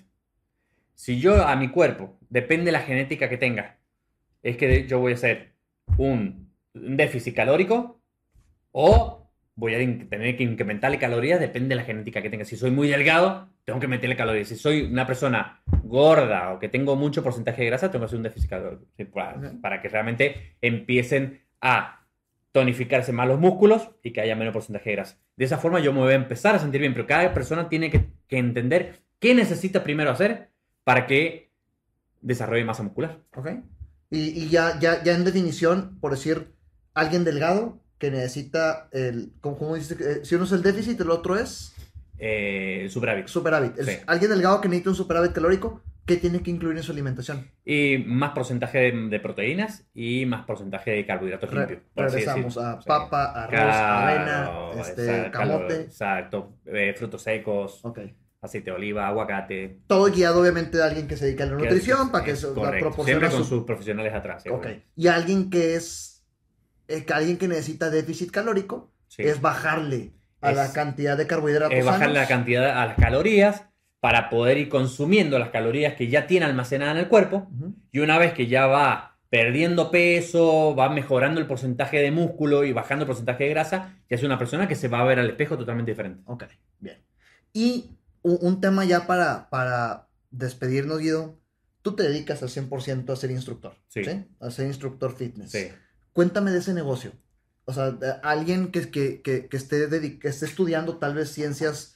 [0.94, 3.76] Si yo a mi cuerpo, depende de la genética que tenga,
[4.42, 5.52] es que yo voy a hacer
[5.98, 8.00] un déficit calórico
[8.72, 12.46] o voy a tener que incrementarle calorías, depende de la genética que tenga.
[12.46, 14.48] Si soy muy delgado, tengo que meterle calorías.
[14.48, 18.18] Si soy una persona gorda o que tengo mucho porcentaje de grasa, tengo que hacer
[18.18, 18.86] un déficit calórico
[19.62, 22.05] para, que realmente empiecen a
[22.56, 25.18] tonificarse más los músculos y que haya menos porcentaje de grasa.
[25.36, 27.92] De esa forma yo me voy a empezar a sentir bien, pero cada persona tiene
[27.92, 30.52] que, entender qué necesita primero hacer
[30.86, 31.52] para que
[32.22, 33.20] desarrolle masa muscular.
[33.36, 33.50] Ok.
[34.10, 36.54] Y, ya, ya, ya en definición, por decir,
[36.94, 39.34] alguien delgado que necesita el.
[39.42, 39.98] ¿Cómo, dice?
[40.00, 41.74] Eh, si uno es el déficit, el otro es.
[42.18, 43.28] Eh, superávit.
[43.28, 43.74] Superávit.
[44.08, 47.50] Alguien delgado que necesita un superávit calórico, ¿qué tiene que incluir en su alimentación?
[47.66, 51.82] Y más porcentaje de, proteínas y más porcentaje de carbohidratos limpios.
[51.96, 55.82] Regresamos a papa, arroz, avena, este, camote.
[55.82, 56.54] exacto.
[56.66, 57.82] Eh, frutos secos.
[58.42, 59.80] Aceite de oliva, aguacate.
[59.88, 63.06] Todo guiado, obviamente, de alguien que se dedica a la nutrición, para que eso proporcione.
[63.06, 64.44] Siempre con sus profesionales atrás.
[64.52, 64.68] Ok.
[64.96, 66.16] Y alguien que es
[66.88, 69.24] eh, que alguien que necesita déficit calórico Sí.
[69.24, 70.12] es bajarle
[70.42, 71.78] a la cantidad de carbohidratos.
[71.78, 73.66] es bajarle la cantidad a las calorías
[74.06, 77.48] para poder ir consumiendo las calorías que ya tiene almacenadas en el cuerpo.
[77.92, 82.72] Y una vez que ya va perdiendo peso, va mejorando el porcentaje de músculo y
[82.72, 85.28] bajando el porcentaje de grasa, ya es una persona que se va a ver al
[85.28, 86.22] espejo totalmente diferente.
[86.28, 86.44] Ok,
[86.78, 87.04] bien.
[87.52, 91.40] Y un tema ya para, para despedirnos, Guido.
[91.82, 93.74] Tú te dedicas al 100% a ser instructor.
[93.88, 94.04] Sí.
[94.40, 95.50] A ser instructor fitness.
[95.50, 95.70] Sí.
[96.14, 97.12] Cuéntame de ese negocio.
[97.66, 101.95] O sea, alguien que, que, que, que esté, que esté estudiando tal vez ciencias.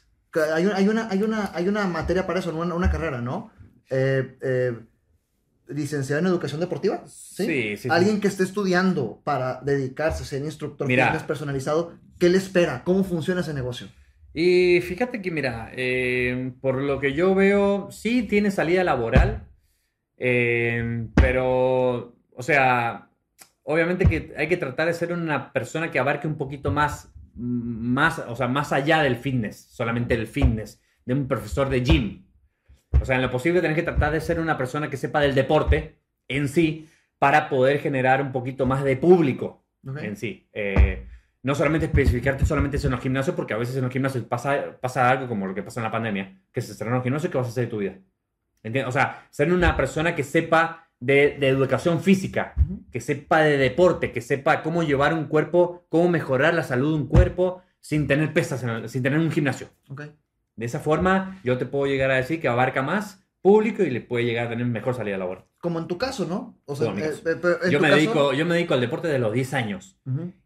[0.53, 3.51] Hay, un- hay, una, hay, una, hay una materia para eso, una, una carrera, ¿no?
[3.89, 4.73] Eh, eh,
[5.67, 7.03] licenciado en educación deportiva.
[7.07, 7.89] Sí, Sí, sí, sí.
[7.91, 11.25] Alguien que esté estudiando para dedicarse a ser instructor Mira.
[11.27, 12.83] personalizado, ¿qué le espera?
[12.83, 13.87] ¿Cómo funciona ese negocio?
[14.33, 19.47] Y fíjate que, mira, eh, por lo que yo veo, sí tiene salida laboral,
[20.17, 23.09] eh, pero, o sea,
[23.63, 28.19] obviamente que hay que tratar de ser una persona que abarque un poquito más, más,
[28.19, 32.25] o sea, más allá del fitness, solamente el fitness, de un profesor de gym.
[32.99, 35.35] O sea, en lo posible tenés que tratar de ser una persona que sepa del
[35.35, 36.87] deporte en sí
[37.17, 39.65] para poder generar un poquito más de público
[40.01, 40.47] en sí.
[40.53, 41.05] Eh,
[41.41, 45.09] no solamente especificarte solamente en los gimnasios, porque a veces en los gimnasios pasa, pasa
[45.09, 47.47] algo como lo que pasó en la pandemia, que se cerraron los gimnasios, ¿qué vas
[47.47, 47.95] a hacer de tu vida?
[48.61, 48.89] ¿Entiendes?
[48.89, 52.53] O sea, ser una persona que sepa de, de educación física,
[52.91, 57.01] que sepa de deporte, que sepa cómo llevar un cuerpo, cómo mejorar la salud de
[57.03, 59.69] un cuerpo sin tener pesas, el- sin tener un gimnasio.
[60.55, 64.01] De esa forma, yo te puedo llegar a decir que abarca más público y le
[64.01, 65.45] puede llegar a tener mejor salida laboral.
[65.61, 66.57] Como en tu caso, ¿no?
[66.65, 69.31] O sea, eh, eh, Yo me, caso- dedico, yo me dedico al deporte de los
[69.31, 69.97] 10 años.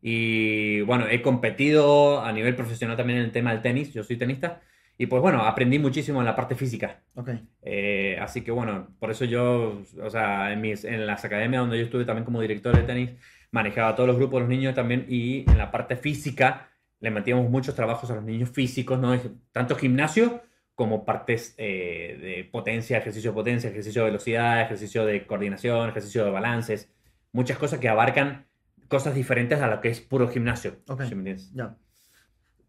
[0.01, 4.17] Y bueno, he competido a nivel profesional también en el tema del tenis, yo soy
[4.17, 4.61] tenista,
[4.97, 7.01] y pues bueno, aprendí muchísimo en la parte física.
[7.15, 7.29] Ok.
[7.61, 11.77] Eh, así que bueno, por eso yo, o sea, en, mis, en las academias donde
[11.77, 13.11] yo estuve también como director de tenis,
[13.51, 17.49] manejaba todos los grupos de los niños también, y en la parte física le metíamos
[17.49, 19.19] muchos trabajos a los niños físicos, ¿no?
[19.51, 20.41] Tanto gimnasio
[20.75, 26.23] como partes eh, de potencia, ejercicio de potencia, ejercicio de velocidad, ejercicio de coordinación, ejercicio
[26.25, 26.91] de balances,
[27.31, 28.45] muchas cosas que abarcan
[28.87, 30.77] cosas diferentes a lo que es puro gimnasio.
[30.87, 31.03] Ok.
[31.03, 31.51] ¿sí me entiendes?
[31.53, 31.75] Ya.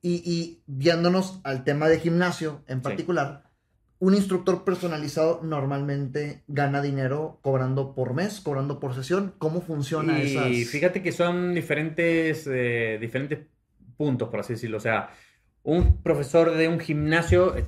[0.06, 3.44] Y, y viéndonos al tema de gimnasio en particular,
[4.00, 9.32] un instructor personalizado normalmente gana dinero cobrando por mes, cobrando por sesión.
[9.38, 10.70] ¿Cómo funciona Y esas?
[10.70, 13.46] fíjate que son diferentes, eh, diferentes
[13.96, 14.76] puntos, por así decirlo.
[14.76, 15.08] O sea,
[15.62, 17.64] un profesor de un gimnasio eh,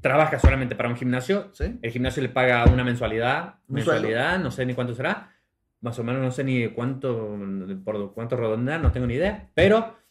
[0.00, 1.50] trabaja solamente para un gimnasio.
[1.52, 1.78] ¿Sí?
[1.82, 5.34] El gimnasio le paga una mensualidad, mensualidad, no sé ni cuánto será.
[5.82, 7.38] Más o menos no sé ni cuánto,
[7.84, 9.50] por cuánto redondear, no tengo ni idea.
[9.52, 10.01] Pero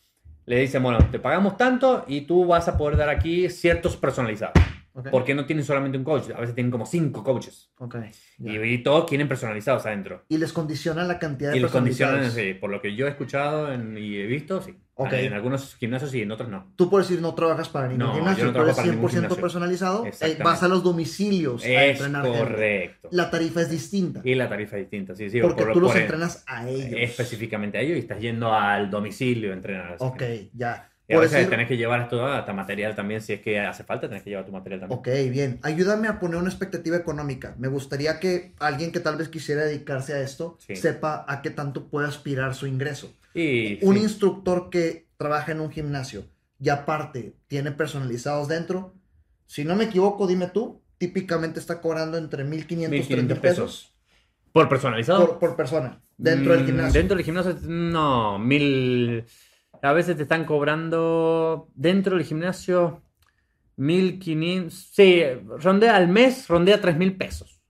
[0.45, 4.53] le dicen, bueno, te pagamos tanto y tú vas a poder dar aquí ciertos personalizados.
[5.09, 7.71] Porque no tienen solamente un coach, a veces tienen como cinco coaches.
[7.77, 7.95] Ok,
[8.39, 10.23] Y, y todos quieren personalizados adentro.
[10.27, 12.53] Y les condicionan la cantidad de Y los condicionan, personalizados.
[12.55, 14.75] sí, por lo que yo he escuchado en- y he visto, sí.
[15.03, 15.13] Ok.
[15.13, 16.71] En algunos gimnasios sí, en otros no.
[16.75, 19.09] Tú por decir no trabajas para ningún No, gimnasio, no tú eres trabajo para ningún
[19.09, 19.41] 100% gimnasio.
[19.41, 22.39] personalizado, eh, vas a los domicilios a Es entrenar gente.
[22.39, 23.09] correcto.
[23.11, 25.39] La tarifa es distinta, Y la tarifa es distinta, sí, sí.
[25.41, 26.99] porque por- tú los entrenas a ellos.
[27.01, 29.97] Específicamente a ellos y estás yendo al domicilio a entrenar.
[29.99, 30.49] a Ok, gente.
[30.53, 30.87] ya.
[31.07, 33.83] Y a veces decir- tenés que llevar esto hasta material también, si es que hace
[33.83, 34.97] falta, tenés que llevar tu material también.
[34.99, 35.59] Ok, bien.
[35.61, 37.53] Ayúdame a poner una expectativa económica.
[37.57, 40.77] Me gustaría que alguien que tal vez quisiera dedicarse a esto Sí.
[40.77, 43.11] sepa a qué tanto puede aspirar su ingreso.
[43.33, 46.25] Y Un sí, instructor que trabaja en un gimnasio
[46.59, 48.95] y aparte tiene personalizados dentro,
[49.47, 53.95] si no me equivoco, dime tú, típicamente está cobrando entre 1.500 y 1.500 3.000 pesos
[54.53, 55.27] ¿Por personalizado?
[55.27, 57.01] por, por persona dentro del Mm, gimnasio.
[57.01, 59.25] Dentro del gimnasio, no, mil.
[59.81, 63.03] A veces te están cobrando dentro del gimnasio
[63.77, 64.89] 1500.
[64.93, 65.23] Sí,
[65.59, 67.61] rondea al mes, rondea 3000 pesos.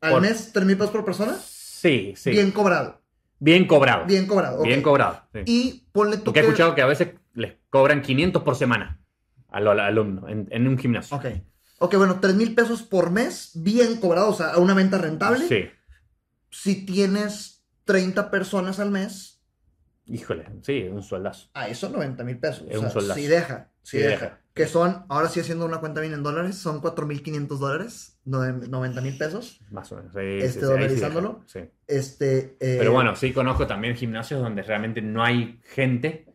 [0.00, 1.36] ¿Al por- mes 3.000 pesos por persona?
[1.36, 2.30] Sí, sí.
[2.30, 3.02] Bien cobrado.
[3.38, 4.06] Bien cobrado.
[4.06, 4.62] Bien cobrado.
[4.62, 5.22] Bien cobrado.
[5.32, 5.40] sí.
[5.46, 9.00] Y ponle tú Porque he que- escuchado que a veces les cobran 500 por semana
[9.48, 11.16] al, al alumno en, en un gimnasio.
[11.16, 11.26] Ok.
[11.78, 15.46] Ok, bueno, 3 mil pesos por mes, bien cobrado, o sea, a una venta rentable.
[15.46, 15.68] Sí.
[16.50, 19.42] Si tienes 30 personas al mes,
[20.06, 21.50] Híjole, sí, un sueldazo.
[21.52, 22.64] a eso 90 mil pesos.
[22.70, 23.20] Es o un sea, soldazo.
[23.20, 24.24] sí deja, sí, Sí deja.
[24.24, 24.40] deja.
[24.56, 29.00] Que son, ahora sí haciendo una cuenta bien en dólares, son 4.500 dólares, nove- 90
[29.02, 29.60] mil pesos.
[29.70, 30.12] Más o menos.
[30.12, 31.44] Sí, Este, sí, dolarizándolo.
[31.46, 31.60] sí.
[31.86, 36.26] Este, eh, Pero bueno, sí conozco también gimnasios donde realmente no hay gente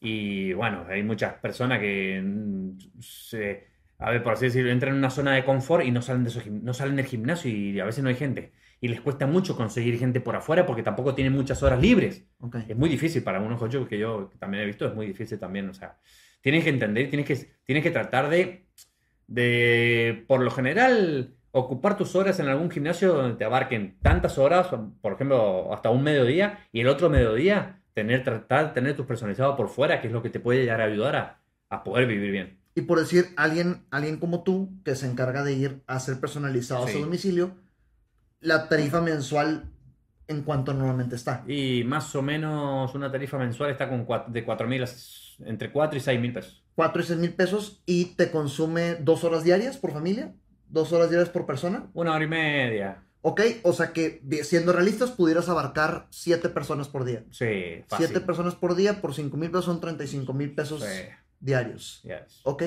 [0.00, 3.66] y bueno, hay muchas personas que mm, se,
[3.98, 6.30] a ver, por así decirlo, entran en una zona de confort y no salen, de
[6.30, 8.52] gim- no salen del gimnasio y a veces no hay gente.
[8.80, 12.24] Y les cuesta mucho conseguir gente por afuera porque tampoco tienen muchas horas libres.
[12.40, 12.56] ok.
[12.66, 15.68] Es muy difícil para unos coaches que yo también he visto, es muy difícil también.
[15.68, 15.98] O sea,
[16.40, 18.66] tienes que entender, tienes que, tienes que tratar de,
[19.26, 24.68] de, por lo general, ocupar tus horas en algún gimnasio donde te abarquen tantas horas,
[25.00, 29.56] por ejemplo, hasta un mediodía, y el otro mediodía tener, tratar de tener tus personalizados
[29.56, 32.30] por fuera, que es lo que te puede llegar a ayudar a, a poder vivir
[32.30, 32.58] bien.
[32.74, 36.90] Y por decir, alguien, alguien como tú que se encarga de ir a hacer personalizados
[36.90, 36.98] Sí.
[36.98, 37.50] a domicilio,
[38.40, 39.64] la tarifa mensual
[40.30, 41.44] en cuanto normalmente está.
[41.46, 44.84] Y más o menos una tarifa mensual está con cua- de 4 mil,
[45.40, 46.62] entre 4 y 6 mil pesos.
[46.76, 50.32] 4 y 6 mil pesos y te consume dos horas diarias por familia,
[50.68, 51.88] dos horas diarias por persona.
[51.94, 53.02] Una hora y media.
[53.22, 57.24] Ok, o sea que siendo realistas pudieras abarcar 7 personas por día.
[57.32, 58.06] Sí, fácil.
[58.06, 61.02] 7 personas por día por 5 mil pesos son 35 mil pesos Sí,
[61.40, 62.02] diarios.
[62.04, 62.40] yes.
[62.44, 62.62] Ok,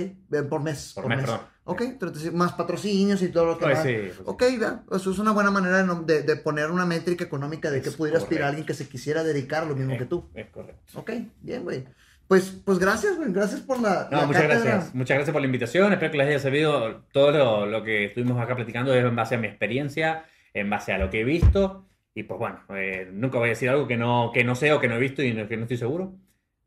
[0.49, 0.93] por mes.
[0.95, 1.41] Por mes, perdón.
[1.65, 3.83] Ok, 35 más patrocinios y todo lo que Pues va.
[3.83, 4.21] sí, pues sí.
[4.25, 7.89] Ok, vea, eso es una buena manera de, de- poner una métrica económica de que
[7.89, 8.49] Es pudiera aspirar a correcto.
[8.49, 10.29] alguien que se quisiera dedicar lo mismo Eh, que tú.
[10.33, 10.99] Es correcto.
[10.99, 11.85] Ok, bien, güey.
[12.27, 13.31] Pues, pues gracias, güey.
[13.31, 14.63] Gracias por la, No, la muchas cátedra.
[14.65, 14.95] gracias.
[14.95, 15.93] Muchas gracias por la invitación.
[15.93, 19.35] Espero que les haya servido todo lo, lo que estuvimos acá platicando es en base
[19.35, 21.87] a mi experiencia, en base a lo que he visto.
[22.15, 24.79] Y pues bueno, eh, nunca voy a decir algo que no, que no sé o
[24.79, 26.15] que no he visto y no- que no estoy seguro.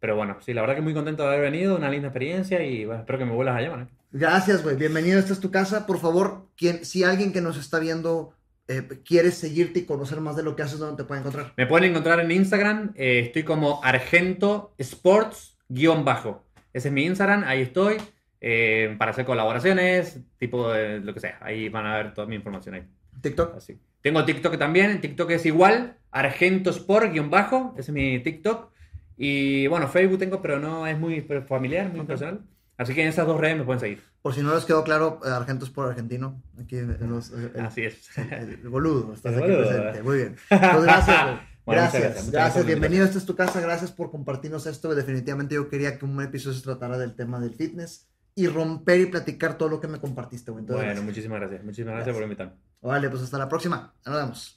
[0.07, 2.85] Pero bueno, sí, la verdad que muy contento de haber venido, una linda experiencia y
[2.85, 3.81] bueno, espero que me vuelvas a llamar.
[3.81, 3.87] ¿eh?
[4.13, 4.77] Gracias, güey.
[4.77, 5.85] Bienvenido, esta es tu casa.
[5.85, 8.33] Por favor, quien, si alguien que nos está viendo
[8.69, 11.55] eh, quiere seguirte y conocer más de lo que haces, ¿dónde te puede encontrar?
[11.57, 16.45] Me pueden encontrar en Instagram, eh, estoy como Argento Sports guion bajo.
[16.73, 17.97] Ese es mi Instagram, ahí estoy.
[18.41, 21.41] eh, para hacer colaboraciones, tipo de lo que sea.
[21.41, 22.85] Ahí van a ver toda mi información ahí.
[23.21, 23.57] TikTok.
[23.57, 23.77] Así.
[24.03, 28.76] Tengo TikTok también, TikTok es igual, Argento Sport guion bajo, ese es mi TikTok.
[29.17, 32.07] Y bueno, Facebook tengo, pero no es muy familiar, muy Ok.
[32.07, 32.41] personal.
[32.79, 34.03] Así que en esas dos redes me pueden seguir.
[34.21, 36.43] Por si no les quedó claro, eh, Argento es por argentino.
[36.61, 38.11] Aquí los- el, el- Así es.
[38.19, 39.99] el- el boludo, estás El aquí boludo, presente.
[39.99, 40.03] eh.
[40.03, 40.37] Muy bien.
[40.49, 41.41] Pues gracias.
[41.67, 42.67] Bueno, muchas gracias, gracias, muchas gracias.
[42.67, 43.61] Bienvenido, esta es tu casa.
[43.61, 44.95] Gracias por compartirnos esto.
[44.95, 48.07] Definitivamente yo quería que un episodio se tratara del tema del fitness
[48.37, 50.53] y romper y platicar todo lo que me compartiste.
[50.53, 51.05] Entonces, Bueno, gracias.
[51.05, 51.65] muchísimas gracias.
[51.65, 52.53] Muchísimas gracias por invitarme.
[52.83, 53.93] Vale, pues hasta la próxima.
[54.07, 54.56] Nos vemos.